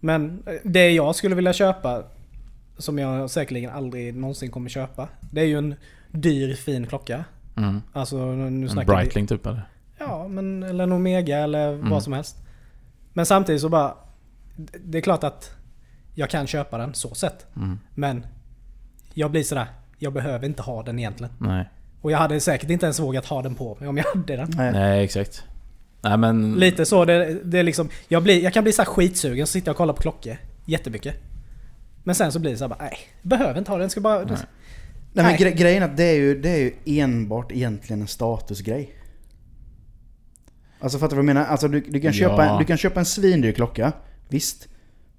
Men 0.00 0.42
eh, 0.46 0.52
det 0.64 0.90
jag 0.90 1.14
skulle 1.14 1.34
vilja 1.34 1.52
köpa, 1.52 2.02
som 2.78 2.98
jag 2.98 3.30
säkerligen 3.30 3.70
aldrig 3.70 4.14
någonsin 4.16 4.50
kommer 4.50 4.70
köpa. 4.70 5.08
Det 5.30 5.40
är 5.40 5.44
ju 5.44 5.58
en 5.58 5.74
dyr 6.10 6.54
fin 6.54 6.86
klocka. 6.86 7.24
Mm. 7.56 7.82
Alltså 7.92 8.16
nu 8.26 8.46
En 8.66 8.78
vi... 8.78 8.84
Breitling 8.84 9.26
typ 9.26 9.46
eller? 9.46 9.68
Ja, 9.98 10.28
men, 10.28 10.62
eller 10.62 10.84
en 10.84 10.92
Omega 10.92 11.38
eller 11.38 11.72
Mm. 11.72 11.90
vad 11.90 12.02
som 12.02 12.12
helst. 12.12 12.36
Men 13.12 13.26
samtidigt 13.26 13.60
så 13.60 13.68
bara... 13.68 13.94
Det 14.84 14.98
är 14.98 15.02
klart 15.02 15.24
att 15.24 15.50
jag 16.14 16.30
kan 16.30 16.46
köpa 16.46 16.78
den 16.78 16.94
så 16.94 17.14
sett. 17.14 17.46
Mm. 17.56 17.78
Men 17.94 18.26
jag 19.14 19.30
blir 19.30 19.42
sådär, 19.42 19.66
jag 19.98 20.12
behöver 20.12 20.46
inte 20.46 20.62
ha 20.62 20.82
den 20.82 20.98
egentligen. 20.98 21.32
Nej. 21.38 21.70
Och 22.02 22.12
jag 22.12 22.18
hade 22.18 22.40
säkert 22.40 22.70
inte 22.70 22.86
ens 22.86 23.00
vågat 23.00 23.26
ha 23.26 23.42
den 23.42 23.54
på 23.54 23.76
mig 23.80 23.88
om 23.88 23.96
jag 23.96 24.04
hade 24.04 24.36
den. 24.36 24.50
Nej. 24.56 24.72
Nej, 24.72 25.04
exakt. 25.04 25.44
Nej 26.02 26.16
men... 26.16 26.54
Lite 26.54 26.86
så, 26.86 27.04
det, 27.04 27.38
det 27.44 27.58
är 27.58 27.62
liksom... 27.62 27.88
Jag, 28.08 28.22
blir, 28.22 28.42
jag 28.42 28.52
kan 28.54 28.62
bli 28.64 28.72
så 28.72 28.82
här 28.82 28.86
skitsugen, 28.86 29.46
så 29.46 29.50
sitter 29.50 29.68
jag 29.68 29.72
och 29.74 29.78
kollar 29.78 29.94
på 29.94 30.02
klockor. 30.02 30.36
Jättemycket. 30.64 31.14
Men 32.04 32.14
sen 32.14 32.32
så 32.32 32.38
blir 32.38 32.50
det 32.50 32.56
så 32.56 32.64
här 32.64 32.68
bara, 32.68 32.78
nej. 32.84 32.98
Behöver 33.22 33.58
inte 33.58 33.70
ha 33.70 33.78
den, 33.78 33.90
ska 33.90 34.00
bara... 34.00 34.24
Nej. 34.24 34.36
Nej 35.16 35.24
men 35.24 35.36
gre 35.36 35.50
grejen 35.50 35.82
är 35.82 35.86
att 35.86 35.96
det 35.96 36.04
är, 36.04 36.14
ju, 36.14 36.40
det 36.40 36.48
är 36.48 36.58
ju 36.58 37.00
enbart 37.00 37.52
egentligen 37.52 38.02
en 38.02 38.08
statusgrej. 38.08 38.90
Alltså 40.80 40.98
fattar 40.98 41.16
du 41.16 41.22
vad 41.22 41.28
jag 41.28 41.34
menar? 41.34 41.46
Alltså 41.46 41.68
du, 41.68 41.80
du, 41.80 42.00
kan, 42.00 42.12
köpa 42.12 42.44
Ja. 42.46 42.52
en, 42.52 42.58
du 42.58 42.64
kan 42.64 42.76
köpa 42.76 43.00
en 43.00 43.06
svindyr 43.06 43.52
klocka, 43.52 43.92
visst. 44.28 44.68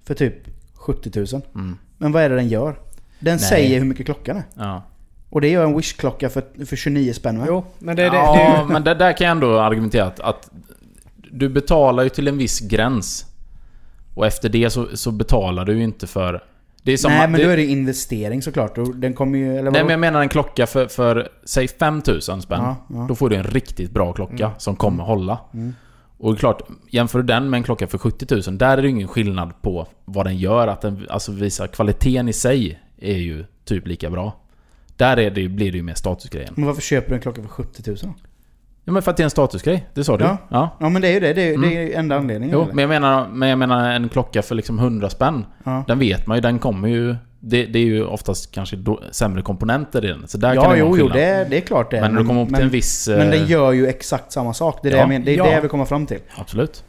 För 0.04 0.14
typ 0.14 0.34
70 0.74 1.18
000. 1.32 1.42
Mm. 1.54 1.78
Men 1.98 2.12
vad 2.12 2.22
är 2.22 2.28
det 2.28 2.36
den 2.36 2.48
gör? 2.48 2.78
Den 3.20 3.36
Nej. 3.36 3.38
säger 3.38 3.78
hur 3.78 3.86
mycket 3.86 4.06
klockan 4.06 4.36
är. 4.36 4.42
Ja. 4.54 4.82
Och 5.30 5.40
det 5.40 5.48
gör 5.48 5.64
en 5.64 5.76
Wish-klocka 5.76 6.28
för, 6.28 6.64
för 6.66 6.76
29 6.76 7.12
spänn 7.12 7.38
va? 7.38 7.44
Jo, 7.48 7.64
men 7.78 7.96
det 7.96 8.02
är 8.02 8.10
det. 8.10 8.16
ja, 8.16 8.64
det 8.66 8.72
men 8.72 8.84
där, 8.84 8.94
där 8.94 9.12
kan 9.16 9.26
jag 9.26 9.32
ändå 9.32 9.60
argumentera 9.60 10.04
att, 10.06 10.20
att 10.20 10.50
du 11.32 11.48
betalar 11.48 12.02
ju 12.02 12.08
till 12.08 12.28
en 12.28 12.38
viss 12.38 12.60
gräns. 12.60 13.26
Och 14.14 14.26
efter 14.26 14.48
det 14.48 14.70
så, 14.70 14.96
så 14.96 15.10
betalar 15.10 15.64
du 15.64 15.76
ju 15.76 15.84
inte 15.84 16.06
för... 16.06 16.44
Det 16.88 16.92
är 16.92 16.96
som 16.96 17.12
Nej 17.12 17.28
men 17.28 17.40
det, 17.40 17.46
då 17.46 17.52
är 17.52 17.56
det 17.56 17.64
investering 17.64 18.42
såklart. 18.42 18.78
Den 18.94 19.14
kommer 19.14 19.38
ju... 19.38 19.58
Eller 19.58 19.70
Nej 19.70 19.82
men 19.82 19.90
jag 19.90 20.00
menar 20.00 20.20
en 20.20 20.28
klocka 20.28 20.66
för, 20.66 20.86
för 20.86 21.28
säg 21.44 21.68
5000 21.68 22.42
spänn. 22.42 22.60
Ja, 22.60 22.76
ja. 22.88 23.06
Då 23.08 23.14
får 23.14 23.30
du 23.30 23.36
en 23.36 23.44
riktigt 23.44 23.90
bra 23.90 24.12
klocka 24.12 24.44
Mm. 24.44 24.58
som 24.58 24.76
kommer 24.76 25.04
hålla. 25.04 25.40
Mm. 25.54 25.74
Och 26.18 26.38
klart, 26.38 26.62
jämför 26.90 27.18
du 27.18 27.24
den 27.24 27.50
med 27.50 27.58
en 27.58 27.64
klocka 27.64 27.86
för 27.86 27.98
70 27.98 28.50
000, 28.50 28.58
där 28.58 28.78
är 28.78 28.82
det 28.82 28.88
ingen 28.88 29.08
skillnad 29.08 29.62
på 29.62 29.86
vad 30.04 30.26
den 30.26 30.38
gör. 30.38 30.68
Att 30.68 30.80
den 30.80 31.06
alltså 31.10 31.32
visar 31.32 31.66
kvaliteten 31.66 32.28
i 32.28 32.32
sig 32.32 32.80
är 33.00 33.16
ju 33.16 33.44
typ 33.64 33.86
lika 33.86 34.10
bra. 34.10 34.36
Där 34.96 35.16
är 35.16 35.30
det, 35.30 35.48
blir 35.48 35.72
det 35.72 35.76
ju 35.76 35.82
mer 35.82 35.94
statusgrejen. 35.94 36.54
Men 36.56 36.66
varför 36.66 36.82
köper 36.82 37.08
du 37.08 37.14
en 37.14 37.20
klocka 37.22 37.42
för 37.42 37.48
70 37.48 37.82
000 37.90 37.96
då? 38.02 38.14
Ja 38.88 38.92
men 38.92 39.02
för 39.02 39.10
att 39.10 39.16
det 39.16 39.20
är 39.20 39.24
en 39.24 39.30
statusgrej, 39.30 39.86
det 39.94 40.04
sa 40.04 40.16
du. 40.16 40.24
Ja. 40.24 40.36
ja. 40.48 40.76
Ja 40.80 40.88
men 40.88 41.02
det 41.02 41.08
är 41.08 41.12
ju 41.12 41.20
det. 41.20 41.32
Det 41.32 41.42
är, 41.42 41.54
Mm. 41.54 41.70
det 41.70 41.76
är 41.76 41.82
ju 41.82 41.92
enda 41.92 42.16
anledningen. 42.16 42.54
Jo, 42.58 42.62
eller? 42.62 42.72
men 42.72 42.82
jag, 42.82 42.88
menar, 42.88 43.28
men 43.28 43.48
jag 43.48 43.58
menar 43.58 43.90
en 43.90 44.08
klocka 44.08 44.42
för 44.42 44.54
liksom 44.54 44.78
100 44.78 45.10
spänn. 45.10 45.44
ja. 45.64 45.84
Den 45.86 45.98
vet 45.98 46.26
man 46.26 46.36
ju, 46.36 46.40
den 46.40 46.58
kommer 46.58 46.88
ju... 46.88 47.16
Det, 47.40 47.66
det 47.66 47.78
är 47.78 47.84
ju 47.84 48.04
oftast 48.04 48.52
kanske 48.52 48.76
då, 48.76 49.00
sämre 49.12 49.42
komponenter 49.42 50.04
i 50.04 50.08
den. 50.08 50.28
Så 50.28 50.38
där 50.38 50.48
kan 50.48 50.56
ja 50.56 50.62
det 50.62 50.68
vara 50.68 50.78
jo, 50.78 50.94
en 50.94 51.00
jo 51.00 51.08
det, 51.08 51.46
det 51.50 51.56
är 51.56 51.60
klart 51.60 51.90
det. 51.90 52.00
Men 52.00 52.12
när 52.12 52.20
du 52.20 52.26
kommer 52.26 52.42
upp 52.42 52.50
men, 52.50 52.58
till 52.58 52.64
en 52.64 52.70
viss... 52.70 53.08
Men 53.08 53.18
den 53.30 53.42
eh, 53.42 53.50
gör 53.50 53.72
ju 53.72 53.86
exakt 53.86 54.32
samma 54.32 54.54
sak. 54.54 54.78
Det 54.82 54.88
är, 54.88 54.90
det, 54.90 54.96
Ja. 54.96 55.02
jag 55.02 55.08
men, 55.08 55.24
det, 55.24 55.32
är 55.32 55.36
Ja. 55.36 55.44
det 55.44 55.52
jag 55.52 55.60
vill 55.60 55.70
komma 55.70 55.86
fram 55.86 56.06
till. 56.06 56.18
Absolut. 56.36 56.84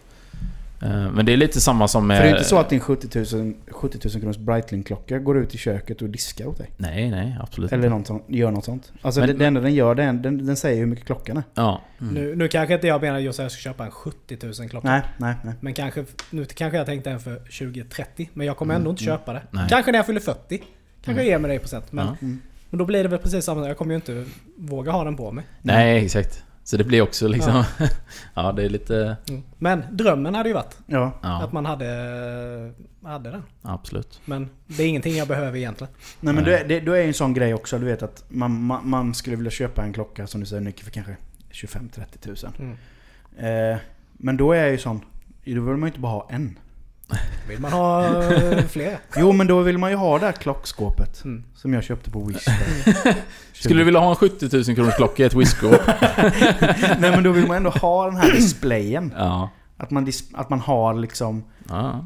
Eh, 0.81 1.11
Men 1.11 1.25
det 1.25 1.33
är 1.33 1.37
lite 1.37 1.61
samma 1.61 1.87
som 1.87 2.07
med... 2.07 2.17
För 2.17 2.23
det 2.23 2.29
är 2.29 2.33
inte 2.33 2.49
så 2.49 2.57
att 2.57 2.69
din 2.69 2.79
70 2.79 3.35
000, 3.37 3.53
70 3.71 3.99
000 4.07 4.19
kronors 4.21 4.37
Breitling-klocka 4.37 5.19
går 5.19 5.37
ut 5.37 5.55
i 5.55 5.57
köket 5.57 6.01
och 6.01 6.09
diskar 6.09 6.45
åt 6.47 6.57
dig. 6.57 6.69
Nej, 6.77 7.11
nej, 7.11 7.37
absolut 7.41 7.71
Eller 7.71 7.83
inte. 7.87 7.97
något 7.97 8.07
sånt, 8.07 8.23
gör 8.27 8.51
något 8.51 8.65
sånt. 8.65 8.91
Alltså 9.01 9.19
Men- 9.19 9.29
det, 9.29 9.35
det 9.35 9.45
enda 9.45 9.61
den 9.61 9.73
gör, 9.73 9.91
är, 9.99 10.13
den, 10.13 10.45
den 10.45 10.55
säger 10.55 10.79
hur 10.79 10.85
mycket 10.85 11.05
klockan 11.05 11.37
är. 11.37 11.43
Ja. 11.53 11.81
Mm. 12.01 12.13
nu, 12.13 12.35
nu 12.35 12.47
kanske 12.47 12.73
inte 12.73 12.87
jag 12.87 13.01
menar 13.01 13.19
just 13.19 13.39
att 13.39 13.43
jag 13.43 13.51
ska 13.51 13.59
köpa 13.61 13.85
en 13.85 13.91
70 13.91 14.37
000 14.59 14.69
klocka. 14.69 14.87
Nej, 14.89 15.01
nej, 15.17 15.35
nej. 15.43 15.53
Men 15.59 15.73
kanske, 15.73 16.05
nu 16.29 16.45
kanske 16.45 16.77
jag 16.77 16.85
tänkte 16.85 17.11
en 17.11 17.19
för 17.19 17.35
20-30. 17.49 18.27
Men 18.33 18.47
jag 18.47 18.57
kommer 18.57 18.75
ändå 18.75 18.89
inte 18.89 19.03
köpa 19.03 19.33
det. 19.33 19.41
Nej. 19.51 19.65
Kanske 19.69 19.91
när 19.91 19.99
jag 19.99 20.05
fyller 20.05 20.19
40. 20.19 20.63
Kanske 21.05 21.23
jag 21.23 21.29
ger 21.29 21.39
mig 21.39 21.49
det 21.49 21.55
i 21.55 21.59
procent. 21.59 21.91
Men, 21.91 22.05
Ja. 22.05 22.15
Mm. 22.21 22.41
men 22.69 22.77
då 22.77 22.85
blir 22.85 23.03
det 23.03 23.09
väl 23.09 23.19
precis 23.19 23.45
samma. 23.45 23.67
Jag 23.67 23.77
kommer 23.77 23.91
ju 23.91 23.95
inte 23.95 24.25
våga 24.57 24.91
ha 24.91 25.03
den 25.03 25.15
på 25.15 25.31
mig. 25.31 25.45
Nej, 25.61 26.05
exakt. 26.05 26.43
Så 26.69 26.77
det 26.77 26.83
blir 26.83 27.01
också 27.01 27.27
liksom... 27.27 27.63
Ja, 28.33 28.51
det 28.51 28.63
är 28.63 28.69
lite... 28.69 29.17
Mm. 29.29 29.43
Men 29.57 29.83
drömmen 29.91 30.35
hade 30.35 30.49
ju 30.49 30.55
varit 30.55 30.77
Ja. 30.85 31.11
Ja, 31.21 31.43
att 31.43 31.51
man 31.51 31.65
hade, 31.65 31.85
hade 33.03 33.31
den. 33.31 33.43
absolut. 33.61 34.21
Men 34.25 34.49
det 34.67 34.83
är 34.83 34.87
ingenting 34.87 35.15
jag 35.15 35.27
behöver 35.27 35.57
egentligen. 35.57 35.93
Nej 36.19 36.33
men 36.33 36.43
då 36.43 36.51
är, 36.51 36.65
det, 36.67 36.79
då 36.79 36.91
är 36.91 37.01
ju 37.01 37.07
en 37.07 37.13
sån 37.13 37.33
grej 37.33 37.53
också, 37.53 37.79
du 37.79 37.85
vet 37.85 38.03
att 38.03 38.23
man, 38.27 38.63
man, 38.63 38.89
man 38.89 39.13
skulle 39.13 39.35
vilja 39.35 39.51
köpa 39.51 39.83
en 39.83 39.93
klocka 39.93 40.27
som 40.27 40.39
du 40.41 40.45
säger 40.45 40.61
Nicky 40.61 40.83
för 40.83 40.91
kanske 40.91 41.17
25-30 41.51 42.05
tusen. 42.21 42.53
Mm. 42.59 43.73
Eh, 43.73 43.79
men 44.13 44.37
då 44.37 44.51
är 44.51 44.61
jag 44.61 44.71
ju 44.71 44.77
sån, 44.77 45.01
då 45.45 45.51
vill 45.51 45.61
man 45.61 45.81
ju 45.81 45.87
inte 45.87 45.99
bara 45.99 46.11
ha 46.11 46.27
en. 46.31 46.59
Vill 47.47 47.59
man 47.59 47.71
ha 47.71 48.23
eh, 48.33 48.63
flera? 48.65 48.97
Jo 49.17 49.31
men 49.31 49.47
då 49.47 49.61
vill 49.61 49.77
man 49.77 49.89
ju 49.91 49.95
ha 49.95 50.19
det 50.19 50.25
här 50.25 50.31
klockskåpet. 50.33 51.23
Mm. 51.25 51.43
Som 51.55 51.73
jag 51.73 51.83
köpte 51.83 52.11
på 52.11 52.19
Wish. 52.23 52.45
Skulle 53.53 53.79
du 53.79 53.83
vilja 53.83 53.99
ha 53.99 54.09
en 54.09 54.15
70 54.15 54.49
000 54.67 54.75
kronors 54.75 54.95
klocka 54.95 55.23
i 55.23 55.25
ett 55.25 55.33
whiskåp? 55.35 55.71
Nej 56.99 57.11
men 57.11 57.23
då 57.23 57.31
vill 57.31 57.47
man 57.47 57.57
ändå 57.57 57.69
ha 57.69 58.05
den 58.05 58.15
här 58.15 58.31
displayen. 58.31 59.13
ja. 59.17 59.49
Att 59.77 59.91
man, 59.91 60.07
dis- 60.07 60.31
att 60.33 60.49
man 60.49 60.59
har 60.59 60.93
liksom 60.93 61.43
ja. 61.69 62.05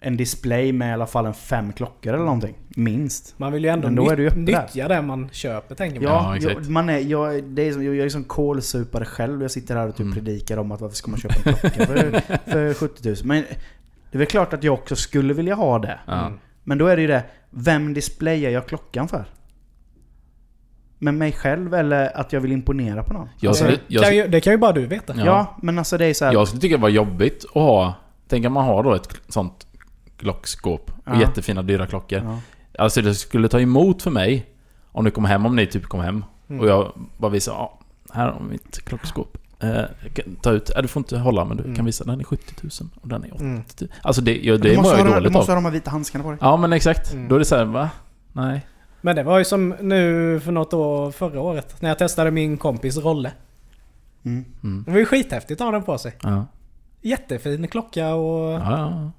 en 0.00 0.16
display 0.16 0.72
med 0.72 0.90
i 0.90 0.92
alla 0.92 1.06
fall 1.06 1.26
en 1.26 1.34
fem 1.34 1.72
klockor 1.72 2.12
eller 2.14 2.24
någonting. 2.24 2.54
Minst. 2.76 3.34
Man 3.36 3.52
vill 3.52 3.64
ju 3.64 3.70
ändå 3.70 3.86
Men 3.88 3.94
då 3.96 4.10
är 4.10 4.16
det 4.16 4.22
ju 4.22 4.30
nytt, 4.30 4.46
där. 4.54 4.62
nyttja 4.62 4.88
det 4.88 5.02
man 5.02 5.28
köper 5.32 5.74
tänker 5.74 6.00
man. 6.00 6.08
Ja, 6.12 6.24
Ja, 6.30 6.36
exakt. 6.36 6.54
jag, 6.56 6.70
man 6.70 6.88
är, 6.88 6.98
jag, 6.98 7.44
det 7.44 7.62
är 7.68 7.72
som, 7.72 7.84
jag 7.84 7.96
är 7.96 8.08
som 8.08 8.24
kolsupare 8.24 9.04
själv. 9.04 9.42
Jag 9.42 9.50
sitter 9.50 9.76
här 9.76 9.88
och 9.88 9.94
typ 9.96 10.00
Mm. 10.04 10.14
predikar 10.14 10.56
om 10.56 10.72
att 10.72 10.80
varför 10.80 10.96
ska 10.96 11.10
man 11.10 11.20
köpa 11.20 11.34
en 11.34 11.42
klocka 11.56 11.86
för, 11.86 12.20
för 12.50 12.74
70 12.74 13.08
000. 13.08 13.16
Men 13.24 13.44
det 14.14 14.16
är 14.16 14.18
väl 14.18 14.26
klart 14.26 14.52
att 14.52 14.64
jag 14.64 14.74
också 14.74 14.96
skulle 14.96 15.34
vilja 15.34 15.54
ha 15.54 15.78
det. 15.78 15.98
ja. 16.06 16.26
Mm. 16.26 16.38
Men 16.64 16.78
då 16.78 16.86
är 16.86 16.96
det 16.96 17.02
ju 17.02 17.08
det, 17.08 17.24
vem 17.50 17.94
displayar 17.94 18.50
jag 18.50 18.66
klockan 18.68 19.08
för? 19.08 19.24
Med 20.98 21.14
mig 21.14 21.32
själv 21.32 21.74
eller 21.74 22.16
att 22.16 22.32
jag 22.32 22.40
vill 22.40 22.52
imponera 22.52 23.02
på 23.02 23.12
någon? 23.12 23.28
Jag, 23.40 23.48
Alltså, 23.50 23.64
det, 23.64 23.78
jag, 23.86 24.04
kan 24.04 24.16
ju, 24.16 24.28
det 24.28 24.40
kan 24.40 24.52
ju 24.52 24.56
bara 24.58 24.72
du 24.72 24.86
veta. 24.86 25.14
Ja. 25.16 25.24
ja. 25.24 25.56
men 25.62 25.78
alltså 25.78 25.98
det 25.98 26.06
är 26.06 26.14
så 26.14 26.24
här, 26.24 26.32
jag 26.32 26.48
skulle 26.48 26.60
tycka 26.60 26.76
det 26.76 26.82
var 26.82 26.88
jobbigt 26.88 27.44
att 27.44 27.50
ha... 27.62 27.94
Tänk 28.28 28.46
att 28.46 28.52
man 28.52 28.64
har 28.64 28.82
då 28.82 28.94
ett 28.94 29.08
sånt 29.28 29.66
klockskåp 30.16 30.90
och 30.90 30.96
Ja. 31.04 31.20
jättefina 31.20 31.62
dyra 31.62 31.86
klockor. 31.86 32.18
ja. 32.24 32.40
Alltså 32.78 33.02
det 33.02 33.14
skulle 33.14 33.48
ta 33.48 33.60
emot 33.60 34.02
för 34.02 34.10
mig 34.10 34.46
om 34.92 35.04
du 35.04 35.10
kommer 35.10 35.28
hem, 35.28 35.46
om 35.46 35.56
ni 35.56 35.66
typ 35.66 35.84
kom 35.84 36.00
hem 36.00 36.24
Mm. 36.48 36.60
och 36.60 36.68
jag 36.68 36.92
bara 37.18 37.30
visar 37.30 37.52
ja, 37.52 37.78
här 38.12 38.28
har 38.32 38.40
mitt 38.40 38.84
klockskåp. 38.84 39.38
Eh, 39.64 39.84
ta 40.42 40.50
ut, 40.50 40.70
äh, 40.76 40.82
du 40.82 40.88
får 40.88 41.00
inte 41.00 41.18
hålla 41.18 41.44
men 41.44 41.56
du 41.56 41.62
Mm. 41.62 41.76
kan 41.76 41.84
visa 41.84 42.04
den 42.04 42.20
är 42.20 42.24
70 42.24 42.54
000 42.62 42.70
och 43.00 43.08
den 43.08 43.24
är 43.24 43.34
80 43.34 43.42
000. 43.44 43.50
Mm. 43.50 43.62
Alltså 44.02 44.22
det, 44.22 44.38
ja, 44.42 44.52
du 44.56 44.58
det 44.58 44.76
måste 44.76 44.82
mår 44.82 44.98
jag 44.98 44.98
ju 44.98 45.04
du 45.04 45.14
dåligt 45.20 45.32
måste 45.32 45.52
av. 45.52 45.56
ha 45.56 45.62
de 45.62 45.64
här 45.64 45.72
vita 45.72 45.90
handskarna 45.90 46.24
på 46.24 46.30
dig. 46.30 46.38
Ja 46.40 46.56
men 46.56 46.72
exakt. 46.72 47.12
Mm. 47.12 47.28
Då 47.28 47.34
är 47.34 47.38
det 47.38 47.44
såhär, 47.44 47.64
va? 47.64 47.90
Nej. 48.32 48.66
Men 49.00 49.16
det 49.16 49.22
var 49.22 49.38
ju 49.38 49.44
som 49.44 49.74
nu 49.80 50.40
för 50.40 50.52
något 50.52 50.72
år 50.74 51.10
förra 51.10 51.40
året. 51.40 51.82
När 51.82 51.88
jag 51.88 51.98
testade 51.98 52.30
min 52.30 52.56
kompis 52.58 52.96
Rolle. 52.96 53.32
Mm. 54.24 54.44
Mm. 54.62 54.84
Det 54.84 54.90
var 54.90 54.98
ju 54.98 55.06
skithäftigt 55.06 55.60
att 55.60 55.64
ha 55.66 55.72
den 55.72 55.82
på 55.82 55.98
sig. 55.98 56.16
Ja. 56.22 56.46
Jättefin 57.02 57.68
klocka 57.68 58.14
och... 58.14 58.52
Ja, 58.52 58.60
ja. 58.70 59.10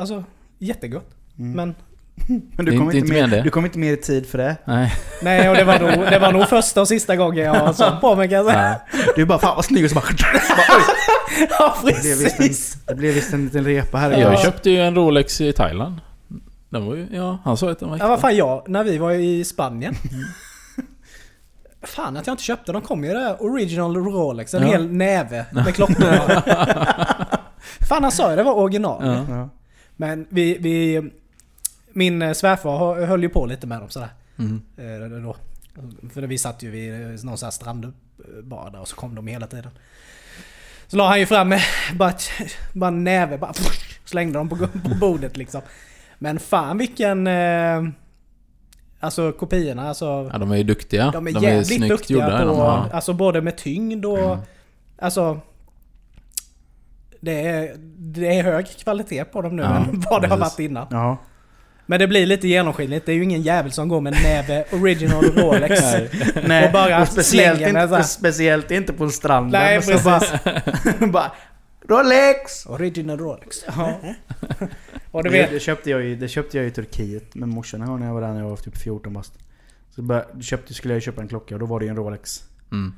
Alltså, 0.00 0.24
jättegott. 0.58 1.10
Mm. 1.38 1.52
Men... 1.52 1.74
Men 2.56 2.64
du 2.66 2.72
kommer 2.78 2.94
inte- 2.94 2.96
inte, 3.14 3.26
med, 3.26 3.44
du 3.44 3.50
kommer 3.50 3.68
inte 3.68 3.78
mer 3.78 3.92
i 3.92 3.96
tid 3.96 4.26
för 4.26 4.38
det. 4.38 4.56
Nej. 4.64 4.94
Nej, 5.22 5.48
och 5.50 5.56
det 5.56 5.64
var 5.64 5.78
nog, 5.78 5.90
det 6.10 6.18
var 6.18 6.32
nog 6.32 6.48
första 6.48 6.80
och 6.80 6.88
sista 6.88 7.16
gången 7.16 7.44
jag 7.44 7.54
har 7.54 7.72
sånt 7.72 8.00
på 8.00 8.16
mig 8.16 8.28
kan 8.28 8.36
jag 8.36 8.46
säga. 8.46 8.80
Du 9.16 9.22
är 9.22 9.26
bara 9.26 9.38
'Fan 9.38 9.56
vad 9.56 9.64
snygg' 9.64 9.84
och 9.84 9.90
så 9.90 9.94
bara... 9.94 10.04
Ja, 11.58 11.76
det, 11.84 12.02
blev 12.02 12.02
visst 12.18 12.36
precis. 12.36 12.74
en, 12.74 12.80
det 12.86 12.94
blev 12.94 13.14
visst 13.14 13.32
en 13.32 13.44
liten 13.44 13.64
repa 13.64 13.98
här. 13.98 14.10
Jag 14.10 14.32
Ja. 14.32 14.36
köpte 14.38 14.70
ju 14.70 14.80
en 14.80 14.94
Rolex 14.94 15.40
i 15.40 15.52
Thailand. 15.52 16.00
Den 16.68 16.86
var 16.86 16.94
ju, 16.94 17.06
ja, 17.12 17.38
han 17.44 17.56
sa 17.56 17.70
att 17.70 17.78
den 17.80 17.88
var 17.88 17.96
Ja, 17.96 17.98
äkta. 17.98 18.08
vad 18.08 18.20
fan 18.20 18.36
jag, 18.36 18.68
när 18.68 18.84
vi 18.84 18.98
var 18.98 19.12
i 19.12 19.44
Spanien. 19.44 19.94
Fan 21.82 22.16
att 22.16 22.26
jag 22.26 22.34
inte 22.34 22.42
köpte. 22.42 22.72
De 22.72 22.82
kom 22.82 23.04
ju 23.04 23.12
där 23.12 23.42
original 23.42 23.96
Rolex. 23.96 24.54
En 24.54 24.62
Ja. 24.62 24.68
hel 24.68 24.92
näve 24.92 25.46
med 25.52 25.74
klockor. 25.74 25.94
Fan 27.88 28.02
han 28.02 28.12
sa 28.12 28.30
ju 28.30 28.36
det 28.36 28.42
var 28.42 28.52
original. 28.54 29.06
Ja. 29.06 29.36
Ja. 29.36 29.48
Men 29.96 30.26
vi, 30.30 30.56
vi... 30.60 31.10
Min 31.96 32.22
eh, 32.22 32.32
svärfar 32.32 32.78
hö- 32.78 33.06
höll 33.06 33.22
ju 33.22 33.28
på 33.28 33.46
lite 33.46 33.66
med 33.66 33.80
dem 33.80 33.88
sådär. 33.88 34.08
Mm. 34.38 34.62
Eh, 34.76 35.18
då. 35.22 35.36
För 36.10 36.22
vi 36.22 36.38
satt 36.38 36.62
ju 36.62 36.70
vid 36.70 36.92
eh, 36.94 37.08
någon 37.08 37.38
sån 37.38 37.46
här 37.46 37.50
strandbad 37.50 38.72
där 38.72 38.80
och 38.80 38.88
så 38.88 38.96
kom 38.96 39.14
de 39.14 39.26
hela 39.26 39.46
tiden. 39.46 39.70
Så 40.86 40.96
la 40.96 41.08
han 41.08 41.20
ju 41.20 41.26
fram 41.26 41.54
bara, 41.94 42.12
bara 42.72 42.88
en 42.88 43.04
näve, 43.04 43.38
bara 43.38 43.52
slängde 44.04 44.38
dem 44.38 44.48
på, 44.48 44.56
på 44.56 44.94
bordet 45.00 45.36
liksom. 45.36 45.60
Men 46.18 46.38
fan 46.38 46.78
vilken... 46.78 47.26
Eh, 47.26 47.82
alltså 49.00 49.32
kopiorna, 49.32 49.88
alltså... 49.88 50.30
Ja, 50.32 50.38
de 50.38 50.50
är 50.52 50.56
ju 50.56 50.62
duktiga. 50.64 51.10
De 51.10 51.26
är 51.26 51.42
jävligt 51.42 51.66
snyggt 51.66 51.88
duktiga 51.88 52.16
gjorda, 52.16 52.38
på... 52.38 52.58
de. 52.60 52.96
Alltså 52.96 53.12
både 53.12 53.40
med 53.42 53.56
tyngd 53.56 54.04
och... 54.04 54.18
Mm. 54.32 54.38
Alltså... 54.98 55.40
Det 57.20 57.46
är, 57.46 57.74
det 57.98 58.38
är 58.38 58.42
hög 58.42 58.66
kvalitet 58.66 59.24
på 59.24 59.42
dem 59.42 59.56
nu 59.56 59.62
Ja, 59.62 59.76
än 59.76 60.00
vad 60.10 60.22
det 60.22 60.28
har 60.28 60.36
precis. 60.36 60.58
varit 60.58 60.70
innan. 60.70 60.86
Ja. 60.90 61.18
Men 61.86 62.00
det 62.00 62.06
blir 62.08 62.26
lite 62.26 62.48
genomskinligt. 62.48 63.06
Det 63.06 63.12
är 63.12 63.16
ju 63.16 63.24
ingen 63.24 63.42
jävel 63.42 63.72
som 63.72 63.88
går 63.88 64.00
med 64.00 64.14
en 64.14 64.22
näve 64.22 64.64
original 64.72 65.24
Rolex. 65.36 65.82
Nej, 66.46 66.66
Och 66.66 66.72
bara 66.72 67.06
speciellt, 67.06 67.58
slänger 67.58 67.72
med 67.72 67.88
så 67.88 67.96
inte, 67.96 68.08
speciellt 68.08 68.70
inte 68.70 68.92
på 68.92 69.10
stranden. 69.10 69.60
Nej, 69.60 69.82
Så 69.82 69.98
bara, 70.04 70.20
bara, 71.06 71.32
Rolex! 71.88 72.66
Original 72.66 73.18
Rolex. 73.18 73.56
Ja. 73.66 74.00
Och 75.10 75.22
du 75.22 75.30
det, 75.30 75.38
vet... 75.38 75.50
det, 75.50 75.60
köpte 75.60 75.90
jag 75.90 76.02
ju, 76.04 76.16
det 76.16 76.28
köpte 76.28 76.56
jag 76.56 76.66
i 76.66 76.70
Turkiet 76.70 77.34
med 77.34 77.48
morsan 77.48 77.82
en 77.82 77.88
gång 77.88 78.00
när 78.00 78.06
jag 78.06 78.14
var 78.14 78.20
där 78.20 78.32
när 78.32 78.40
jag 78.40 78.48
var 78.48 78.56
typ 78.56 78.76
14 78.76 79.12
bast. 79.12 79.32
Så 79.90 80.02
började, 80.02 80.42
köpte, 80.42 80.74
skulle 80.74 80.94
jag 80.94 81.02
köpa 81.02 81.22
en 81.22 81.28
klocka 81.28 81.54
och 81.54 81.60
då 81.60 81.66
var 81.66 81.78
det 81.80 81.84
ju 81.84 81.90
en 81.90 81.96
Rolex. 81.96 82.42
Mm. 82.72 82.94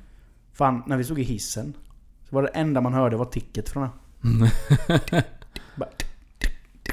Fan, 0.55 0.83
när 0.87 0.97
vi 0.97 1.05
stod 1.05 1.19
i 1.19 1.23
hissen. 1.23 1.75
Så 2.29 2.35
var 2.35 2.43
det 2.43 2.49
enda 2.49 2.81
man 2.81 2.95
hörde 2.95 3.17
var 3.17 3.25
ticket 3.25 3.69
från 3.69 3.89
den. 4.23 4.49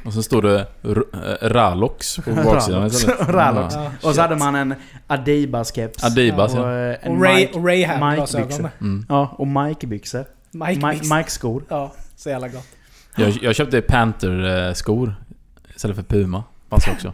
Och 0.05 0.13
så 0.13 0.23
står 0.23 0.41
det 0.41 0.59
eh, 0.83 1.47
Ralox 1.49 2.15
på 2.17 2.31
baksidan 2.45 2.79
Ralox. 2.79 2.95
istället. 2.95 3.19
Ralox. 3.29 3.75
Ja, 3.75 3.91
Och 4.03 4.15
så 4.15 4.21
hade 4.21 4.35
man 4.35 4.55
en 4.55 4.75
Adiba-keps. 5.07 6.05
Adibas, 6.05 6.53
och 6.53 6.59
ja. 6.59 6.77
eh, 6.77 6.97
en 7.01 7.11
Och 7.17 7.23
Ray, 7.23 7.35
Mike, 7.35 7.59
Mike-byxor. 7.59 8.15
glasögon. 8.15 8.69
Mm. 8.81 9.05
Ja, 9.09 9.35
och 9.37 9.47
Mike-byxor. 9.47 10.25
Mike, 10.51 10.87
Mike, 10.87 11.15
Mike-skor. 11.15 11.63
Ja, 11.69 11.93
så 12.15 12.29
jävla 12.29 12.47
gott. 12.47 12.67
Jag, 13.17 13.29
jag 13.41 13.55
köpte 13.55 13.81
Panther-skor 13.81 15.15
istället 15.75 15.95
för 15.97 16.03
Puma. 16.03 16.43
Passar 16.69 16.91
också. 16.91 17.11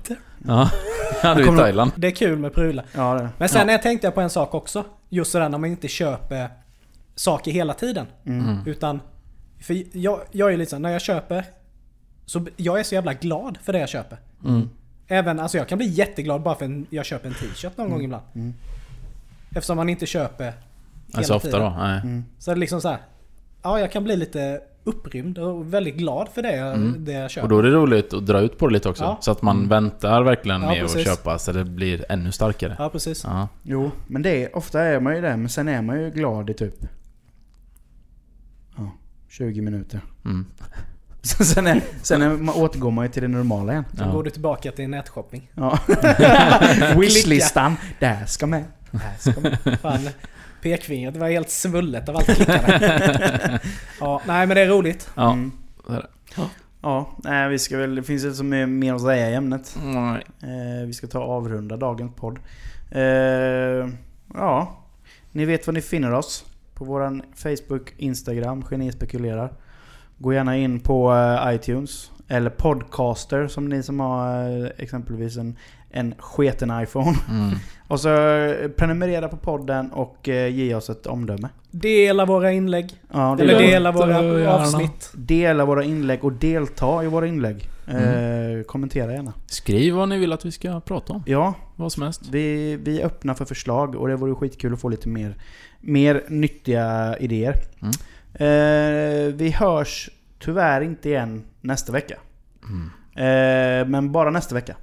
Ja, 0.47 0.69
hade 1.21 1.43
vi 1.43 1.49
i 1.53 1.57
Thailand. 1.57 1.91
Det 1.95 2.07
är 2.07 2.11
kul 2.11 2.39
med 2.39 2.53
prylar. 2.53 2.85
Ja, 2.95 3.13
det. 3.13 3.29
Men 3.37 3.49
sen 3.49 3.67
ja. 3.67 3.71
jag 3.73 3.81
tänkte 3.81 4.07
jag 4.07 4.15
på 4.15 4.21
en 4.21 4.29
sak 4.29 4.53
också. 4.53 4.83
Just 5.09 5.31
sådär 5.31 5.49
när 5.49 5.57
man 5.57 5.69
inte 5.69 5.87
köper 5.87 6.49
saker 7.15 7.51
hela 7.51 7.73
tiden. 7.73 8.05
Mm. 8.25 8.49
Mm. 8.49 8.67
Utan... 8.67 8.99
För 9.61 9.97
jag, 9.97 10.19
jag 10.31 10.53
är 10.53 10.57
lite 10.57 10.69
så 10.69 10.75
här, 10.75 10.81
när 10.81 10.91
jag 10.91 11.01
köper... 11.01 11.45
Så 12.31 12.45
jag 12.57 12.79
är 12.79 12.83
så 12.83 12.95
jävla 12.95 13.13
glad 13.13 13.57
för 13.63 13.73
det 13.73 13.79
jag 13.79 13.89
köper. 13.89 14.17
Mm. 14.45 14.69
Även, 15.07 15.39
alltså 15.39 15.57
jag 15.57 15.67
kan 15.67 15.77
bli 15.77 15.87
jätteglad 15.87 16.41
bara 16.41 16.55
för 16.55 16.65
att 16.65 16.71
jag 16.89 17.05
köper 17.05 17.27
en 17.27 17.33
t-shirt 17.33 17.77
någon 17.77 17.89
gång 17.89 18.01
ibland. 18.03 18.23
Mm. 18.35 18.53
Eftersom 19.49 19.77
man 19.77 19.89
inte 19.89 20.05
köper 20.05 20.43
hela 20.45 20.55
Alltså 21.13 21.33
ofta 21.35 21.47
tiden. 21.47 21.61
då? 21.61 21.69
Nej. 21.77 21.99
Mm. 22.03 22.25
Så 22.39 22.51
är 22.51 22.55
det 22.55 22.59
liksom 22.59 22.81
så 22.81 22.87
här. 22.89 22.97
Ja, 23.61 23.79
jag 23.79 23.91
kan 23.91 24.03
bli 24.03 24.15
lite 24.17 24.61
upprymd 24.83 25.37
och 25.37 25.73
väldigt 25.73 25.95
glad 25.95 26.29
för 26.29 26.41
det, 26.41 26.55
jag- 26.55 26.73
Mm. 26.75 27.05
det 27.05 27.11
jag 27.11 27.31
köper. 27.31 27.43
Och 27.43 27.49
då 27.49 27.59
är 27.59 27.63
det 27.63 27.69
roligt 27.71 28.13
att 28.13 28.25
dra 28.25 28.39
ut 28.39 28.57
på 28.57 28.67
det 28.67 28.73
lite 28.73 28.89
också. 28.89 29.03
Ja. 29.03 29.17
Så 29.21 29.31
att 29.31 29.41
man 29.41 29.67
väntar 29.67 30.23
verkligen 30.23 30.61
Ja, 30.61 30.67
med 30.67 30.83
att 30.85 30.93
precis. 30.93 31.07
köpa 31.07 31.39
så 31.39 31.51
det 31.51 31.65
blir 31.65 32.05
ännu 32.09 32.31
starkare. 32.31 32.75
Ja, 32.79 32.89
precis. 32.89 33.23
Ja. 33.23 33.47
Jo, 33.63 33.91
men 34.07 34.21
det 34.21 34.43
är, 34.43 34.55
ofta 34.57 34.81
är 34.81 34.99
man 34.99 35.15
ju 35.15 35.21
det. 35.21 35.37
Men 35.37 35.49
sen 35.49 35.67
är 35.67 35.81
man 35.81 36.01
ju 36.01 36.09
glad 36.11 36.49
i 36.49 36.53
typ... 36.53 36.75
Ja, 38.77 38.91
20 39.29 39.61
minuter. 39.61 40.01
Mm. 40.25 40.45
sen 41.43 41.67
är, 41.67 41.81
sen 42.01 42.21
är, 42.21 42.29
man 42.29 42.55
återgår 42.55 42.91
man 42.91 43.05
ju 43.05 43.11
till 43.11 43.21
det 43.21 43.27
normala 43.27 43.71
igen. 43.71 43.85
Så 43.97 44.03
Ja. 44.03 44.11
går 44.11 44.23
du 44.23 44.29
tillbaka 44.29 44.71
till 44.71 44.89
nätshopping. 44.89 45.51
Ja. 45.55 45.79
Wishlistan. 46.97 47.75
Där 47.99 48.25
ska 48.25 48.47
med. 48.47 48.63
Där 48.91 49.31
ska 49.31 49.41
med. 49.41 49.79
Fan, 49.81 50.09
pekfingret 50.61 51.17
var 51.17 51.29
helt 51.29 51.49
svullet 51.49 52.09
av 52.09 52.15
allt 52.15 52.25
klickande. 52.25 53.59
ja, 53.99 54.21
nej 54.27 54.47
men 54.47 54.55
det 54.55 54.61
är 54.61 54.67
roligt. 54.67 55.09
Ja. 55.15 55.31
Mm. 55.33 55.51
så 55.85 55.93
är 55.93 55.97
det. 55.97 56.07
Ja, 56.83 57.09
nej, 57.23 57.49
vi 57.49 57.59
ska 57.59 57.77
väl, 57.77 57.95
det 57.95 58.03
finns 58.03 58.23
inte 58.23 58.35
så 58.35 58.43
mycket 58.43 58.69
mer 58.69 58.93
att 58.93 59.01
säga 59.01 59.29
i 59.29 59.33
ämnet. 59.35 59.77
Nej. 59.83 60.23
Eh, 60.43 60.85
vi 60.87 60.93
ska 60.93 61.07
ta 61.07 61.19
och 61.19 61.33
avrunda 61.33 61.77
dagens 61.77 62.15
podd. 62.15 62.39
Eh, 62.91 63.01
ja, 64.33 64.77
ni 65.31 65.45
vet 65.45 65.67
var 65.67 65.73
ni 65.73 65.81
finner 65.81 66.11
oss. 66.13 66.45
På 66.73 66.85
våran 66.85 67.21
Facebook, 67.35 67.93
Instagram, 67.97 68.63
Geni 68.71 68.91
spekulerar. 68.91 69.53
Gå 70.21 70.33
gärna 70.33 70.57
in 70.57 70.79
på 70.79 71.13
eh, 71.13 71.55
iTunes. 71.55 72.11
Eller 72.27 72.49
Podcaster 72.49 73.47
som 73.47 73.69
ni 73.69 73.83
som 73.83 73.99
har 73.99 74.63
eh, 74.63 74.69
exempelvis 74.77 75.37
en, 75.37 75.55
en 75.89 76.13
sketen 76.17 76.81
iPhone. 76.83 77.17
Mm. 77.29 77.55
Och 77.87 77.99
så 77.99 78.09
eh, 78.09 78.69
prenumerera 78.69 79.29
på 79.29 79.37
podden 79.37 79.91
och 79.91 80.27
ge 80.27 80.75
oss 80.75 80.89
ett 80.89 81.07
omdöme. 81.07 81.49
Dela 81.71 82.25
våra 82.25 82.51
inlägg. 82.51 82.91
Ja, 83.13 83.35
det 83.37 83.43
Eller 83.43 83.59
dela 83.59 83.91
våra 83.91 84.53
avsnitt. 84.53 85.11
Dela 85.13 85.65
våra 85.65 85.83
inlägg 85.83 86.23
och 86.23 86.33
delta 86.33 87.03
i 87.03 87.07
våra 87.07 87.27
inlägg. 87.27 87.69
Eh, 87.87 88.63
kommentera 88.63 89.13
gärna. 89.13 89.33
Skriv 89.45 89.93
vad 89.93 90.09
ni 90.09 90.17
vill 90.17 90.33
att 90.33 90.45
vi 90.45 90.51
ska 90.51 90.79
prata 90.79 91.13
om. 91.13 91.23
Ja, 91.25 91.53
Vad 91.75 91.91
som 91.91 92.03
helst. 92.03 92.21
Vi, 92.31 92.75
vi 92.75 93.01
är 93.01 93.05
öppna 93.05 93.35
för 93.35 93.45
förslag 93.45 93.95
och 93.95 94.07
det 94.07 94.15
vore 94.15 94.35
skitkul 94.35 94.73
att 94.73 94.81
få 94.81 94.89
lite 94.89 95.09
mer, 95.09 95.35
mer 95.79 96.23
nyttiga 96.29 97.17
idéer. 97.17 97.55
Mm. 97.81 97.91
Eh, 98.33 99.33
vi 99.33 99.55
hörs 99.59 100.09
tyvärr 100.39 100.81
inte 100.81 101.09
igen 101.09 101.43
nästa 101.61 101.91
vecka. 101.91 102.15
Mm. 102.63 102.89
Eh, 103.15 103.87
men 103.87 104.11
bara 104.11 104.29
nästa 104.29 104.55
vecka. 104.55 104.75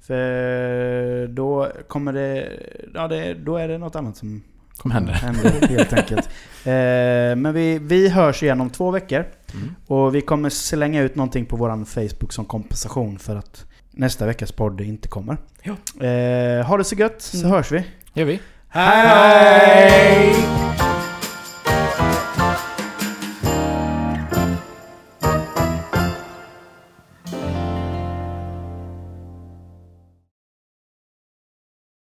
För 0.00 1.26
då 1.26 1.68
kommer 1.88 2.12
det... 2.12 2.48
Ja, 2.94 3.08
det, 3.08 3.34
då 3.34 3.56
är 3.56 3.68
det 3.68 3.78
något 3.78 3.96
annat 3.96 4.16
som 4.16 4.42
Kom 4.76 4.90
händer. 4.90 5.12
händer 5.12 5.68
helt 5.68 5.92
enkelt. 5.92 6.28
Eh, 6.64 7.36
men 7.42 7.52
vi, 7.52 7.78
vi 7.78 8.08
hörs 8.08 8.42
igen 8.42 8.60
om 8.60 8.70
två 8.70 8.90
veckor. 8.90 9.24
Mm. 9.54 9.74
Och 9.86 10.14
vi 10.14 10.20
kommer 10.20 10.50
slänga 10.50 11.02
ut 11.02 11.14
någonting 11.14 11.46
på 11.46 11.56
våran 11.56 11.86
Facebook 11.86 12.32
som 12.32 12.44
kompensation 12.44 13.18
för 13.18 13.36
att 13.36 13.64
nästa 13.90 14.26
veckas 14.26 14.52
podd 14.52 14.80
inte 14.80 15.08
kommer. 15.08 15.36
Ja. 15.62 15.72
Ha 16.62 16.76
det 16.76 16.84
så 16.84 16.94
gött 16.94 17.22
så 17.22 17.38
Mm. 17.38 17.50
hörs 17.50 17.72
vi. 17.72 17.84
Gör 18.14 18.24
vi. 18.24 18.40
Hej! 18.68 20.34